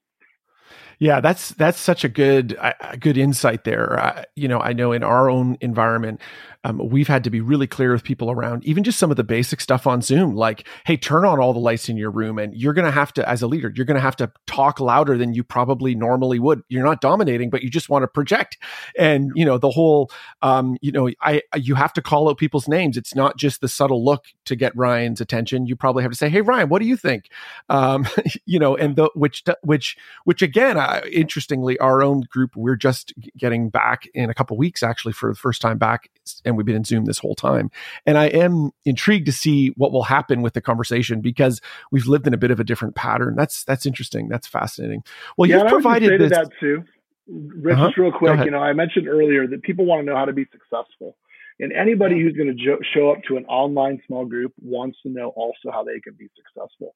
Yeah, 0.98 1.20
that's 1.20 1.50
that's 1.50 1.80
such 1.80 2.04
a 2.04 2.09
good 2.09 2.52
a 2.61 2.96
good 2.98 3.16
insight 3.16 3.64
there. 3.64 4.26
You 4.37 4.48
know, 4.48 4.61
I 4.61 4.72
know 4.74 4.92
in 4.92 5.02
our 5.02 5.30
own 5.30 5.56
environment, 5.61 6.20
um, 6.64 6.78
we've 6.90 7.09
had 7.09 7.24
to 7.24 7.30
be 7.30 7.40
really 7.40 7.66
clear 7.66 7.92
with 7.92 8.04
people 8.04 8.30
around 8.30 8.64
even 8.66 8.85
just 8.85 8.98
some 8.98 9.11
of 9.11 9.16
the 9.16 9.24
basic 9.24 9.62
stuff 9.62 9.87
on 9.87 10.02
Zoom, 10.02 10.35
like, 10.35 10.66
hey, 10.85 10.96
turn 10.96 11.24
on 11.24 11.40
all 11.40 11.54
the 11.54 11.59
lights 11.59 11.88
in 11.88 11.96
your 11.96 12.11
room, 12.11 12.38
and 12.38 12.54
you're 12.54 12.74
going 12.74 12.85
to 12.85 12.90
have 12.90 13.14
to, 13.14 13.26
as 13.26 13.40
a 13.40 13.46
leader, 13.46 13.72
you're 13.74 13.87
going 13.87 13.94
to 13.94 14.00
have 14.02 14.16
to 14.16 14.30
talk 14.46 14.78
louder 14.78 15.16
than 15.16 15.33
you 15.33 15.42
probably 15.42 15.94
normally 15.94 16.38
would. 16.38 16.61
You're 16.68 16.85
not 16.85 17.00
dominating, 17.00 17.48
but 17.48 17.62
you 17.62 17.70
just 17.70 17.88
want 17.88 18.02
to 18.02 18.09
project, 18.09 18.59
and 18.98 19.33
you 19.35 19.44
know 19.46 19.56
the 19.56 19.70
whole, 19.70 20.11
um, 20.42 20.76
you 20.83 20.92
know, 20.92 21.09
I 21.22 21.40
you 21.56 21.76
have 21.76 21.94
to 21.94 22.02
call 22.02 22.28
out 22.28 22.37
people's 22.37 22.68
names. 22.68 22.98
It's 22.98 23.14
not 23.14 23.38
just 23.38 23.62
the 23.62 23.68
subtle 23.68 24.04
look 24.04 24.26
to 24.44 24.54
get 24.54 24.76
Ryan's 24.76 25.22
attention. 25.22 25.66
You 25.66 25.76
probably 25.76 26.02
have 26.02 26.12
to 26.12 26.18
say, 26.18 26.28
hey, 26.28 26.42
Ryan, 26.42 26.68
what 26.68 26.83
do 26.83 26.88
you 26.88 26.96
think? 26.98 27.30
Um, 27.70 28.06
you 28.44 28.59
know, 28.59 28.76
and 28.76 28.96
the 28.96 29.09
which 29.14 29.44
which 29.62 29.96
which 30.24 30.42
again 30.42 30.60
again, 30.61 30.77
uh, 30.77 31.01
interestingly, 31.11 31.79
our 31.79 32.03
own 32.03 32.23
group, 32.31 32.55
we're 32.55 32.77
just 32.77 33.14
getting 33.37 33.70
back 33.70 34.05
in 34.14 34.31
a 34.31 34.35
couple 34.35 34.57
weeks, 34.57 34.83
actually, 34.83 35.12
for 35.12 35.31
the 35.31 35.37
first 35.37 35.62
time 35.62 35.79
back, 35.79 36.11
and 36.44 36.57
we've 36.57 36.66
been 36.66 36.77
in 36.77 36.85
Zoom 36.85 37.07
this 37.07 37.18
whole 37.18 37.35
time. 37.35 37.70
And 38.07 38.18
I 38.18 38.27
am 38.27 38.70
intrigued 38.85 39.27
to 39.27 39.33
see 39.33 39.68
what 39.77 39.92
will 39.92 40.03
happen 40.03 40.42
with 40.42 40.55
the 40.55 40.61
conversation 40.61 41.20
because 41.20 41.61
we've 41.90 42.07
lived 42.07 42.27
in 42.27 42.35
a 42.35 42.38
bit 42.38 42.51
of 42.51 42.61
a 42.61 42.64
different 42.64 42.94
pattern. 42.94 43.35
That's 43.37 43.64
that's 43.64 43.87
interesting. 43.87 44.29
That's 44.29 44.46
fascinating. 44.46 45.03
Well, 45.37 45.49
yeah, 45.49 45.62
you've 45.62 45.68
provided 45.68 46.20
this. 46.20 46.31
that 46.31 46.51
too. 46.61 46.85
Rich, 47.27 47.75
uh-huh. 47.75 47.87
just 47.87 47.99
real 47.99 48.12
quick, 48.12 48.44
you 48.44 48.51
know, 48.51 48.59
I 48.59 48.73
mentioned 48.73 49.07
earlier 49.07 49.46
that 49.46 49.62
people 49.62 49.85
want 49.85 50.01
to 50.01 50.05
know 50.05 50.16
how 50.16 50.25
to 50.25 50.33
be 50.33 50.46
successful. 50.51 51.16
And 51.61 51.73
anybody 51.73 52.20
who's 52.20 52.35
going 52.35 52.49
to 52.49 52.55
jo- 52.55 52.81
show 52.94 53.11
up 53.11 53.18
to 53.29 53.37
an 53.37 53.44
online 53.44 54.01
small 54.07 54.25
group 54.25 54.53
wants 54.61 54.99
to 55.03 55.11
know 55.11 55.29
also 55.37 55.70
how 55.70 55.85
they 55.85 56.01
can 56.01 56.14
be 56.18 56.29
successful. 56.35 56.94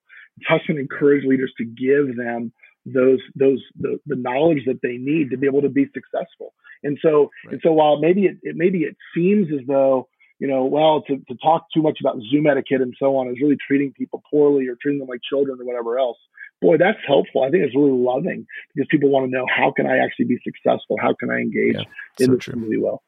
Tuscan 0.49 0.77
encourage 0.77 1.23
leaders 1.23 1.53
to 1.57 1.63
give 1.63 2.17
them 2.17 2.51
those 2.85 3.19
those 3.35 3.61
the, 3.79 3.99
the 4.05 4.15
knowledge 4.15 4.63
that 4.65 4.81
they 4.81 4.97
need 4.97 5.31
to 5.31 5.37
be 5.37 5.47
able 5.47 5.61
to 5.61 5.69
be 5.69 5.89
successful. 5.93 6.53
And 6.83 6.97
so 7.01 7.31
right. 7.45 7.53
and 7.53 7.61
so 7.63 7.71
while 7.71 7.99
maybe 7.99 8.25
it, 8.25 8.37
it 8.43 8.55
maybe 8.55 8.83
it 8.83 8.95
seems 9.15 9.47
as 9.51 9.65
though 9.67 10.07
you 10.39 10.47
know 10.47 10.65
well 10.65 11.01
to, 11.03 11.17
to 11.17 11.35
talk 11.41 11.65
too 11.73 11.81
much 11.81 11.99
about 11.99 12.17
Zoom 12.31 12.47
etiquette 12.47 12.81
and 12.81 12.95
so 12.99 13.17
on 13.17 13.27
is 13.27 13.37
really 13.41 13.57
treating 13.67 13.91
people 13.91 14.21
poorly 14.29 14.67
or 14.67 14.75
treating 14.81 14.99
them 14.99 15.09
like 15.09 15.21
children 15.27 15.59
or 15.59 15.65
whatever 15.65 15.97
else. 15.97 16.17
Boy, 16.61 16.77
that's 16.77 16.99
helpful. 17.05 17.43
I 17.43 17.49
think 17.49 17.63
it's 17.63 17.75
really 17.75 17.91
loving 17.91 18.47
because 18.73 18.87
people 18.89 19.09
want 19.09 19.25
to 19.25 19.31
know 19.31 19.45
how 19.53 19.71
can 19.71 19.87
I 19.87 19.97
actually 19.97 20.25
be 20.25 20.39
successful? 20.43 20.97
How 21.01 21.13
can 21.13 21.29
I 21.29 21.39
engage 21.39 21.75
yeah, 21.75 21.83
in 22.19 22.27
so 22.27 22.35
this 22.35 22.47
really 22.47 22.77
well? 22.77 23.03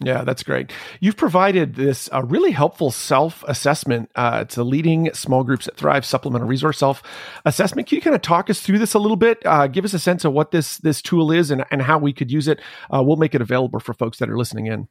Yeah, 0.00 0.24
that's 0.24 0.42
great. 0.42 0.72
You've 1.00 1.16
provided 1.16 1.74
this 1.74 2.10
uh, 2.12 2.22
really 2.22 2.50
helpful 2.50 2.90
self 2.90 3.42
assessment 3.48 4.10
uh, 4.14 4.44
to 4.44 4.62
leading 4.62 5.12
small 5.14 5.42
groups 5.42 5.64
that 5.64 5.76
Thrive 5.76 6.04
supplemental 6.04 6.46
resource 6.46 6.78
self 6.78 7.02
assessment. 7.46 7.88
Can 7.88 7.96
you 7.96 8.02
kind 8.02 8.14
of 8.14 8.20
talk 8.20 8.50
us 8.50 8.60
through 8.60 8.78
this 8.78 8.92
a 8.92 8.98
little 8.98 9.16
bit? 9.16 9.38
Uh, 9.46 9.68
give 9.68 9.86
us 9.86 9.94
a 9.94 9.98
sense 9.98 10.26
of 10.26 10.34
what 10.34 10.50
this 10.50 10.76
this 10.78 11.00
tool 11.00 11.32
is 11.32 11.50
and, 11.50 11.64
and 11.70 11.80
how 11.80 11.98
we 11.98 12.12
could 12.12 12.30
use 12.30 12.46
it. 12.46 12.60
Uh, 12.92 13.02
we'll 13.02 13.16
make 13.16 13.34
it 13.34 13.40
available 13.40 13.80
for 13.80 13.94
folks 13.94 14.18
that 14.18 14.28
are 14.28 14.36
listening 14.36 14.66
in. 14.66 14.88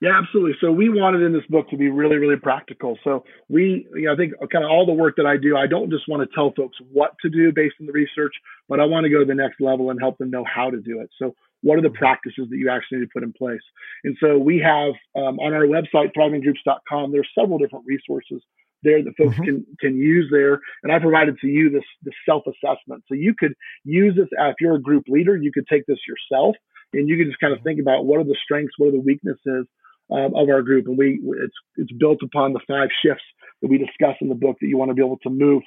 Yeah, 0.00 0.18
absolutely. 0.18 0.56
So 0.62 0.72
we 0.72 0.88
wanted 0.88 1.20
in 1.20 1.34
this 1.34 1.44
book 1.50 1.68
to 1.68 1.76
be 1.76 1.90
really, 1.90 2.16
really 2.16 2.38
practical. 2.38 2.98
So 3.04 3.24
we, 3.50 3.86
you 3.94 4.06
know, 4.06 4.14
I 4.14 4.16
think 4.16 4.32
kind 4.50 4.64
of 4.64 4.70
all 4.70 4.86
the 4.86 4.94
work 4.94 5.16
that 5.16 5.26
I 5.26 5.36
do, 5.36 5.58
I 5.58 5.66
don't 5.66 5.90
just 5.90 6.08
want 6.08 6.26
to 6.26 6.34
tell 6.34 6.54
folks 6.56 6.78
what 6.90 7.12
to 7.20 7.28
do 7.28 7.52
based 7.52 7.74
on 7.80 7.86
the 7.86 7.92
research, 7.92 8.32
but 8.66 8.80
I 8.80 8.86
want 8.86 9.04
to 9.04 9.10
go 9.10 9.18
to 9.18 9.26
the 9.26 9.34
next 9.34 9.60
level 9.60 9.90
and 9.90 10.00
help 10.00 10.16
them 10.16 10.30
know 10.30 10.44
how 10.44 10.70
to 10.70 10.78
do 10.80 11.02
it. 11.02 11.10
So 11.18 11.34
what 11.62 11.78
are 11.78 11.82
the 11.82 11.90
practices 11.90 12.48
that 12.50 12.56
you 12.56 12.70
actually 12.70 12.98
need 12.98 13.06
to 13.06 13.10
put 13.12 13.22
in 13.22 13.32
place? 13.32 13.60
And 14.04 14.16
so 14.20 14.38
we 14.38 14.58
have 14.58 14.94
um, 15.16 15.38
on 15.38 15.52
our 15.52 15.64
website, 15.64 16.12
thrivinggroups.com, 16.16 17.12
there's 17.12 17.28
several 17.38 17.58
different 17.58 17.84
resources 17.86 18.42
there 18.82 19.02
that 19.02 19.16
folks 19.16 19.34
mm-hmm. 19.34 19.44
can 19.44 19.66
can 19.78 19.96
use 19.96 20.28
there. 20.30 20.60
And 20.82 20.92
I 20.92 20.98
provided 20.98 21.38
to 21.40 21.46
you 21.46 21.70
this 21.70 21.84
this 22.02 22.14
self 22.28 22.44
assessment, 22.46 23.04
so 23.08 23.14
you 23.14 23.34
could 23.38 23.54
use 23.84 24.16
this 24.16 24.28
if 24.32 24.56
you're 24.60 24.76
a 24.76 24.82
group 24.82 25.04
leader. 25.08 25.36
You 25.36 25.52
could 25.52 25.66
take 25.68 25.86
this 25.86 25.98
yourself, 26.08 26.56
and 26.92 27.08
you 27.08 27.16
can 27.16 27.26
just 27.26 27.40
kind 27.40 27.52
of 27.52 27.62
think 27.62 27.80
about 27.80 28.06
what 28.06 28.20
are 28.20 28.24
the 28.24 28.36
strengths, 28.42 28.74
what 28.78 28.88
are 28.88 28.92
the 28.92 29.00
weaknesses 29.00 29.66
um, 30.10 30.34
of 30.34 30.48
our 30.48 30.62
group, 30.62 30.86
and 30.86 30.98
we 30.98 31.20
it's 31.44 31.54
it's 31.76 31.92
built 31.92 32.18
upon 32.22 32.52
the 32.52 32.60
five 32.66 32.88
shifts 33.04 33.24
that 33.62 33.68
we 33.68 33.78
discuss 33.78 34.16
in 34.20 34.28
the 34.28 34.34
book 34.34 34.56
that 34.60 34.68
you 34.68 34.78
want 34.78 34.90
to 34.90 34.94
be 34.94 35.02
able 35.02 35.18
to 35.18 35.30
move 35.30 35.62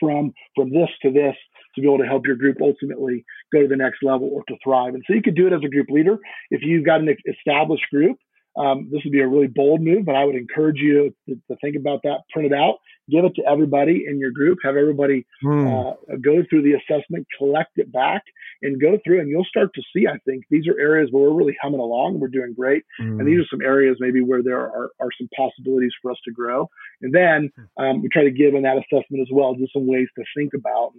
from 0.00 0.32
from 0.54 0.70
this 0.70 0.88
to 1.02 1.10
this 1.10 1.36
to 1.74 1.80
be 1.80 1.86
able 1.86 1.98
to 1.98 2.06
help 2.06 2.26
your 2.26 2.36
group 2.36 2.58
ultimately 2.60 3.24
go 3.52 3.62
to 3.62 3.68
the 3.68 3.76
next 3.76 4.02
level 4.02 4.30
or 4.32 4.42
to 4.48 4.56
thrive. 4.62 4.94
And 4.94 5.02
so 5.06 5.14
you 5.14 5.22
could 5.22 5.36
do 5.36 5.46
it 5.46 5.52
as 5.52 5.62
a 5.64 5.68
group 5.68 5.88
leader. 5.90 6.18
If 6.50 6.62
you've 6.62 6.84
got 6.84 7.00
an 7.00 7.14
established 7.26 7.86
group, 7.90 8.18
um, 8.56 8.88
this 8.92 9.00
would 9.04 9.12
be 9.12 9.20
a 9.20 9.28
really 9.28 9.46
bold 9.46 9.80
move, 9.80 10.04
but 10.04 10.14
I 10.14 10.24
would 10.24 10.34
encourage 10.34 10.78
you 10.78 11.14
to, 11.28 11.34
to, 11.34 11.56
think 11.62 11.76
about 11.76 12.00
that, 12.04 12.20
print 12.32 12.52
it 12.52 12.56
out, 12.56 12.76
give 13.10 13.24
it 13.24 13.34
to 13.36 13.42
everybody 13.48 14.04
in 14.06 14.18
your 14.18 14.30
group, 14.30 14.58
have 14.62 14.76
everybody 14.76 15.26
mm. 15.42 15.66
uh, 15.66 16.16
go 16.22 16.42
through 16.48 16.62
the 16.62 16.74
assessment, 16.74 17.26
collect 17.38 17.70
it 17.76 17.90
back, 17.90 18.22
and 18.60 18.80
go 18.80 18.98
through, 19.04 19.20
and 19.20 19.30
you'll 19.30 19.44
start 19.44 19.70
to 19.74 19.82
see. 19.94 20.06
I 20.06 20.18
think 20.26 20.44
these 20.50 20.66
are 20.68 20.78
areas 20.78 21.08
where 21.10 21.30
we're 21.30 21.36
really 21.36 21.56
humming 21.62 21.80
along, 21.80 22.20
we're 22.20 22.28
doing 22.28 22.52
great, 22.54 22.84
mm. 23.00 23.18
and 23.18 23.26
these 23.26 23.40
are 23.40 23.48
some 23.50 23.62
areas 23.62 23.96
maybe 24.00 24.20
where 24.20 24.42
there 24.42 24.60
are, 24.60 24.90
are 25.00 25.10
some 25.18 25.28
possibilities 25.34 25.92
for 26.02 26.10
us 26.10 26.18
to 26.26 26.32
grow. 26.32 26.68
And 27.00 27.14
then 27.14 27.50
hmm. 27.56 27.84
um, 27.84 28.02
we 28.02 28.08
try 28.08 28.24
to 28.24 28.30
give 28.30 28.54
in 28.54 28.62
that 28.62 28.76
assessment 28.76 29.22
as 29.22 29.28
well, 29.32 29.54
just 29.54 29.72
some 29.72 29.86
ways 29.86 30.08
to 30.16 30.24
think 30.36 30.52
about 30.54 30.92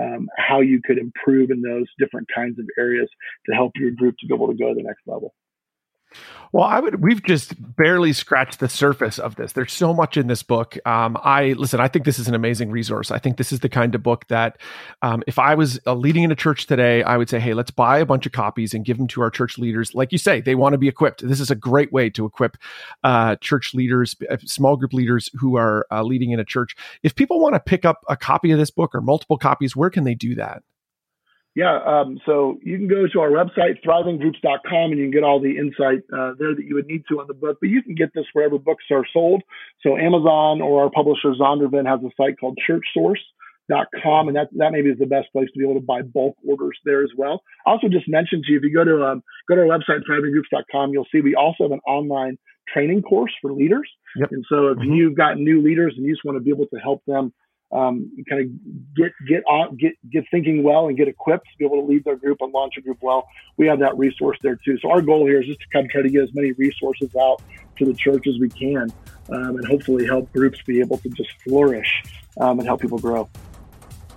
um, 0.00 0.28
how 0.36 0.60
you 0.60 0.80
could 0.82 0.98
improve 0.98 1.50
in 1.50 1.60
those 1.60 1.86
different 1.98 2.28
kinds 2.34 2.58
of 2.58 2.66
areas 2.78 3.08
to 3.46 3.54
help 3.54 3.72
your 3.76 3.90
group 3.90 4.14
to 4.20 4.26
be 4.26 4.34
able 4.34 4.48
to 4.48 4.54
go 4.54 4.68
to 4.68 4.74
the 4.74 4.82
next 4.82 5.02
level. 5.06 5.34
Well, 6.52 6.64
I 6.64 6.80
would. 6.80 7.02
We've 7.02 7.22
just 7.22 7.54
barely 7.76 8.12
scratched 8.12 8.60
the 8.60 8.68
surface 8.68 9.18
of 9.18 9.36
this. 9.36 9.52
There's 9.52 9.72
so 9.72 9.94
much 9.94 10.18
in 10.18 10.26
this 10.26 10.42
book. 10.42 10.76
Um, 10.86 11.16
I 11.22 11.54
listen. 11.54 11.80
I 11.80 11.88
think 11.88 12.04
this 12.04 12.18
is 12.18 12.28
an 12.28 12.34
amazing 12.34 12.70
resource. 12.70 13.10
I 13.10 13.18
think 13.18 13.38
this 13.38 13.52
is 13.52 13.60
the 13.60 13.70
kind 13.70 13.94
of 13.94 14.02
book 14.02 14.26
that, 14.28 14.58
um, 15.00 15.22
if 15.26 15.38
I 15.38 15.54
was 15.54 15.80
uh, 15.86 15.94
leading 15.94 16.24
in 16.24 16.30
a 16.30 16.34
church 16.34 16.66
today, 16.66 17.02
I 17.02 17.16
would 17.16 17.30
say, 17.30 17.40
"Hey, 17.40 17.54
let's 17.54 17.70
buy 17.70 17.98
a 18.00 18.06
bunch 18.06 18.26
of 18.26 18.32
copies 18.32 18.74
and 18.74 18.84
give 18.84 18.98
them 18.98 19.06
to 19.08 19.22
our 19.22 19.30
church 19.30 19.56
leaders." 19.56 19.94
Like 19.94 20.12
you 20.12 20.18
say, 20.18 20.42
they 20.42 20.54
want 20.54 20.74
to 20.74 20.78
be 20.78 20.88
equipped. 20.88 21.26
This 21.26 21.40
is 21.40 21.50
a 21.50 21.54
great 21.56 21.90
way 21.90 22.10
to 22.10 22.26
equip 22.26 22.58
uh, 23.02 23.36
church 23.36 23.72
leaders, 23.72 24.14
uh, 24.30 24.36
small 24.44 24.76
group 24.76 24.92
leaders 24.92 25.30
who 25.40 25.56
are 25.56 25.86
uh, 25.90 26.02
leading 26.02 26.32
in 26.32 26.40
a 26.40 26.44
church. 26.44 26.76
If 27.02 27.14
people 27.14 27.40
want 27.40 27.54
to 27.54 27.60
pick 27.60 27.86
up 27.86 28.04
a 28.10 28.16
copy 28.16 28.50
of 28.50 28.58
this 28.58 28.70
book 28.70 28.94
or 28.94 29.00
multiple 29.00 29.38
copies, 29.38 29.74
where 29.74 29.90
can 29.90 30.04
they 30.04 30.14
do 30.14 30.34
that? 30.34 30.62
Yeah, 31.54 31.78
um, 31.84 32.18
so 32.24 32.58
you 32.62 32.78
can 32.78 32.88
go 32.88 33.06
to 33.06 33.20
our 33.20 33.28
website, 33.28 33.84
thrivinggroups.com, 33.84 34.90
and 34.90 34.98
you 34.98 35.04
can 35.04 35.10
get 35.10 35.22
all 35.22 35.38
the 35.38 35.58
insight 35.58 36.00
uh, 36.10 36.32
there 36.38 36.54
that 36.54 36.64
you 36.64 36.74
would 36.76 36.86
need 36.86 37.04
to 37.10 37.20
on 37.20 37.26
the 37.26 37.34
book. 37.34 37.58
But 37.60 37.68
you 37.68 37.82
can 37.82 37.94
get 37.94 38.14
this 38.14 38.24
wherever 38.32 38.58
books 38.58 38.84
are 38.90 39.04
sold. 39.12 39.42
So 39.82 39.98
Amazon 39.98 40.62
or 40.62 40.84
our 40.84 40.90
publisher 40.90 41.34
Zondervan 41.38 41.86
has 41.86 42.00
a 42.00 42.10
site 42.16 42.40
called 42.40 42.58
churchsource.com, 42.66 44.28
and 44.28 44.36
that, 44.36 44.48
that 44.56 44.72
maybe 44.72 44.88
is 44.88 44.98
the 44.98 45.04
best 45.04 45.30
place 45.32 45.48
to 45.52 45.58
be 45.58 45.64
able 45.64 45.78
to 45.78 45.86
buy 45.86 46.00
bulk 46.00 46.36
orders 46.48 46.78
there 46.86 47.02
as 47.02 47.10
well. 47.18 47.42
I 47.66 47.72
also 47.72 47.88
just 47.88 48.08
mentioned 48.08 48.44
to 48.44 48.52
you, 48.52 48.58
if 48.58 48.64
you 48.64 48.72
go 48.72 48.84
to 48.84 49.04
um, 49.04 49.22
go 49.46 49.56
to 49.56 49.60
our 49.60 49.78
website, 49.78 50.00
thrivinggroups.com, 50.08 50.92
you'll 50.92 51.06
see 51.12 51.20
we 51.20 51.34
also 51.34 51.64
have 51.64 51.72
an 51.72 51.80
online 51.86 52.38
training 52.72 53.02
course 53.02 53.32
for 53.42 53.52
leaders. 53.52 53.90
Yep. 54.16 54.28
And 54.32 54.44
so 54.48 54.68
if 54.68 54.78
mm-hmm. 54.78 54.92
you've 54.92 55.16
got 55.16 55.36
new 55.36 55.62
leaders 55.62 55.94
and 55.98 56.06
you 56.06 56.14
just 56.14 56.24
want 56.24 56.36
to 56.36 56.40
be 56.40 56.50
able 56.50 56.66
to 56.68 56.76
help 56.76 57.02
them 57.06 57.34
um, 57.72 58.10
kind 58.28 58.42
of 58.42 58.94
get 58.94 59.12
get 59.26 59.42
on, 59.48 59.76
get 59.76 59.94
get 60.10 60.24
thinking 60.30 60.62
well 60.62 60.88
and 60.88 60.96
get 60.96 61.08
equipped 61.08 61.46
to 61.50 61.58
be 61.58 61.64
able 61.64 61.80
to 61.80 61.86
lead 61.86 62.04
their 62.04 62.16
group 62.16 62.38
and 62.40 62.52
launch 62.52 62.74
a 62.76 62.80
group 62.80 62.98
well. 63.00 63.26
We 63.56 63.66
have 63.66 63.78
that 63.80 63.96
resource 63.96 64.38
there 64.42 64.56
too. 64.56 64.78
So 64.78 64.90
our 64.90 65.00
goal 65.00 65.26
here 65.26 65.40
is 65.40 65.46
just 65.46 65.60
to 65.60 65.66
kind 65.72 65.86
of 65.86 65.92
try 65.92 66.02
to 66.02 66.10
get 66.10 66.22
as 66.22 66.34
many 66.34 66.52
resources 66.52 67.14
out 67.16 67.42
to 67.78 67.86
the 67.86 67.94
church 67.94 68.26
as 68.26 68.38
we 68.38 68.50
can, 68.50 68.92
um, 69.30 69.56
and 69.56 69.66
hopefully 69.66 70.06
help 70.06 70.30
groups 70.32 70.60
be 70.66 70.80
able 70.80 70.98
to 70.98 71.08
just 71.10 71.30
flourish 71.42 72.02
um, 72.38 72.58
and 72.58 72.68
help 72.68 72.80
people 72.80 72.98
grow. 72.98 73.28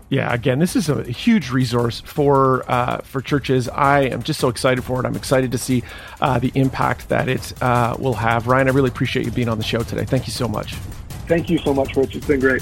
Yeah, 0.10 0.32
again, 0.32 0.60
this 0.60 0.76
is 0.76 0.88
a 0.88 1.04
huge 1.04 1.50
resource 1.50 2.00
for 2.02 2.70
uh, 2.70 3.00
for 3.00 3.22
churches. 3.22 3.68
I 3.70 4.02
am 4.02 4.22
just 4.22 4.40
so 4.40 4.50
excited 4.50 4.84
for 4.84 5.00
it. 5.00 5.06
I'm 5.08 5.16
excited 5.16 5.52
to 5.54 5.58
see 5.58 5.82
uh, 6.22 6.38
the 6.38 6.52
impact 6.54 7.10
that 7.10 7.28
it 7.28 7.54
uh, 7.64 7.96
will 7.98 8.14
have. 8.14 8.48
Ryan, 8.48 8.68
I 8.68 8.72
really 8.72 8.90
appreciate 8.90 9.26
you 9.26 9.32
being 9.32 9.50
on 9.50 9.58
the 9.58 9.64
show 9.64 9.82
today. 9.82 10.06
Thank 10.06 10.28
you 10.28 10.34
so 10.34 10.48
much. 10.48 10.76
Thank 11.28 11.50
you 11.50 11.58
so 11.58 11.74
much, 11.74 11.96
Rich. 11.96 12.16
It's 12.16 12.28
been 12.28 12.40
great. 12.40 12.62